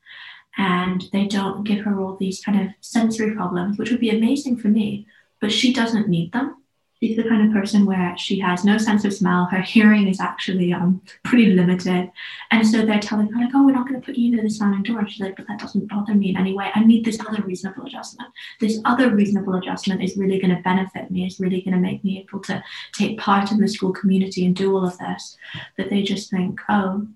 and 0.58 1.04
they 1.12 1.26
don't 1.26 1.64
give 1.64 1.84
her 1.84 1.98
all 1.98 2.16
these 2.16 2.42
kind 2.44 2.60
of 2.60 2.74
sensory 2.80 3.34
problems, 3.34 3.78
which 3.78 3.90
would 3.90 4.00
be 4.00 4.10
amazing 4.10 4.58
for 4.58 4.68
me, 4.68 5.06
but 5.40 5.50
she 5.50 5.72
doesn't 5.72 6.08
need 6.08 6.32
them. 6.32 6.61
She's 7.02 7.16
the 7.16 7.24
kind 7.24 7.44
of 7.44 7.52
person 7.52 7.84
where 7.84 8.16
she 8.16 8.38
has 8.38 8.64
no 8.64 8.78
sense 8.78 9.04
of 9.04 9.12
smell. 9.12 9.46
Her 9.46 9.60
hearing 9.60 10.06
is 10.06 10.20
actually 10.20 10.72
um, 10.72 11.02
pretty 11.24 11.46
limited. 11.46 12.12
And 12.52 12.64
so 12.64 12.86
they're 12.86 13.00
telling 13.00 13.26
her, 13.26 13.40
like, 13.40 13.50
oh, 13.56 13.66
we're 13.66 13.72
not 13.72 13.88
going 13.88 14.00
to 14.00 14.06
put 14.06 14.14
you 14.14 14.30
into 14.30 14.40
the 14.44 14.48
slamming 14.48 14.84
door. 14.84 15.00
And 15.00 15.10
she's 15.10 15.20
like, 15.20 15.34
but 15.34 15.48
that 15.48 15.58
doesn't 15.58 15.88
bother 15.88 16.14
me 16.14 16.30
in 16.30 16.36
any 16.36 16.54
way. 16.54 16.70
I 16.72 16.84
need 16.84 17.04
this 17.04 17.18
other 17.18 17.42
reasonable 17.42 17.86
adjustment. 17.86 18.32
This 18.60 18.78
other 18.84 19.12
reasonable 19.12 19.56
adjustment 19.56 20.00
is 20.00 20.16
really 20.16 20.38
going 20.38 20.54
to 20.54 20.62
benefit 20.62 21.10
me, 21.10 21.26
is 21.26 21.40
really 21.40 21.60
going 21.60 21.74
to 21.74 21.80
make 21.80 22.04
me 22.04 22.20
able 22.20 22.38
to 22.44 22.62
take 22.92 23.18
part 23.18 23.50
in 23.50 23.58
the 23.58 23.66
school 23.66 23.92
community 23.92 24.46
and 24.46 24.54
do 24.54 24.72
all 24.72 24.86
of 24.86 24.96
this. 24.98 25.36
But 25.76 25.90
they 25.90 26.04
just 26.04 26.30
think, 26.30 26.60
oh, 26.68 27.08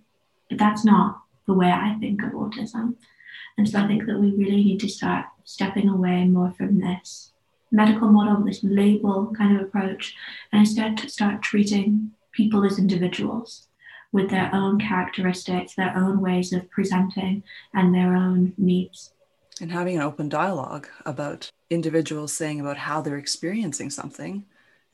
but 0.48 0.58
that's 0.58 0.84
not 0.84 1.20
the 1.46 1.54
way 1.54 1.70
I 1.70 1.96
think 2.00 2.24
of 2.24 2.32
autism. 2.32 2.96
And 3.56 3.68
so 3.68 3.78
I 3.78 3.86
think 3.86 4.06
that 4.06 4.18
we 4.18 4.32
really 4.32 4.64
need 4.64 4.80
to 4.80 4.88
start 4.88 5.26
stepping 5.44 5.88
away 5.88 6.24
more 6.24 6.52
from 6.58 6.80
this 6.80 7.30
medical 7.70 8.08
model, 8.08 8.44
this 8.44 8.62
label 8.62 9.32
kind 9.36 9.56
of 9.56 9.66
approach, 9.66 10.14
and 10.52 10.60
instead 10.60 10.98
start 11.10 11.42
treating 11.42 12.12
people 12.32 12.64
as 12.64 12.78
individuals 12.78 13.68
with 14.12 14.30
their 14.30 14.50
own 14.54 14.78
characteristics, 14.78 15.74
their 15.74 15.94
own 15.96 16.20
ways 16.20 16.52
of 16.52 16.70
presenting, 16.70 17.42
and 17.74 17.94
their 17.94 18.14
own 18.14 18.52
needs. 18.56 19.12
And 19.60 19.72
having 19.72 19.96
an 19.96 20.02
open 20.02 20.28
dialogue 20.28 20.86
about 21.04 21.50
individuals 21.70 22.32
saying 22.32 22.60
about 22.60 22.76
how 22.76 23.00
they're 23.00 23.18
experiencing 23.18 23.90
something, 23.90 24.44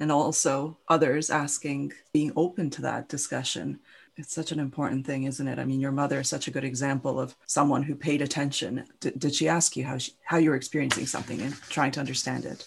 and 0.00 0.11
also 0.11 0.78
others 0.88 1.30
asking, 1.30 1.92
being 2.12 2.32
open 2.37 2.70
to 2.70 2.82
that 2.82 3.08
discussion 3.08 3.78
it's 4.22 4.32
such 4.32 4.52
an 4.52 4.61
important 4.61 5.04
thing, 5.04 5.24
isn't 5.24 5.48
it? 5.48 5.58
I 5.58 5.64
mean, 5.64 5.80
your 5.80 5.90
mother 5.90 6.20
is 6.20 6.28
such 6.28 6.46
a 6.46 6.52
good 6.52 6.62
example 6.62 7.18
of 7.18 7.35
someone 7.46 7.82
who 7.82 7.96
paid 7.96 8.22
attention. 8.22 8.85
D- 9.00 9.11
did 9.18 9.35
she 9.35 9.48
ask 9.48 9.76
you 9.76 9.85
how 9.85 9.98
she, 9.98 10.12
how 10.22 10.37
you're 10.37 10.54
experiencing 10.54 11.06
something 11.06 11.40
and 11.40 11.61
trying 11.62 11.90
to 11.92 12.00
understand 12.00 12.44
it? 12.44 12.64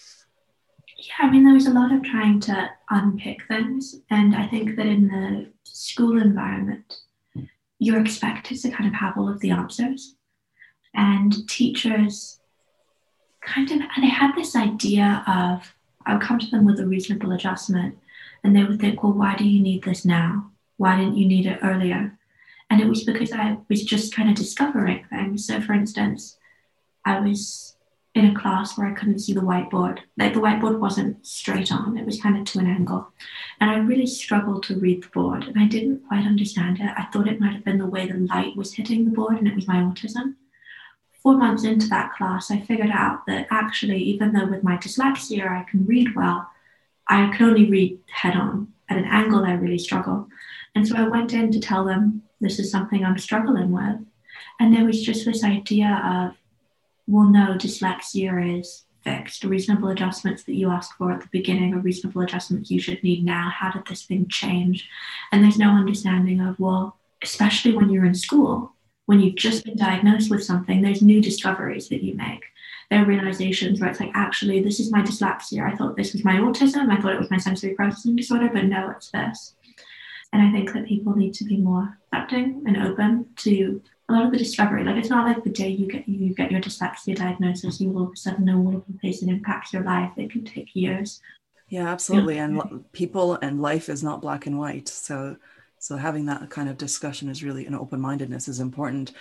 Yeah, 0.98 1.26
I 1.26 1.30
mean, 1.30 1.44
there 1.44 1.54
was 1.54 1.66
a 1.66 1.72
lot 1.72 1.92
of 1.92 2.02
trying 2.02 2.40
to 2.40 2.70
unpick 2.90 3.46
things, 3.48 3.96
and 4.10 4.36
I 4.36 4.46
think 4.48 4.76
that 4.76 4.86
in 4.86 5.08
the 5.08 5.46
school 5.64 6.20
environment, 6.20 6.94
you're 7.78 8.00
expected 8.00 8.60
to 8.60 8.70
kind 8.70 8.86
of 8.86 8.94
have 8.94 9.16
all 9.16 9.28
of 9.28 9.40
the 9.40 9.50
answers, 9.50 10.14
and 10.94 11.48
teachers 11.48 12.38
kind 13.40 13.70
of 13.70 13.78
they 14.00 14.08
had 14.08 14.34
this 14.34 14.56
idea 14.56 15.24
of 15.26 15.72
I 16.04 16.12
would 16.14 16.22
come 16.22 16.38
to 16.38 16.50
them 16.50 16.66
with 16.66 16.80
a 16.80 16.86
reasonable 16.86 17.32
adjustment, 17.32 17.96
and 18.44 18.54
they 18.54 18.64
would 18.64 18.78
think, 18.78 19.02
well, 19.02 19.12
why 19.12 19.36
do 19.36 19.48
you 19.48 19.62
need 19.62 19.84
this 19.84 20.04
now? 20.04 20.50
Why 20.76 20.96
didn't 20.96 21.16
you 21.16 21.26
need 21.26 21.46
it 21.46 21.60
earlier? 21.62 22.18
And 22.70 22.80
it 22.80 22.88
was 22.88 23.04
because 23.04 23.32
I 23.32 23.58
was 23.68 23.84
just 23.84 24.14
kind 24.14 24.28
of 24.28 24.34
discovering 24.34 25.04
things. 25.08 25.46
So, 25.46 25.60
for 25.60 25.72
instance, 25.72 26.36
I 27.04 27.20
was 27.20 27.76
in 28.16 28.24
a 28.24 28.34
class 28.34 28.76
where 28.76 28.86
I 28.86 28.94
couldn't 28.94 29.18
see 29.18 29.34
the 29.34 29.42
whiteboard. 29.42 29.98
Like 30.16 30.32
the 30.32 30.40
whiteboard 30.40 30.80
wasn't 30.80 31.24
straight 31.24 31.70
on, 31.70 31.98
it 31.98 32.06
was 32.06 32.20
kind 32.20 32.36
of 32.36 32.44
to 32.46 32.58
an 32.58 32.66
angle. 32.66 33.08
And 33.60 33.70
I 33.70 33.76
really 33.76 34.06
struggled 34.06 34.62
to 34.64 34.80
read 34.80 35.02
the 35.02 35.08
board 35.08 35.44
and 35.44 35.58
I 35.58 35.66
didn't 35.66 36.08
quite 36.08 36.24
understand 36.24 36.80
it. 36.80 36.90
I 36.96 37.04
thought 37.12 37.28
it 37.28 37.40
might 37.40 37.52
have 37.52 37.64
been 37.64 37.78
the 37.78 37.86
way 37.86 38.06
the 38.06 38.18
light 38.18 38.56
was 38.56 38.72
hitting 38.72 39.04
the 39.04 39.10
board 39.10 39.36
and 39.36 39.46
it 39.46 39.54
was 39.54 39.68
my 39.68 39.76
autism. 39.76 40.36
Four 41.22 41.36
months 41.36 41.64
into 41.64 41.88
that 41.88 42.14
class, 42.14 42.50
I 42.50 42.60
figured 42.60 42.90
out 42.90 43.26
that 43.26 43.48
actually, 43.50 44.02
even 44.04 44.32
though 44.32 44.46
with 44.46 44.64
my 44.64 44.78
dyslexia 44.78 45.46
I 45.46 45.66
can 45.70 45.84
read 45.84 46.16
well, 46.16 46.48
I 47.08 47.30
can 47.36 47.50
only 47.50 47.70
read 47.70 47.98
head 48.10 48.34
on. 48.34 48.72
At 48.88 48.96
an 48.96 49.04
angle, 49.04 49.44
I 49.44 49.52
really 49.52 49.78
struggle. 49.78 50.28
And 50.76 50.86
so 50.86 50.94
I 50.94 51.08
went 51.08 51.32
in 51.32 51.50
to 51.52 51.58
tell 51.58 51.86
them 51.86 52.22
this 52.40 52.58
is 52.58 52.70
something 52.70 53.02
I'm 53.02 53.18
struggling 53.18 53.72
with. 53.72 53.96
And 54.60 54.74
there 54.74 54.84
was 54.84 55.02
just 55.02 55.24
this 55.24 55.42
idea 55.42 56.02
of, 56.04 56.36
well, 57.08 57.28
no, 57.28 57.54
dyslexia 57.54 58.60
is 58.60 58.84
fixed. 59.02 59.42
Reasonable 59.44 59.88
adjustments 59.88 60.42
that 60.44 60.54
you 60.54 60.70
asked 60.70 60.92
for 60.98 61.12
at 61.12 61.22
the 61.22 61.28
beginning 61.32 61.72
are 61.72 61.78
reasonable 61.78 62.20
adjustments 62.20 62.70
you 62.70 62.78
should 62.78 63.02
need 63.02 63.24
now. 63.24 63.48
How 63.48 63.70
did 63.72 63.86
this 63.86 64.04
thing 64.04 64.28
change? 64.28 64.86
And 65.32 65.42
there's 65.42 65.58
no 65.58 65.70
understanding 65.70 66.42
of, 66.42 66.60
well, 66.60 66.98
especially 67.22 67.74
when 67.74 67.88
you're 67.88 68.04
in 68.04 68.14
school, 68.14 68.74
when 69.06 69.20
you've 69.20 69.36
just 69.36 69.64
been 69.64 69.76
diagnosed 69.76 70.30
with 70.30 70.44
something, 70.44 70.82
there's 70.82 71.00
new 71.00 71.22
discoveries 71.22 71.88
that 71.88 72.02
you 72.02 72.14
make. 72.16 72.44
There 72.90 73.02
are 73.02 73.06
realizations 73.06 73.80
where 73.80 73.88
it's 73.88 74.00
like, 74.00 74.12
actually, 74.14 74.60
this 74.60 74.78
is 74.78 74.92
my 74.92 75.00
dyslexia. 75.00 75.62
I 75.62 75.74
thought 75.74 75.96
this 75.96 76.12
was 76.12 76.24
my 76.24 76.34
autism. 76.34 76.90
I 76.90 77.00
thought 77.00 77.14
it 77.14 77.18
was 77.18 77.30
my 77.30 77.38
sensory 77.38 77.74
processing 77.74 78.14
disorder, 78.14 78.50
but 78.52 78.66
no, 78.66 78.90
it's 78.90 79.10
this. 79.10 79.54
And 80.32 80.42
I 80.42 80.50
think 80.52 80.72
that 80.72 80.86
people 80.86 81.14
need 81.14 81.34
to 81.34 81.44
be 81.44 81.56
more 81.56 81.98
accepting 82.12 82.62
and 82.66 82.76
open 82.76 83.26
to 83.36 83.80
a 84.08 84.12
lot 84.12 84.26
of 84.26 84.32
the 84.32 84.38
discovery. 84.38 84.84
Like 84.84 84.96
it's 84.96 85.10
not 85.10 85.26
like 85.26 85.42
the 85.42 85.50
day 85.50 85.68
you 85.68 85.86
get 85.86 86.08
you 86.08 86.34
get 86.34 86.50
your 86.50 86.60
dyslexia 86.60 87.16
diagnosis, 87.16 87.80
you 87.80 87.92
all 87.96 88.04
of 88.04 88.12
a 88.12 88.16
sudden 88.16 88.44
know 88.44 88.58
all 88.58 88.76
of 88.76 88.84
the 88.86 88.98
ways 89.02 89.22
it 89.22 89.28
impacts 89.28 89.72
your 89.72 89.82
life. 89.82 90.12
It 90.16 90.30
can 90.30 90.44
take 90.44 90.74
years. 90.74 91.20
Yeah, 91.68 91.88
absolutely. 91.88 92.38
And 92.38 92.84
people 92.92 93.34
and 93.42 93.60
life 93.60 93.88
is 93.88 94.02
not 94.02 94.22
black 94.22 94.46
and 94.46 94.58
white. 94.58 94.88
So 94.88 95.36
so 95.78 95.96
having 95.96 96.26
that 96.26 96.50
kind 96.50 96.68
of 96.68 96.78
discussion 96.78 97.28
is 97.28 97.44
really 97.44 97.66
an 97.66 97.74
open-mindedness 97.74 98.48
is 98.48 98.60
important. 98.60 99.12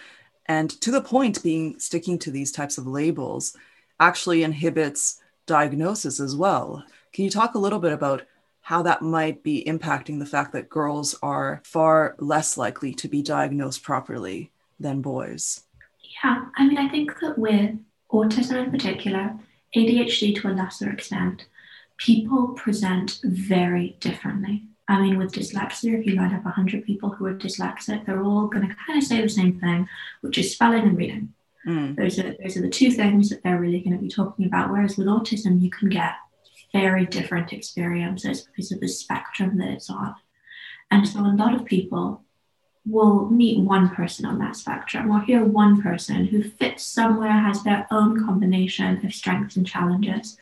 And 0.48 0.70
to 0.82 0.92
the 0.92 1.02
point, 1.02 1.44
being 1.44 1.80
sticking 1.80 2.20
to 2.20 2.32
these 2.32 2.52
types 2.52 2.78
of 2.78 2.88
labels 2.88 3.56
actually 4.00 4.44
inhibits 4.44 5.22
diagnosis 5.48 6.20
as 6.20 6.36
well. 6.36 6.84
Can 7.14 7.24
you 7.24 7.32
talk 7.32 7.56
a 7.56 7.60
little 7.60 7.80
bit 7.80 7.94
about 7.94 8.24
how 8.66 8.82
that 8.82 9.04
might 9.04 9.44
be 9.44 9.64
impacting 9.68 10.18
the 10.18 10.26
fact 10.26 10.52
that 10.52 10.70
girls 10.70 11.14
are 11.22 11.62
far 11.64 12.16
less 12.18 12.58
likely 12.58 12.92
to 12.96 13.08
be 13.08 13.22
diagnosed 13.22 13.84
properly 13.84 14.50
than 14.80 15.04
boys? 15.04 15.66
Yeah, 16.24 16.46
I 16.58 16.68
mean, 16.68 16.80
I 16.80 16.90
think 16.90 17.20
that 17.20 17.38
with 17.38 17.78
autism 18.12 18.64
in 18.64 18.72
particular, 18.72 19.38
ADHD 19.76 20.42
to 20.42 20.48
a 20.48 20.50
lesser 20.50 20.90
extent, 20.90 21.46
people 21.98 22.48
present 22.56 23.20
very 23.24 23.98
differently. 24.00 24.64
I 24.88 25.00
mean, 25.00 25.20
with 25.20 25.34
dyslexia, 25.34 26.00
if 26.00 26.08
you 26.08 26.16
line 26.16 26.34
up 26.34 26.44
100 26.44 26.86
people 26.86 27.12
who 27.12 27.28
are 27.28 27.36
dyslexic, 27.36 28.04
they're 28.08 28.24
all 28.24 28.48
going 28.48 28.68
to 28.68 28.76
kind 28.88 28.98
of 28.98 29.06
say 29.06 29.22
the 29.22 29.30
same 29.30 29.60
thing, 29.60 29.88
which 30.22 30.40
is 30.40 30.52
spelling 30.52 30.82
and 30.82 30.98
reading. 30.98 31.32
Mm. 31.68 31.96
Those, 31.96 32.18
are, 32.18 32.36
those 32.42 32.58
are 32.58 32.62
the 32.62 32.70
two 32.70 32.90
things 32.90 33.30
that 33.30 33.44
they're 33.44 33.60
really 33.60 33.82
going 33.82 33.96
to 33.96 34.02
be 34.02 34.10
talking 34.10 34.48
about. 34.48 34.72
Whereas 34.72 34.98
with 34.98 35.06
autism, 35.06 35.62
you 35.62 35.70
can 35.70 35.90
get 35.90 36.16
very 36.76 37.06
different 37.06 37.54
experiences 37.54 38.42
because 38.42 38.70
of 38.74 38.82
the 38.82 38.88
spectrum 38.88 39.58
that 39.58 39.70
it's 39.70 39.90
on. 39.90 40.14
And 40.92 41.08
so 41.08 41.22
a 41.22 41.40
lot 41.42 41.56
of 41.56 41.64
people 41.64 42.22
will 42.86 43.30
meet 43.30 43.60
one 43.60 43.88
person 43.96 44.26
on 44.26 44.38
that 44.40 44.58
spectrum 44.58 45.10
or 45.10 45.22
hear 45.22 45.44
one 45.44 45.82
person 45.82 46.26
who 46.26 46.44
fits 46.44 46.84
somewhere, 46.84 47.32
has 47.32 47.64
their 47.64 47.88
own 47.92 48.26
combination 48.26 49.06
of 49.06 49.14
strengths 49.14 49.56
and 49.56 49.66
challenges, 49.66 50.38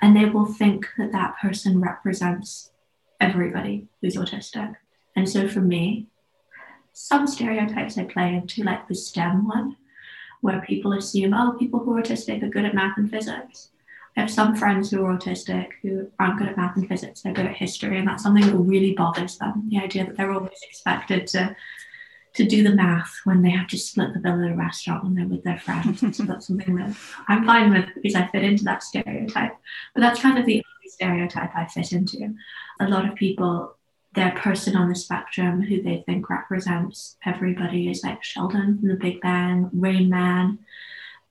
and 0.00 0.16
they 0.16 0.24
will 0.24 0.46
think 0.46 0.88
that 0.96 1.12
that 1.12 1.36
person 1.38 1.82
represents 1.82 2.70
everybody 3.20 3.86
who's 4.00 4.16
autistic. 4.16 4.74
And 5.14 5.28
so 5.28 5.46
for 5.46 5.60
me, 5.60 6.06
some 6.94 7.26
stereotypes 7.26 7.98
I 7.98 8.04
play 8.04 8.34
into, 8.34 8.64
like 8.64 8.88
the 8.88 8.94
STEM 8.94 9.46
one, 9.46 9.76
where 10.40 10.62
people 10.62 10.94
assume, 10.94 11.34
oh, 11.34 11.56
people 11.58 11.80
who 11.80 11.94
are 11.94 12.02
autistic 12.02 12.42
are 12.42 12.48
good 12.48 12.64
at 12.64 12.74
math 12.74 12.96
and 12.96 13.10
physics. 13.10 13.68
I 14.16 14.20
have 14.20 14.30
some 14.30 14.54
friends 14.54 14.90
who 14.90 15.04
are 15.04 15.16
autistic 15.16 15.68
who 15.82 16.10
aren't 16.20 16.38
good 16.38 16.48
at 16.48 16.56
math 16.56 16.76
and 16.76 16.88
physics, 16.88 17.22
they're 17.22 17.32
good 17.32 17.46
at 17.46 17.56
history, 17.56 17.98
and 17.98 18.06
that's 18.06 18.22
something 18.22 18.46
that 18.46 18.56
really 18.56 18.92
bothers 18.92 19.38
them. 19.38 19.68
The 19.68 19.78
idea 19.78 20.06
that 20.06 20.16
they're 20.16 20.32
always 20.32 20.62
expected 20.62 21.26
to 21.28 21.56
to 22.34 22.44
do 22.44 22.62
the 22.64 22.74
math 22.74 23.20
when 23.24 23.42
they 23.42 23.50
have 23.50 23.68
to 23.68 23.78
split 23.78 24.12
the 24.12 24.18
bill 24.18 24.44
at 24.44 24.50
a 24.50 24.54
restaurant 24.54 25.04
when 25.04 25.14
they're 25.14 25.26
with 25.26 25.44
their 25.44 25.58
friends. 25.58 26.00
so 26.16 26.22
that's 26.24 26.48
something 26.48 26.74
that 26.76 26.96
I'm 27.28 27.46
fine 27.46 27.72
with 27.72 27.86
because 27.94 28.16
I 28.16 28.26
fit 28.26 28.42
into 28.42 28.64
that 28.64 28.82
stereotype. 28.82 29.56
But 29.94 30.00
that's 30.00 30.20
kind 30.20 30.38
of 30.38 30.44
the 30.44 30.56
only 30.56 30.88
stereotype 30.88 31.54
I 31.54 31.66
fit 31.66 31.92
into. 31.92 32.34
A 32.80 32.88
lot 32.88 33.08
of 33.08 33.14
people, 33.14 33.76
their 34.14 34.32
person 34.32 34.76
on 34.76 34.88
the 34.88 34.96
spectrum 34.96 35.62
who 35.62 35.80
they 35.80 36.02
think 36.06 36.28
represents 36.28 37.16
everybody 37.24 37.88
is 37.88 38.02
like 38.02 38.24
Sheldon 38.24 38.78
from 38.78 38.88
The 38.88 38.96
Big 38.96 39.20
Bang, 39.20 39.70
Rain 39.72 40.08
Man. 40.10 40.58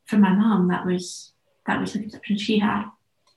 For 0.06 0.18
my 0.18 0.34
mom, 0.34 0.70
that 0.70 0.86
was 0.86 1.33
that 1.68 1.80
was 1.80 1.94
the 1.94 2.00
conception 2.00 2.38
she 2.38 2.60
had. 2.60 2.86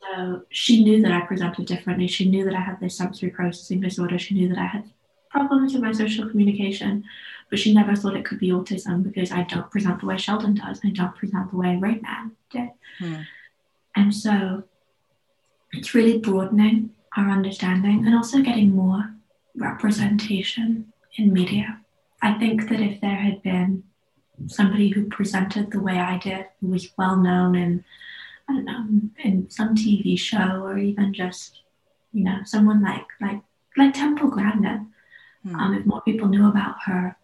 So 0.00 0.42
she 0.50 0.84
knew 0.84 1.02
that 1.02 1.12
I 1.12 1.20
presented 1.26 1.66
differently. 1.66 2.06
She 2.06 2.28
knew 2.28 2.44
that 2.44 2.54
I 2.54 2.60
had 2.60 2.80
this 2.80 2.96
sensory 2.96 3.30
processing 3.30 3.80
disorder. 3.80 4.18
She 4.18 4.34
knew 4.34 4.48
that 4.48 4.58
I 4.58 4.66
had 4.66 4.90
problems 5.30 5.72
with 5.72 5.82
my 5.82 5.92
social 5.92 6.28
communication, 6.28 7.04
but 7.50 7.58
she 7.58 7.74
never 7.74 7.94
thought 7.94 8.16
it 8.16 8.24
could 8.24 8.38
be 8.38 8.50
autism 8.50 9.02
because 9.02 9.32
I 9.32 9.42
don't 9.42 9.70
present 9.70 10.00
the 10.00 10.06
way 10.06 10.16
Sheldon 10.16 10.54
does. 10.54 10.80
I 10.84 10.90
don't 10.90 11.14
present 11.14 11.50
the 11.50 11.56
way 11.56 11.76
Rain 11.76 12.02
Man 12.02 12.32
did. 12.50 12.70
Hmm. 12.98 13.22
And 13.94 14.14
so 14.14 14.64
it's 15.72 15.94
really 15.94 16.18
broadening 16.18 16.90
our 17.16 17.30
understanding 17.30 18.06
and 18.06 18.14
also 18.14 18.40
getting 18.40 18.74
more 18.74 19.14
representation 19.54 20.92
in 21.16 21.32
media. 21.32 21.80
I 22.22 22.34
think 22.34 22.68
that 22.68 22.80
if 22.80 23.00
there 23.00 23.16
had 23.16 23.42
been 23.42 23.84
somebody 24.48 24.88
who 24.88 25.06
presented 25.06 25.70
the 25.70 25.80
way 25.80 25.98
I 25.98 26.18
did, 26.18 26.46
who 26.60 26.68
was 26.68 26.90
well 26.98 27.16
known 27.16 27.54
in, 27.54 27.84
I 28.48 28.52
don't 28.54 28.64
know, 28.64 28.86
in 29.24 29.50
some 29.50 29.74
TV 29.74 30.18
show 30.18 30.62
or 30.62 30.78
even 30.78 31.12
just, 31.12 31.62
you 32.12 32.24
know, 32.24 32.38
someone 32.44 32.82
like 32.82 33.06
like 33.20 33.40
like 33.76 33.94
Temple 33.94 34.28
Grandin, 34.28 34.92
Hmm. 35.46 35.60
Um, 35.60 35.74
if 35.74 35.86
more 35.86 36.02
people 36.02 36.28
knew 36.28 36.48
about 36.48 36.76
her, 36.84 37.16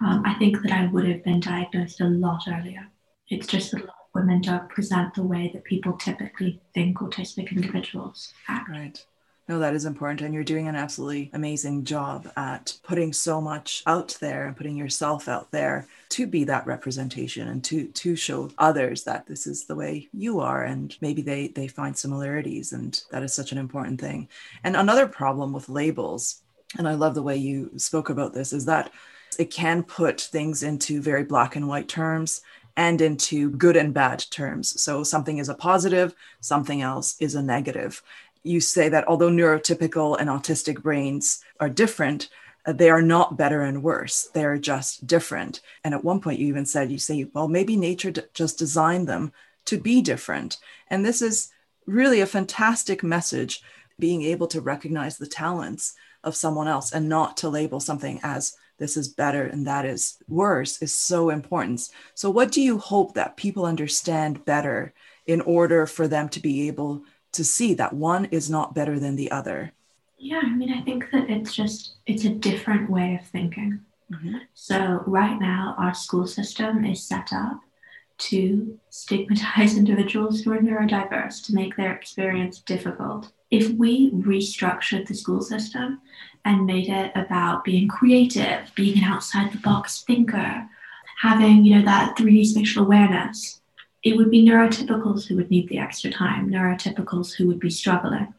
um, 0.00 0.22
I 0.24 0.34
think 0.34 0.62
that 0.62 0.72
I 0.72 0.86
would 0.86 1.06
have 1.06 1.24
been 1.24 1.40
diagnosed 1.40 2.00
a 2.00 2.06
lot 2.06 2.42
earlier. 2.48 2.88
It's 3.28 3.46
just 3.46 3.72
that 3.72 3.82
a 3.82 3.84
lot 3.84 3.96
of 4.04 4.14
women 4.14 4.40
don't 4.40 4.68
present 4.70 5.14
the 5.14 5.22
way 5.22 5.50
that 5.52 5.64
people 5.64 5.94
typically 5.94 6.60
think 6.72 6.98
autistic 6.98 7.50
individuals 7.50 8.32
act. 8.48 8.70
Right. 8.70 9.04
No, 9.48 9.58
that 9.58 9.74
is 9.74 9.86
important. 9.86 10.20
And 10.20 10.34
you're 10.34 10.44
doing 10.44 10.68
an 10.68 10.76
absolutely 10.76 11.30
amazing 11.32 11.84
job 11.84 12.30
at 12.36 12.76
putting 12.82 13.12
so 13.14 13.40
much 13.40 13.82
out 13.86 14.16
there 14.20 14.46
and 14.46 14.56
putting 14.56 14.76
yourself 14.76 15.26
out 15.26 15.50
there 15.50 15.86
to 16.10 16.26
be 16.26 16.44
that 16.44 16.66
representation 16.66 17.48
and 17.48 17.64
to 17.64 17.86
to 17.88 18.14
show 18.14 18.50
others 18.58 19.04
that 19.04 19.26
this 19.26 19.46
is 19.46 19.64
the 19.64 19.74
way 19.74 20.08
you 20.12 20.40
are 20.40 20.64
and 20.64 20.96
maybe 21.00 21.22
they 21.22 21.48
they 21.48 21.68
find 21.68 21.96
similarities 21.96 22.72
and 22.72 23.02
that 23.10 23.22
is 23.22 23.32
such 23.32 23.52
an 23.52 23.58
important 23.58 24.00
thing. 24.00 24.28
And 24.64 24.76
another 24.76 25.06
problem 25.06 25.52
with 25.52 25.68
labels 25.68 26.42
and 26.76 26.88
I 26.88 26.94
love 26.94 27.14
the 27.14 27.22
way 27.22 27.36
you 27.36 27.70
spoke 27.76 28.10
about 28.10 28.34
this, 28.34 28.52
is 28.52 28.66
that 28.66 28.90
it 29.38 29.50
can 29.50 29.82
put 29.82 30.20
things 30.20 30.62
into 30.62 31.00
very 31.00 31.24
black 31.24 31.56
and 31.56 31.68
white 31.68 31.88
terms 31.88 32.42
and 32.76 33.00
into 33.00 33.50
good 33.50 33.76
and 33.76 33.92
bad 33.94 34.24
terms. 34.30 34.80
So 34.80 35.02
something 35.02 35.38
is 35.38 35.48
a 35.48 35.54
positive, 35.54 36.14
something 36.40 36.82
else 36.82 37.16
is 37.20 37.34
a 37.34 37.42
negative. 37.42 38.02
You 38.42 38.60
say 38.60 38.88
that 38.88 39.06
although 39.08 39.30
neurotypical 39.30 40.16
and 40.18 40.28
autistic 40.28 40.82
brains 40.82 41.42
are 41.60 41.68
different, 41.68 42.28
uh, 42.66 42.72
they 42.72 42.90
are 42.90 43.02
not 43.02 43.36
better 43.36 43.62
and 43.62 43.82
worse. 43.82 44.28
They're 44.34 44.58
just 44.58 45.06
different. 45.06 45.60
And 45.84 45.94
at 45.94 46.04
one 46.04 46.20
point, 46.20 46.38
you 46.38 46.46
even 46.48 46.66
said, 46.66 46.90
you 46.90 46.98
say, 46.98 47.28
well, 47.32 47.48
maybe 47.48 47.76
nature 47.76 48.10
d- 48.10 48.22
just 48.34 48.58
designed 48.58 49.08
them 49.08 49.32
to 49.66 49.78
be 49.78 50.02
different. 50.02 50.58
And 50.88 51.04
this 51.04 51.22
is 51.22 51.50
really 51.86 52.20
a 52.20 52.26
fantastic 52.26 53.02
message 53.02 53.62
being 53.98 54.22
able 54.22 54.46
to 54.48 54.60
recognize 54.60 55.18
the 55.18 55.26
talents 55.26 55.94
of 56.24 56.36
someone 56.36 56.68
else 56.68 56.92
and 56.92 57.08
not 57.08 57.36
to 57.38 57.48
label 57.48 57.80
something 57.80 58.20
as 58.22 58.56
this 58.78 58.96
is 58.96 59.08
better 59.08 59.44
and 59.44 59.66
that 59.66 59.84
is 59.84 60.18
worse 60.28 60.80
is 60.80 60.94
so 60.94 61.30
important. 61.30 61.88
So, 62.14 62.30
what 62.30 62.52
do 62.52 62.60
you 62.60 62.78
hope 62.78 63.14
that 63.14 63.36
people 63.36 63.66
understand 63.66 64.44
better 64.44 64.94
in 65.26 65.40
order 65.42 65.86
for 65.86 66.06
them 66.06 66.28
to 66.30 66.40
be 66.40 66.68
able 66.68 67.02
to 67.32 67.44
see 67.44 67.74
that 67.74 67.92
one 67.92 68.26
is 68.26 68.50
not 68.50 68.74
better 68.74 68.98
than 68.98 69.16
the 69.16 69.30
other? 69.30 69.72
Yeah, 70.18 70.40
I 70.42 70.50
mean, 70.50 70.72
I 70.72 70.82
think 70.82 71.10
that 71.12 71.30
it's 71.30 71.54
just 71.54 71.94
it's 72.06 72.24
a 72.24 72.30
different 72.30 72.90
way 72.90 73.18
of 73.20 73.26
thinking. 73.28 73.80
Mm-hmm. 74.12 74.38
So 74.54 75.02
right 75.06 75.38
now, 75.38 75.74
our 75.78 75.94
school 75.94 76.26
system 76.26 76.84
is 76.84 77.02
set 77.02 77.32
up 77.32 77.60
to 78.18 78.78
stigmatize 78.90 79.76
individuals 79.76 80.40
who 80.40 80.52
are 80.52 80.58
neurodiverse 80.58 81.44
to 81.46 81.54
make 81.54 81.76
their 81.76 81.92
experience 81.92 82.60
difficult 82.60 83.30
if 83.50 83.70
we 83.70 84.10
restructured 84.12 85.06
the 85.06 85.14
school 85.14 85.40
system 85.40 86.00
and 86.44 86.66
made 86.66 86.88
it 86.88 87.12
about 87.14 87.64
being 87.64 87.88
creative, 87.88 88.70
being 88.74 88.98
an 88.98 89.04
outside 89.04 89.52
the 89.52 89.58
box 89.58 90.02
thinker, 90.02 90.68
having, 91.20 91.64
you 91.64 91.76
know, 91.76 91.84
that 91.84 92.16
3D 92.16 92.46
spatial 92.46 92.84
awareness, 92.84 93.60
it 94.08 94.16
would 94.16 94.30
be 94.30 94.42
neurotypicals 94.42 95.26
who 95.26 95.36
would 95.36 95.50
need 95.50 95.68
the 95.68 95.78
extra 95.78 96.10
time, 96.10 96.48
neurotypicals 96.48 97.34
who 97.34 97.46
would 97.46 97.60
be 97.60 97.68
struggling. 97.68 98.32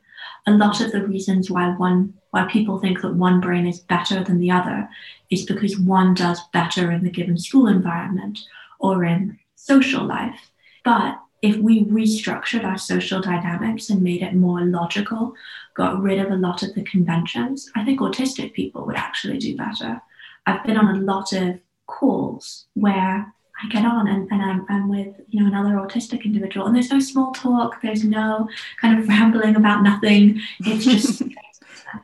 A 0.47 0.51
lot 0.51 0.81
of 0.81 0.91
the 0.91 1.05
reasons 1.05 1.51
why 1.51 1.69
one 1.75 2.15
why 2.31 2.45
people 2.45 2.79
think 2.79 3.01
that 3.01 3.13
one 3.13 3.39
brain 3.39 3.67
is 3.67 3.79
better 3.79 4.23
than 4.23 4.39
the 4.39 4.51
other 4.51 4.89
is 5.29 5.45
because 5.45 5.79
one 5.79 6.13
does 6.13 6.39
better 6.53 6.91
in 6.91 7.03
the 7.03 7.09
given 7.09 7.37
school 7.37 7.67
environment 7.67 8.39
or 8.79 9.03
in 9.03 9.37
social 9.55 10.03
life. 10.03 10.51
But 10.83 11.19
if 11.41 11.57
we 11.57 11.85
restructured 11.85 12.65
our 12.65 12.77
social 12.77 13.21
dynamics 13.21 13.89
and 13.89 14.01
made 14.01 14.23
it 14.23 14.33
more 14.33 14.61
logical, 14.61 15.33
got 15.75 16.01
rid 16.01 16.19
of 16.19 16.31
a 16.31 16.35
lot 16.35 16.63
of 16.63 16.73
the 16.73 16.83
conventions, 16.83 17.69
I 17.75 17.83
think 17.85 17.99
autistic 17.99 18.53
people 18.53 18.85
would 18.85 18.97
actually 18.97 19.37
do 19.37 19.55
better. 19.55 20.01
I've 20.45 20.63
been 20.63 20.77
on 20.77 20.95
a 20.95 20.99
lot 20.99 21.31
of 21.33 21.59
calls 21.87 22.65
where 22.73 23.33
I 23.61 23.67
get 23.67 23.85
on 23.85 24.07
and, 24.07 24.27
and 24.31 24.41
I'm, 24.41 24.65
I'm 24.69 24.89
with 24.89 25.15
you 25.29 25.41
know 25.41 25.47
another 25.47 25.75
autistic 25.75 26.23
individual 26.23 26.65
and 26.65 26.75
there's 26.75 26.91
no 26.91 26.99
small 26.99 27.31
talk, 27.31 27.81
there's 27.81 28.03
no 28.03 28.47
kind 28.79 28.99
of 28.99 29.07
rambling 29.07 29.55
about 29.55 29.83
nothing. 29.83 30.41
It's 30.61 30.85
just 30.85 31.23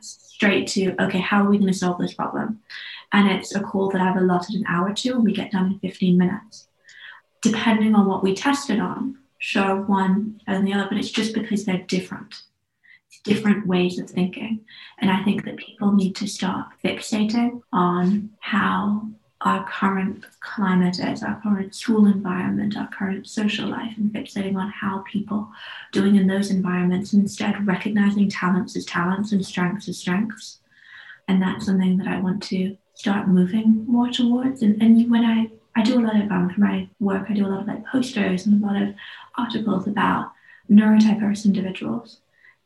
straight 0.00 0.68
to 0.68 0.94
okay, 1.02 1.18
how 1.18 1.44
are 1.44 1.50
we 1.50 1.58
going 1.58 1.72
to 1.72 1.78
solve 1.78 1.98
this 1.98 2.14
problem? 2.14 2.60
And 3.12 3.30
it's 3.30 3.54
a 3.54 3.60
call 3.60 3.90
that 3.90 4.00
I've 4.00 4.16
allotted 4.16 4.56
an 4.56 4.66
hour 4.66 4.92
to 4.92 5.10
and 5.10 5.24
we 5.24 5.32
get 5.32 5.52
done 5.52 5.72
in 5.72 5.78
15 5.78 6.18
minutes. 6.18 6.68
Depending 7.42 7.94
on 7.94 8.06
what 8.06 8.22
we 8.22 8.34
tested 8.34 8.80
on, 8.80 9.18
show 9.38 9.82
one 9.82 10.40
and 10.46 10.66
the 10.66 10.72
other, 10.72 10.88
but 10.88 10.98
it's 10.98 11.10
just 11.10 11.32
because 11.32 11.64
they're 11.64 11.84
different. 11.86 12.42
It's 13.08 13.20
different 13.22 13.66
ways 13.66 13.98
of 13.98 14.10
thinking. 14.10 14.64
And 14.98 15.10
I 15.10 15.22
think 15.22 15.44
that 15.44 15.56
people 15.56 15.92
need 15.92 16.16
to 16.16 16.26
stop 16.26 16.72
fixating 16.84 17.62
on 17.72 18.30
how 18.40 19.08
our 19.46 19.64
current 19.68 20.24
climate 20.40 20.98
is, 20.98 21.22
our 21.22 21.40
current 21.40 21.72
school 21.72 22.06
environment, 22.06 22.76
our 22.76 22.88
current 22.88 23.28
social 23.28 23.68
life, 23.68 23.94
and 23.96 24.12
fixating 24.12 24.56
on 24.56 24.68
how 24.70 25.04
people 25.06 25.48
doing 25.92 26.16
in 26.16 26.26
those 26.26 26.50
environments, 26.50 27.12
and 27.12 27.22
instead 27.22 27.64
recognizing 27.64 28.28
talents 28.28 28.74
as 28.74 28.84
talents 28.84 29.30
and 29.30 29.46
strengths 29.46 29.88
as 29.88 29.98
strengths. 29.98 30.58
And 31.28 31.40
that's 31.40 31.66
something 31.66 31.96
that 31.98 32.08
I 32.08 32.18
want 32.18 32.42
to 32.44 32.76
start 32.94 33.28
moving 33.28 33.84
more 33.86 34.10
towards. 34.10 34.62
And, 34.62 34.82
and 34.82 35.08
when 35.08 35.24
I, 35.24 35.48
I 35.76 35.84
do 35.84 36.00
a 36.00 36.02
lot 36.02 36.20
of 36.20 36.28
um, 36.32 36.50
for 36.50 36.60
my 36.60 36.88
work, 36.98 37.26
I 37.30 37.34
do 37.34 37.46
a 37.46 37.48
lot 37.48 37.60
of 37.60 37.68
like 37.68 37.86
posters 37.86 38.46
and 38.46 38.60
a 38.60 38.66
lot 38.66 38.82
of 38.82 38.96
articles 39.38 39.86
about 39.86 40.32
neurodiverse 40.68 41.44
individuals. 41.44 42.18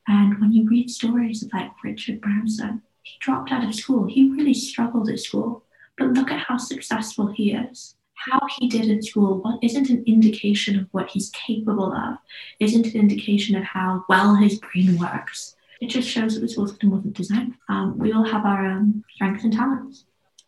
And 0.09 0.41
when 0.41 0.51
you 0.51 0.67
read 0.67 0.89
stories 0.89 1.43
of 1.43 1.53
like 1.53 1.73
Richard 1.85 2.23
Branson, 2.23 2.81
he 3.03 3.19
dropped 3.21 3.53
out 3.53 3.65
of 3.65 3.75
school. 3.75 4.07
He 4.07 4.31
really 4.31 4.55
struggled 4.55 5.11
at 5.11 5.21
school 5.21 5.63
but 6.01 6.15
look 6.15 6.31
at 6.33 6.41
how 6.41 6.57
successful 6.57 7.29
he 7.29 7.53
is. 7.53 7.95
How 8.15 8.41
he 8.59 8.69
did 8.69 8.87
in 8.87 9.03
school 9.03 9.41
what 9.43 9.63
isn't 9.63 9.89
an 9.89 10.03
indication 10.07 10.79
of 10.79 10.87
what 10.91 11.09
he's 11.11 11.31
capable 11.31 11.93
of, 11.93 12.19
isn't 12.59 12.87
an 12.87 13.01
indication 13.01 13.55
of 13.55 13.65
how 13.65 14.05
well 14.09 14.35
his 14.35 14.59
brain 14.59 14.99
works. 14.99 15.55
It 15.81 15.89
just 15.89 16.09
shows 16.09 16.35
that 16.35 16.41
the 16.41 16.49
school 16.49 16.67
system 16.67 16.91
wasn't 16.91 17.15
designed. 17.15 17.55
Um, 17.69 17.97
we 17.99 18.13
all 18.13 18.25
have 18.25 18.45
our 18.45 18.67
um, 18.67 19.05
strengths 19.15 19.45
and 19.45 19.53
talents. 19.53 20.05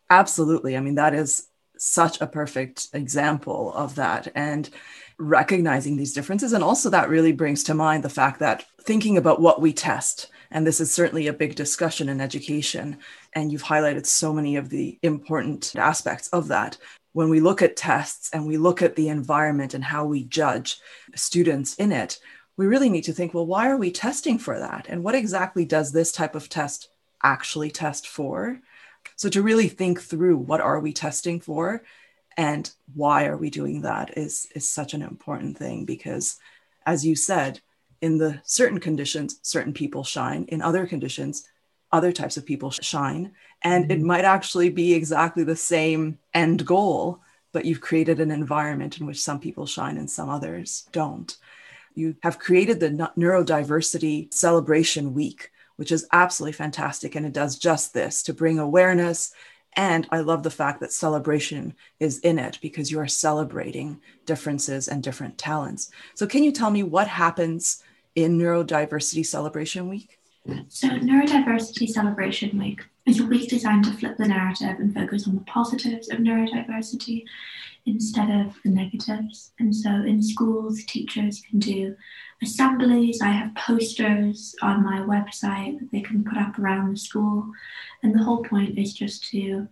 Absolutely. 0.09 0.75
I 0.75 0.81
mean, 0.81 0.95
that 0.95 1.15
is 1.15 1.47
such 1.77 2.21
a 2.21 2.27
perfect 2.27 2.89
example 2.93 3.73
of 3.73 3.95
that. 3.95 4.31
And 4.35 4.69
recognizing 5.17 5.97
these 5.97 6.13
differences. 6.13 6.53
And 6.53 6.63
also, 6.63 6.89
that 6.89 7.09
really 7.09 7.31
brings 7.31 7.63
to 7.63 7.73
mind 7.73 8.03
the 8.03 8.09
fact 8.09 8.39
that 8.39 8.65
thinking 8.81 9.17
about 9.17 9.41
what 9.41 9.61
we 9.61 9.73
test, 9.73 10.29
and 10.53 10.65
this 10.65 10.79
is 10.79 10.93
certainly 10.93 11.27
a 11.27 11.33
big 11.33 11.55
discussion 11.55 12.07
in 12.07 12.21
education, 12.21 12.99
and 13.33 13.51
you've 13.51 13.63
highlighted 13.63 14.05
so 14.05 14.31
many 14.31 14.55
of 14.55 14.69
the 14.69 14.99
important 15.01 15.75
aspects 15.75 16.29
of 16.29 16.47
that. 16.49 16.77
When 17.13 17.29
we 17.29 17.39
look 17.39 17.63
at 17.63 17.75
tests 17.75 18.29
and 18.31 18.45
we 18.45 18.57
look 18.57 18.81
at 18.83 18.95
the 18.95 19.09
environment 19.09 19.73
and 19.73 19.83
how 19.83 20.05
we 20.05 20.23
judge 20.23 20.79
students 21.15 21.73
in 21.75 21.91
it, 21.91 22.19
we 22.55 22.67
really 22.67 22.89
need 22.89 23.03
to 23.05 23.13
think 23.13 23.33
well, 23.33 23.47
why 23.47 23.67
are 23.67 23.77
we 23.77 23.91
testing 23.91 24.37
for 24.37 24.59
that? 24.59 24.85
And 24.87 25.03
what 25.03 25.15
exactly 25.15 25.65
does 25.65 25.91
this 25.91 26.11
type 26.11 26.35
of 26.35 26.49
test 26.49 26.89
actually 27.23 27.71
test 27.71 28.07
for? 28.07 28.59
So, 29.15 29.29
to 29.29 29.41
really 29.41 29.67
think 29.67 29.99
through 29.99 30.37
what 30.37 30.61
are 30.61 30.79
we 30.79 30.93
testing 30.93 31.41
for 31.41 31.83
and 32.37 32.69
why 32.93 33.25
are 33.25 33.37
we 33.37 33.49
doing 33.49 33.81
that 33.81 34.17
is, 34.17 34.47
is 34.55 34.69
such 34.69 34.93
an 34.93 35.01
important 35.01 35.57
thing 35.57 35.85
because, 35.85 36.37
as 36.85 37.05
you 37.05 37.15
said, 37.15 37.59
in 38.03 38.17
the 38.17 38.37
certain 38.43 38.81
conditions, 38.81 39.39
certain 39.43 39.71
people 39.71 40.03
shine. 40.03 40.43
In 40.49 40.61
other 40.61 40.85
conditions, 40.85 41.47
other 41.89 42.11
types 42.11 42.35
of 42.35 42.45
people 42.45 42.69
shine. 42.69 43.31
And 43.61 43.85
mm-hmm. 43.85 43.91
it 43.93 44.01
might 44.01 44.25
actually 44.25 44.69
be 44.69 44.93
exactly 44.93 45.45
the 45.45 45.55
same 45.55 46.19
end 46.33 46.65
goal, 46.65 47.21
but 47.53 47.63
you've 47.63 47.79
created 47.79 48.19
an 48.19 48.29
environment 48.29 48.99
in 48.99 49.05
which 49.05 49.21
some 49.21 49.39
people 49.39 49.65
shine 49.65 49.95
and 49.95 50.11
some 50.11 50.29
others 50.29 50.85
don't. 50.91 51.37
You 51.95 52.17
have 52.23 52.39
created 52.39 52.81
the 52.81 52.89
Neurodiversity 53.17 54.33
Celebration 54.33 55.13
Week, 55.13 55.49
which 55.77 55.93
is 55.93 56.05
absolutely 56.11 56.53
fantastic. 56.53 57.15
And 57.15 57.25
it 57.25 57.31
does 57.31 57.57
just 57.57 57.93
this 57.93 58.21
to 58.23 58.33
bring 58.33 58.59
awareness. 58.59 59.31
And 59.77 60.09
I 60.11 60.19
love 60.19 60.43
the 60.43 60.51
fact 60.51 60.81
that 60.81 60.91
celebration 60.91 61.73
is 62.01 62.19
in 62.19 62.37
it 62.37 62.59
because 62.61 62.91
you 62.91 62.99
are 62.99 63.07
celebrating 63.07 64.01
differences 64.25 64.89
and 64.89 65.01
different 65.01 65.37
talents. 65.37 65.89
So, 66.15 66.27
can 66.27 66.43
you 66.43 66.51
tell 66.51 66.69
me 66.69 66.83
what 66.83 67.07
happens 67.07 67.82
in 68.15 68.37
Neurodiversity 68.37 69.25
Celebration 69.25 69.89
Week? 69.89 70.19
So, 70.67 70.89
Neurodiversity 70.89 71.87
Celebration 71.87 72.57
Week 72.57 72.81
is 73.05 73.19
a 73.19 73.25
week 73.25 73.49
designed 73.49 73.85
to 73.85 73.93
flip 73.93 74.17
the 74.17 74.27
narrative 74.27 74.77
and 74.79 74.93
focus 74.93 75.27
on 75.27 75.35
the 75.35 75.41
positives 75.41 76.09
of 76.09 76.19
neurodiversity 76.19 77.23
instead 77.85 78.29
of 78.29 78.55
the 78.63 78.69
negatives. 78.69 79.51
And 79.59 79.75
so, 79.75 79.89
in 79.89 80.21
schools, 80.21 80.83
teachers 80.85 81.41
can 81.49 81.59
do 81.59 81.95
assemblies. 82.41 83.21
I 83.21 83.29
have 83.29 83.55
posters 83.55 84.55
on 84.61 84.83
my 84.83 84.99
website 84.99 85.79
that 85.79 85.91
they 85.91 86.01
can 86.01 86.23
put 86.23 86.37
up 86.37 86.59
around 86.59 86.91
the 86.91 86.97
school. 86.97 87.49
And 88.03 88.13
the 88.13 88.23
whole 88.23 88.43
point 88.43 88.77
is 88.77 88.93
just 88.93 89.29
to 89.31 89.67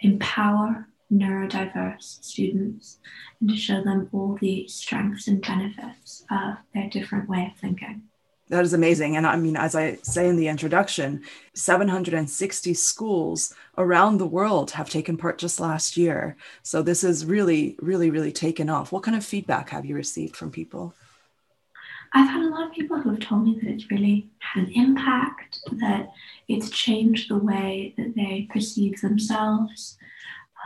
empower 0.00 0.88
neurodiverse 1.12 2.22
students 2.24 2.98
and 3.40 3.50
to 3.50 3.56
show 3.56 3.82
them 3.82 4.08
all 4.12 4.36
the 4.40 4.66
strengths 4.68 5.28
and 5.28 5.40
benefits 5.40 6.24
of 6.30 6.56
their 6.72 6.88
different 6.88 7.28
way 7.28 7.50
of 7.52 7.60
thinking. 7.60 8.02
That 8.48 8.64
is 8.64 8.74
amazing. 8.74 9.16
And 9.16 9.26
I 9.26 9.36
mean, 9.36 9.56
as 9.56 9.74
I 9.74 9.96
say 10.02 10.28
in 10.28 10.36
the 10.36 10.48
introduction, 10.48 11.22
760 11.54 12.74
schools 12.74 13.54
around 13.78 14.18
the 14.18 14.26
world 14.26 14.72
have 14.72 14.90
taken 14.90 15.16
part 15.16 15.38
just 15.38 15.60
last 15.60 15.96
year. 15.96 16.36
So 16.62 16.82
this 16.82 17.04
is 17.04 17.24
really, 17.24 17.76
really, 17.80 18.10
really 18.10 18.32
taken 18.32 18.68
off. 18.68 18.92
What 18.92 19.02
kind 19.02 19.16
of 19.16 19.24
feedback 19.24 19.70
have 19.70 19.86
you 19.86 19.94
received 19.94 20.36
from 20.36 20.50
people? 20.50 20.94
I've 22.12 22.28
had 22.28 22.42
a 22.42 22.50
lot 22.50 22.66
of 22.66 22.72
people 22.72 23.00
who 23.00 23.10
have 23.10 23.20
told 23.20 23.44
me 23.44 23.58
that 23.60 23.68
it's 23.68 23.90
really 23.90 24.28
had 24.38 24.66
an 24.66 24.72
impact, 24.74 25.60
that 25.72 26.12
it's 26.46 26.70
changed 26.70 27.30
the 27.30 27.38
way 27.38 27.94
that 27.96 28.14
they 28.14 28.46
perceive 28.52 29.00
themselves. 29.00 29.96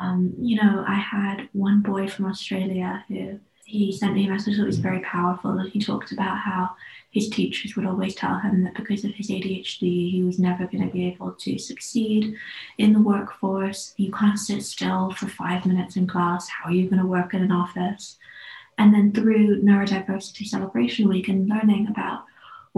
Um, 0.01 0.35
you 0.39 0.57
know, 0.57 0.85
I 0.87 0.95
had 0.95 1.49
one 1.53 1.81
boy 1.81 2.09
from 2.09 2.27
Australia 2.27 3.05
who 3.09 3.39
he 3.69 3.93
sent 3.93 4.15
me 4.15 4.27
a 4.27 4.31
message 4.31 4.57
that 4.57 4.65
was 4.65 4.79
very 4.79 5.01
powerful. 5.01 5.51
And 5.51 5.71
he 5.71 5.79
talked 5.79 6.11
about 6.11 6.39
how 6.39 6.71
his 7.11 7.29
teachers 7.29 7.77
would 7.77 7.85
always 7.85 8.15
tell 8.15 8.39
him 8.39 8.65
that 8.65 8.75
because 8.75 9.05
of 9.05 9.13
his 9.13 9.29
ADHD, 9.29 10.11
he 10.11 10.23
was 10.25 10.39
never 10.39 10.67
going 10.67 10.87
to 10.87 10.93
be 10.93 11.07
able 11.07 11.33
to 11.33 11.59
succeed 11.59 12.35
in 12.79 12.95
the 12.95 13.03
workforce. 13.03 13.93
You 13.99 14.11
can't 14.11 14.39
sit 14.39 14.63
still 14.63 15.11
for 15.11 15.29
five 15.29 15.67
minutes 15.67 15.97
in 15.97 16.07
class. 16.07 16.49
How 16.49 16.71
are 16.71 16.73
you 16.73 16.89
going 16.89 17.03
to 17.03 17.07
work 17.07 17.35
in 17.35 17.43
an 17.43 17.53
office? 17.53 18.17
And 18.79 18.95
then 18.95 19.13
through 19.13 19.63
Neurodiversity 19.63 20.47
Celebration 20.47 21.09
Week 21.09 21.29
and 21.29 21.49
learning 21.49 21.89
about 21.89 22.25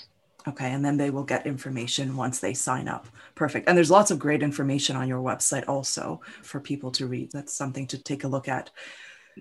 Okay, 0.50 0.72
and 0.72 0.84
then 0.84 0.98
they 0.98 1.12
will 1.12 1.24
get 1.24 1.46
information 1.46 2.16
once 2.16 2.40
they 2.40 2.56
sign 2.56 2.88
up. 2.88 3.08
Perfect. 3.36 3.68
And 3.68 3.78
there's 3.78 3.92
lots 3.92 4.10
of 4.10 4.18
great 4.18 4.42
information 4.42 4.96
on 4.96 5.08
your 5.08 5.22
website 5.22 5.68
also 5.68 6.22
for 6.42 6.60
people 6.60 6.90
to 6.92 7.06
read. 7.06 7.32
That's 7.32 7.54
something 7.54 7.86
to 7.88 8.02
take 8.02 8.24
a 8.24 8.28
look 8.28 8.48
at. 8.48 8.72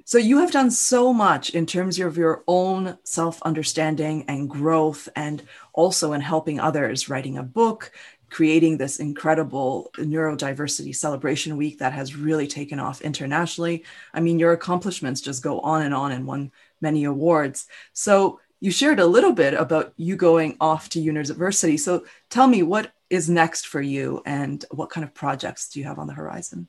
So 0.04 0.18
you 0.18 0.38
have 0.38 0.52
done 0.52 0.70
so 0.70 1.12
much 1.14 1.50
in 1.50 1.64
terms 1.64 1.98
of 1.98 2.18
your 2.18 2.44
own 2.46 2.98
self 3.04 3.40
understanding 3.42 4.26
and 4.28 4.50
growth, 4.50 5.08
and 5.16 5.42
also 5.72 6.12
in 6.12 6.20
helping 6.20 6.60
others, 6.60 7.08
writing 7.08 7.38
a 7.38 7.42
book, 7.42 7.90
creating 8.28 8.76
this 8.76 9.00
incredible 9.00 9.90
neurodiversity 9.96 10.94
celebration 10.94 11.56
week 11.56 11.78
that 11.78 11.94
has 11.94 12.14
really 12.14 12.46
taken 12.46 12.78
off 12.78 13.00
internationally. 13.00 13.84
I 14.12 14.20
mean, 14.20 14.38
your 14.38 14.52
accomplishments 14.52 15.22
just 15.22 15.42
go 15.42 15.60
on 15.60 15.82
and 15.82 15.94
on 15.94 16.12
and 16.12 16.26
won 16.26 16.52
many 16.82 17.04
awards. 17.04 17.66
So 17.94 18.40
you 18.60 18.70
shared 18.70 19.00
a 19.00 19.06
little 19.06 19.32
bit 19.32 19.54
about 19.54 19.92
you 19.96 20.16
going 20.16 20.56
off 20.60 20.88
to 20.90 21.00
university. 21.00 21.76
So 21.76 22.04
tell 22.30 22.46
me 22.46 22.62
what 22.62 22.92
is 23.10 23.28
next 23.28 23.66
for 23.66 23.80
you 23.80 24.22
and 24.26 24.64
what 24.70 24.90
kind 24.90 25.04
of 25.04 25.14
projects 25.14 25.68
do 25.68 25.80
you 25.80 25.86
have 25.86 25.98
on 25.98 26.06
the 26.06 26.14
horizon? 26.14 26.68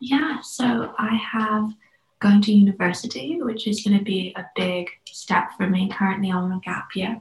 Yeah, 0.00 0.40
so 0.42 0.94
I 0.98 1.14
have 1.16 1.70
going 2.20 2.42
to 2.42 2.52
university, 2.52 3.40
which 3.40 3.66
is 3.66 3.82
going 3.82 3.98
to 3.98 4.04
be 4.04 4.34
a 4.36 4.44
big 4.54 4.88
step 5.06 5.52
for 5.56 5.68
me. 5.68 5.90
Currently, 5.90 6.30
I'm 6.30 6.36
on 6.36 6.52
a 6.52 6.60
gap 6.60 6.88
year. 6.94 7.20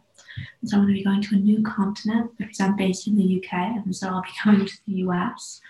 So 0.66 0.78
I'm 0.78 0.84
going 0.84 0.94
to 0.94 1.00
be 1.00 1.04
going 1.04 1.22
to 1.22 1.36
a 1.36 1.40
new 1.40 1.64
continent 1.64 2.32
because 2.38 2.60
I'm 2.60 2.76
based 2.76 3.08
in 3.08 3.18
the 3.18 3.38
UK, 3.38 3.54
and 3.54 3.96
so 3.96 4.10
I'll 4.10 4.22
be 4.22 4.30
going 4.46 4.66
to 4.66 4.78
the 4.86 4.94
US. 5.08 5.62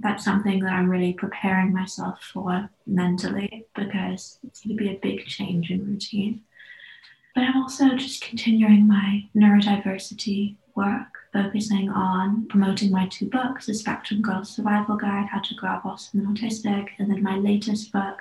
That's 0.00 0.24
something 0.24 0.60
that 0.60 0.72
I'm 0.72 0.88
really 0.88 1.12
preparing 1.12 1.72
myself 1.72 2.22
for 2.32 2.68
mentally 2.86 3.66
because 3.74 4.38
it's 4.42 4.64
going 4.64 4.76
to 4.76 4.82
be 4.82 4.90
a 4.90 4.98
big 5.00 5.26
change 5.26 5.70
in 5.70 5.86
routine. 5.86 6.42
But 7.34 7.44
I'm 7.44 7.62
also 7.62 7.96
just 7.96 8.22
continuing 8.22 8.86
my 8.86 9.24
neurodiversity 9.34 10.56
work, 10.74 11.08
focusing 11.32 11.88
on 11.88 12.46
promoting 12.48 12.90
my 12.90 13.06
two 13.08 13.28
books 13.28 13.66
The 13.66 13.74
Spectrum 13.74 14.20
Girl 14.20 14.44
Survival 14.44 14.96
Guide 14.96 15.28
How 15.30 15.40
to 15.40 15.54
Grow 15.54 15.70
Up 15.70 15.86
Awesome 15.86 16.20
and 16.20 16.36
Autistic, 16.36 16.88
and 16.98 17.10
then 17.10 17.22
my 17.22 17.36
latest 17.36 17.92
book, 17.92 18.20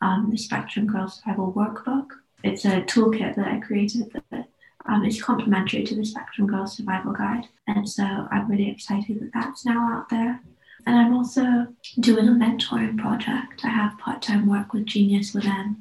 um, 0.00 0.28
The 0.30 0.38
Spectrum 0.38 0.86
Girl 0.86 1.08
Survival 1.08 1.52
Workbook. 1.52 2.06
It's 2.42 2.64
a 2.64 2.80
toolkit 2.82 3.36
that 3.36 3.48
I 3.48 3.60
created 3.60 4.10
that 4.30 4.48
um, 4.86 5.04
is 5.04 5.22
complementary 5.22 5.84
to 5.84 5.94
the 5.94 6.04
Spectrum 6.04 6.46
Girl 6.46 6.66
Survival 6.66 7.12
Guide. 7.12 7.46
And 7.66 7.88
so 7.88 8.02
I'm 8.04 8.50
really 8.50 8.70
excited 8.70 9.20
that 9.20 9.30
that's 9.34 9.66
now 9.66 9.92
out 9.92 10.08
there. 10.08 10.40
And 10.86 10.96
I'm 10.96 11.12
also 11.12 11.66
doing 12.00 12.26
a 12.28 12.32
mentoring 12.32 12.98
project. 12.98 13.64
I 13.64 13.68
have 13.68 13.98
part 13.98 14.22
time 14.22 14.48
work 14.48 14.72
with 14.72 14.86
Genius 14.86 15.34
Within 15.34 15.76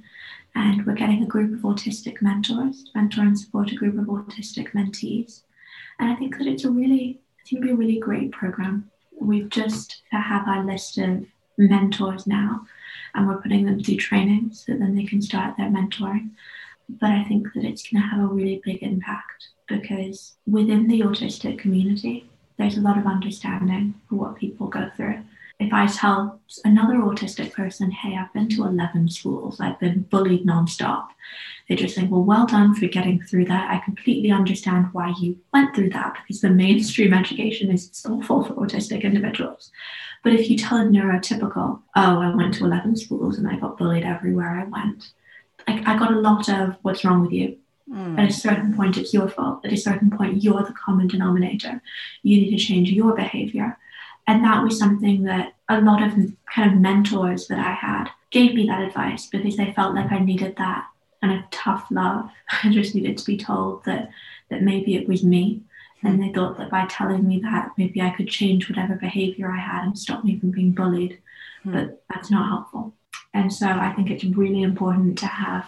and 0.60 0.86
we're 0.86 0.94
getting 0.94 1.24
a 1.24 1.26
group 1.26 1.54
of 1.54 1.62
autistic 1.62 2.22
mentors 2.22 2.84
to 2.84 2.92
mentor 2.94 3.22
and 3.22 3.40
support 3.40 3.72
a 3.72 3.76
group 3.76 3.98
of 3.98 4.08
autistic 4.08 4.74
mentees. 4.74 5.44
And 6.00 6.12
I 6.12 6.16
think 6.16 6.38
that 6.38 6.48
it's 6.48 6.66
a 6.66 6.70
really, 6.70 7.22
it's 7.40 7.50
going 7.50 7.62
to 7.62 7.68
be 7.68 7.72
a 7.72 7.78
really 7.78 7.98
great 7.98 8.32
program. 8.32 8.92
We've 9.22 9.50
just 9.50 10.02
uh, 10.12 10.22
have 10.22 10.50
our 10.50 10.66
list 10.66 10.98
of 10.98 11.26
mentors 11.58 12.28
now, 12.28 12.66
and 13.16 13.26
we're 13.26 13.42
putting 13.42 13.66
them 13.66 13.82
through 13.82 13.98
training 13.98 14.52
so 14.52 14.74
that 14.74 14.80
then 14.80 14.96
they 14.96 15.06
can 15.06 15.22
start 15.22 15.56
their 15.56 15.70
mentoring. 15.70 16.32
But 16.90 17.12
I 17.12 17.24
think 17.24 17.54
that 17.54 17.64
it's 17.64 17.90
going 17.90 18.04
to 18.04 18.10
have 18.10 18.20
a 18.20 18.34
really 18.34 18.62
big 18.66 18.84
impact 18.84 19.48
because 19.68 20.34
within 20.46 20.90
the 20.90 21.00
autistic 21.02 21.58
community, 21.58 22.30
there's 22.58 22.78
a 22.78 22.82
lot 22.82 22.98
of 22.98 23.06
understanding 23.06 23.94
for 24.10 24.16
what 24.16 24.36
people 24.36 24.68
go 24.68 24.92
through 24.98 25.24
if 25.60 25.74
I 25.74 25.88
tell 25.88 26.40
another 26.64 26.96
autistic 26.96 27.52
person, 27.52 27.92
hey, 27.92 28.16
I've 28.16 28.32
been 28.34 28.48
to 28.50 28.64
11 28.64 29.10
schools, 29.10 29.60
I've 29.60 29.80
been 29.80 30.04
bullied 30.04 30.46
nonstop, 30.46 31.08
they 31.68 31.76
just 31.76 31.96
think, 31.96 32.10
well, 32.10 32.24
well 32.24 32.48
done 32.48 32.74
for 32.74 32.88
getting 32.88 33.22
through 33.22 33.46
that. 33.46 33.70
I 33.70 33.84
completely 33.84 34.32
understand 34.32 34.88
why 34.94 35.14
you 35.20 35.38
went 35.54 35.76
through 35.76 35.90
that 35.92 36.16
because 36.16 36.42
the 36.42 36.50
mainstream 36.50 37.14
education 37.14 37.72
is 37.72 38.04
awful 38.10 38.46
for 38.46 38.54
autistic 38.54 39.04
individuals. 39.04 39.72
But 40.24 40.34
if 40.34 40.50
you 40.50 40.58
tell 40.58 40.80
a 40.80 40.86
neurotypical, 40.86 41.54
oh, 41.54 41.82
I 41.96 42.34
went 42.36 42.56
to 42.56 42.66
11 42.66 42.96
schools 42.96 43.38
and 43.38 43.48
I 43.48 43.58
got 43.58 43.78
bullied 43.78 44.04
everywhere 44.04 44.60
I 44.60 44.64
went, 44.64 45.12
I, 45.68 45.94
I 45.94 46.00
got 46.00 46.12
a 46.12 46.20
lot 46.20 46.50
of 46.50 46.78
what's 46.82 47.04
wrong 47.04 47.22
with 47.22 47.32
you. 47.32 47.58
Mm. 47.92 48.18
At 48.18 48.30
a 48.30 48.34
certain 48.34 48.76
point, 48.76 48.98
it's 48.98 49.14
your 49.14 49.28
fault. 49.28 49.66
At 49.66 49.74
a 49.74 49.78
certain 49.78 50.10
point, 50.10 50.44
you're 50.44 50.64
the 50.64 50.74
common 50.74 51.08
denominator. 51.08 51.82
You 52.24 52.42
need 52.42 52.52
to 52.52 52.64
change 52.64 52.92
your 52.92 53.16
behavior 53.16 53.78
and 54.30 54.44
that 54.44 54.64
was 54.64 54.78
something 54.78 55.24
that 55.24 55.56
a 55.70 55.82
lot 55.82 56.04
of 56.04 56.14
kind 56.54 56.72
of 56.72 56.80
mentors 56.80 57.48
that 57.48 57.58
I 57.58 57.72
had 57.72 58.12
gave 58.30 58.54
me 58.54 58.68
that 58.68 58.84
advice 58.84 59.26
because 59.26 59.58
they 59.58 59.74
felt 59.74 59.96
like 59.96 60.12
I 60.12 60.20
needed 60.20 60.56
that 60.58 60.86
kind 61.20 61.40
of 61.40 61.50
tough 61.50 61.88
love. 61.90 62.30
I 62.64 62.70
just 62.70 62.94
needed 62.94 63.18
to 63.18 63.26
be 63.26 63.38
told 63.38 63.86
that 63.86 64.12
that 64.50 64.62
maybe 64.62 64.96
it 64.96 65.08
was 65.08 65.24
me. 65.24 65.64
And 66.04 66.22
they 66.22 66.32
thought 66.32 66.60
that 66.60 66.70
by 66.70 66.86
telling 66.86 67.28
me 67.28 67.40
that, 67.40 67.72
maybe 67.76 68.02
I 68.02 68.12
could 68.12 68.30
change 68.30 68.70
whatever 68.70 68.94
behavior 68.94 69.52
I 69.52 69.60
had 69.60 69.84
and 69.84 69.98
stop 69.98 70.24
me 70.24 70.40
from 70.40 70.52
being 70.52 70.74
bullied. 70.74 71.18
Mm. 71.66 71.74
But 71.74 72.04
that's 72.14 72.30
not 72.30 72.50
helpful. 72.50 72.94
And 73.34 73.52
so 73.52 73.68
I 73.68 73.94
think 73.94 74.12
it's 74.12 74.24
really 74.24 74.62
important 74.62 75.18
to 75.20 75.26
have, 75.26 75.66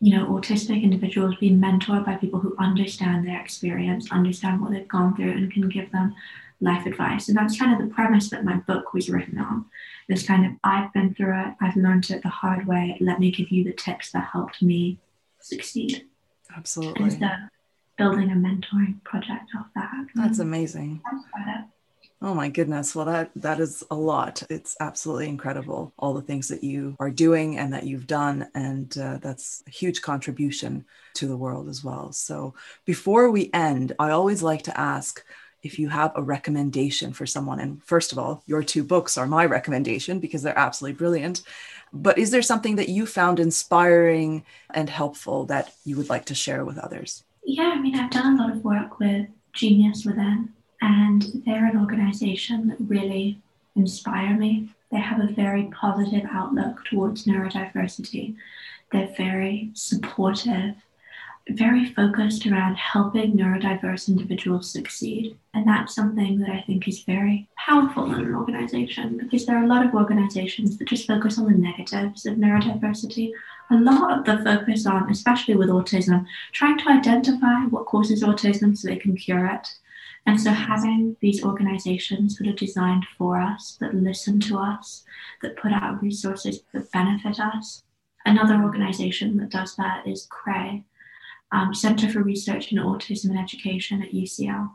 you 0.00 0.16
know, 0.16 0.26
autistic 0.26 0.84
individuals 0.84 1.34
being 1.40 1.60
mentored 1.60 2.06
by 2.06 2.14
people 2.14 2.38
who 2.38 2.56
understand 2.58 3.26
their 3.26 3.40
experience, 3.40 4.12
understand 4.12 4.60
what 4.60 4.70
they've 4.70 4.86
gone 4.86 5.16
through, 5.16 5.32
and 5.32 5.52
can 5.52 5.68
give 5.68 5.90
them 5.90 6.14
life 6.60 6.86
advice. 6.86 7.28
And 7.28 7.36
that's 7.36 7.58
kind 7.58 7.72
of 7.72 7.86
the 7.86 7.94
premise 7.94 8.30
that 8.30 8.44
my 8.44 8.56
book 8.56 8.92
was 8.92 9.08
written 9.08 9.38
on. 9.38 9.66
This 10.08 10.26
kind 10.26 10.46
of, 10.46 10.52
I've 10.64 10.92
been 10.92 11.14
through 11.14 11.38
it, 11.38 11.54
I've 11.60 11.76
learned 11.76 12.10
it 12.10 12.22
the 12.22 12.28
hard 12.28 12.66
way. 12.66 12.96
Let 13.00 13.20
me 13.20 13.30
give 13.30 13.50
you 13.50 13.64
the 13.64 13.72
tips 13.72 14.10
that 14.12 14.28
helped 14.32 14.62
me 14.62 14.98
succeed. 15.40 16.06
Absolutely. 16.56 17.04
And 17.04 17.12
so 17.12 17.28
building 17.96 18.30
a 18.30 18.34
mentoring 18.34 19.02
project 19.04 19.50
off 19.58 19.66
that. 19.74 20.06
That's 20.14 20.38
amazing. 20.38 21.02
Oh 22.20 22.34
my 22.34 22.48
goodness. 22.48 22.96
Well 22.96 23.04
that 23.06 23.30
that 23.36 23.60
is 23.60 23.84
a 23.90 23.94
lot. 23.94 24.42
It's 24.50 24.76
absolutely 24.80 25.28
incredible 25.28 25.92
all 25.98 26.14
the 26.14 26.22
things 26.22 26.48
that 26.48 26.64
you 26.64 26.96
are 26.98 27.10
doing 27.10 27.58
and 27.58 27.72
that 27.72 27.84
you've 27.84 28.08
done 28.08 28.48
and 28.54 28.96
uh, 28.98 29.18
that's 29.18 29.62
a 29.68 29.70
huge 29.70 30.02
contribution 30.02 30.84
to 31.14 31.28
the 31.28 31.36
world 31.36 31.68
as 31.68 31.84
well. 31.84 32.12
So 32.12 32.54
before 32.84 33.30
we 33.30 33.50
end, 33.54 33.92
I 34.00 34.10
always 34.10 34.42
like 34.42 34.62
to 34.62 34.80
ask 34.80 35.24
if 35.62 35.78
you 35.78 35.88
have 35.88 36.12
a 36.14 36.22
recommendation 36.22 37.12
for 37.12 37.26
someone, 37.26 37.60
and 37.60 37.82
first 37.84 38.12
of 38.12 38.18
all, 38.18 38.42
your 38.46 38.62
two 38.62 38.84
books 38.84 39.18
are 39.18 39.26
my 39.26 39.44
recommendation 39.44 40.20
because 40.20 40.42
they're 40.42 40.58
absolutely 40.58 40.96
brilliant. 40.96 41.42
But 41.92 42.18
is 42.18 42.30
there 42.30 42.42
something 42.42 42.76
that 42.76 42.88
you 42.88 43.06
found 43.06 43.40
inspiring 43.40 44.44
and 44.72 44.88
helpful 44.88 45.46
that 45.46 45.72
you 45.84 45.96
would 45.96 46.08
like 46.08 46.26
to 46.26 46.34
share 46.34 46.64
with 46.64 46.78
others? 46.78 47.24
Yeah, 47.44 47.72
I 47.74 47.80
mean, 47.80 47.98
I've 47.98 48.10
done 48.10 48.38
a 48.38 48.42
lot 48.42 48.54
of 48.54 48.64
work 48.64 48.98
with 48.98 49.26
Genius 49.52 50.04
Within, 50.04 50.50
and 50.80 51.24
they're 51.46 51.66
an 51.66 51.80
organization 51.80 52.68
that 52.68 52.76
really 52.80 53.38
inspire 53.74 54.36
me. 54.36 54.68
They 54.90 54.98
have 54.98 55.20
a 55.20 55.32
very 55.32 55.64
positive 55.64 56.24
outlook 56.30 56.84
towards 56.84 57.24
neurodiversity. 57.24 58.36
They're 58.92 59.14
very 59.16 59.70
supportive 59.74 60.74
very 61.50 61.86
focused 61.94 62.46
around 62.46 62.76
helping 62.76 63.36
neurodiverse 63.36 64.08
individuals 64.08 64.70
succeed. 64.70 65.36
And 65.54 65.66
that's 65.66 65.94
something 65.94 66.38
that 66.40 66.50
I 66.50 66.62
think 66.66 66.86
is 66.86 67.04
very 67.04 67.48
powerful 67.56 68.04
in 68.12 68.20
an 68.20 68.34
organization 68.34 69.16
because 69.16 69.46
there 69.46 69.56
are 69.56 69.64
a 69.64 69.68
lot 69.68 69.84
of 69.84 69.94
organizations 69.94 70.76
that 70.76 70.88
just 70.88 71.06
focus 71.06 71.38
on 71.38 71.46
the 71.46 71.58
negatives 71.58 72.26
of 72.26 72.36
neurodiversity. 72.36 73.32
A 73.70 73.76
lot 73.76 74.18
of 74.18 74.24
the 74.24 74.44
focus 74.44 74.86
on, 74.86 75.10
especially 75.10 75.54
with 75.54 75.70
autism, 75.70 76.26
trying 76.52 76.78
to 76.78 76.90
identify 76.90 77.64
what 77.70 77.86
causes 77.86 78.22
autism 78.22 78.76
so 78.76 78.88
they 78.88 78.96
can 78.96 79.16
cure 79.16 79.46
it. 79.46 79.68
And 80.26 80.38
so 80.38 80.50
having 80.50 81.16
these 81.20 81.42
organizations 81.42 82.36
that 82.36 82.46
are 82.46 82.52
designed 82.52 83.06
for 83.16 83.40
us, 83.40 83.78
that 83.80 83.94
listen 83.94 84.40
to 84.40 84.58
us, 84.58 85.04
that 85.40 85.56
put 85.56 85.72
out 85.72 86.02
resources 86.02 86.60
that 86.74 86.92
benefit 86.92 87.40
us. 87.40 87.82
Another 88.26 88.62
organization 88.62 89.38
that 89.38 89.48
does 89.48 89.74
that 89.76 90.06
is 90.06 90.26
CRAE, 90.26 90.84
um, 91.52 91.74
Center 91.74 92.08
for 92.08 92.22
Research 92.22 92.72
in 92.72 92.78
Autism 92.78 93.30
and 93.30 93.38
Education 93.38 94.02
at 94.02 94.12
UCL. 94.12 94.70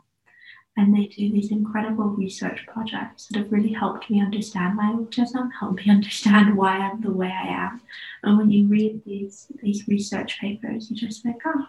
And 0.76 0.94
they 0.94 1.06
do 1.06 1.30
these 1.30 1.52
incredible 1.52 2.06
research 2.06 2.66
projects 2.66 3.26
that 3.26 3.38
have 3.38 3.52
really 3.52 3.72
helped 3.72 4.10
me 4.10 4.20
understand 4.20 4.74
my 4.74 4.92
autism, 4.92 5.50
helped 5.58 5.86
me 5.86 5.90
understand 5.92 6.56
why 6.56 6.78
I'm 6.78 7.00
the 7.00 7.12
way 7.12 7.28
I 7.28 7.46
am. 7.46 7.80
And 8.24 8.36
when 8.36 8.50
you 8.50 8.66
read 8.66 9.04
these, 9.04 9.46
these 9.62 9.86
research 9.86 10.40
papers, 10.40 10.90
you 10.90 10.96
just 10.96 11.22
think, 11.22 11.42
oh, 11.44 11.68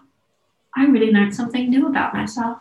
I 0.76 0.86
really 0.86 1.12
learned 1.12 1.36
something 1.36 1.70
new 1.70 1.88
about 1.88 2.14
myself. 2.14 2.60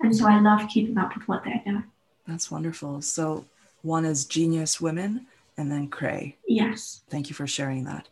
And 0.00 0.16
so 0.16 0.26
I 0.26 0.40
love 0.40 0.68
keeping 0.68 0.96
up 0.96 1.14
with 1.14 1.26
what 1.26 1.44
they're 1.44 1.60
doing. 1.64 1.84
That's 2.26 2.50
wonderful. 2.50 3.02
So 3.02 3.44
one 3.82 4.04
is 4.04 4.24
Genius 4.24 4.80
Within 4.80 5.26
and 5.56 5.70
then 5.70 5.88
CRAE. 5.88 6.36
Yes. 6.46 7.02
Thank 7.10 7.28
you 7.28 7.34
for 7.34 7.46
sharing 7.46 7.84
that. 7.84 8.08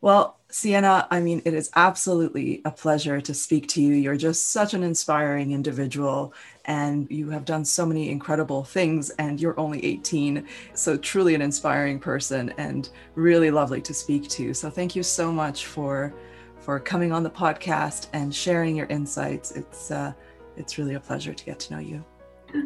Well, 0.00 0.38
Siena, 0.54 1.08
I 1.10 1.18
mean, 1.18 1.42
it 1.44 1.52
is 1.52 1.68
absolutely 1.74 2.62
a 2.64 2.70
pleasure 2.70 3.20
to 3.20 3.34
speak 3.34 3.66
to 3.70 3.82
you. 3.82 3.94
You're 3.94 4.16
just 4.16 4.50
such 4.50 4.72
an 4.72 4.84
inspiring 4.84 5.50
individual, 5.50 6.32
and 6.66 7.10
you 7.10 7.28
have 7.30 7.44
done 7.44 7.64
so 7.64 7.84
many 7.84 8.08
incredible 8.08 8.62
things, 8.62 9.10
and 9.18 9.40
you're 9.40 9.58
only 9.58 9.84
18. 9.84 10.46
So, 10.74 10.96
truly 10.96 11.34
an 11.34 11.42
inspiring 11.42 11.98
person 11.98 12.54
and 12.56 12.88
really 13.16 13.50
lovely 13.50 13.80
to 13.80 13.92
speak 13.92 14.28
to. 14.28 14.54
So, 14.54 14.70
thank 14.70 14.94
you 14.94 15.02
so 15.02 15.32
much 15.32 15.66
for 15.66 16.14
for 16.60 16.78
coming 16.78 17.10
on 17.10 17.24
the 17.24 17.30
podcast 17.30 18.06
and 18.12 18.32
sharing 18.32 18.76
your 18.76 18.86
insights. 18.86 19.50
It's 19.56 19.90
uh, 19.90 20.12
it's 20.56 20.78
really 20.78 20.94
a 20.94 21.00
pleasure 21.00 21.34
to 21.34 21.44
get 21.44 21.58
to 21.58 21.74
know 21.74 21.80
you. 21.80 22.04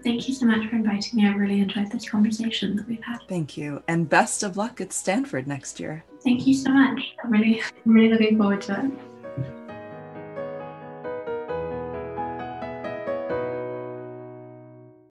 Thank 0.04 0.28
you 0.28 0.34
so 0.34 0.44
much 0.44 0.68
for 0.68 0.76
inviting 0.76 1.16
me. 1.18 1.26
I 1.26 1.32
really 1.32 1.60
enjoyed 1.60 1.90
this 1.90 2.06
conversation 2.06 2.76
that 2.76 2.86
we've 2.86 3.02
had. 3.02 3.20
Thank 3.28 3.56
you. 3.56 3.82
And 3.88 4.06
best 4.06 4.42
of 4.42 4.58
luck 4.58 4.82
at 4.82 4.92
Stanford 4.92 5.46
next 5.46 5.80
year. 5.80 6.04
Thank 6.28 6.46
you 6.46 6.52
so 6.52 6.70
much. 6.70 7.14
I'm 7.24 7.30
really, 7.30 7.62
really 7.86 8.12
looking 8.12 8.36
forward 8.36 8.60
to 8.68 8.84
it. 8.84 9.07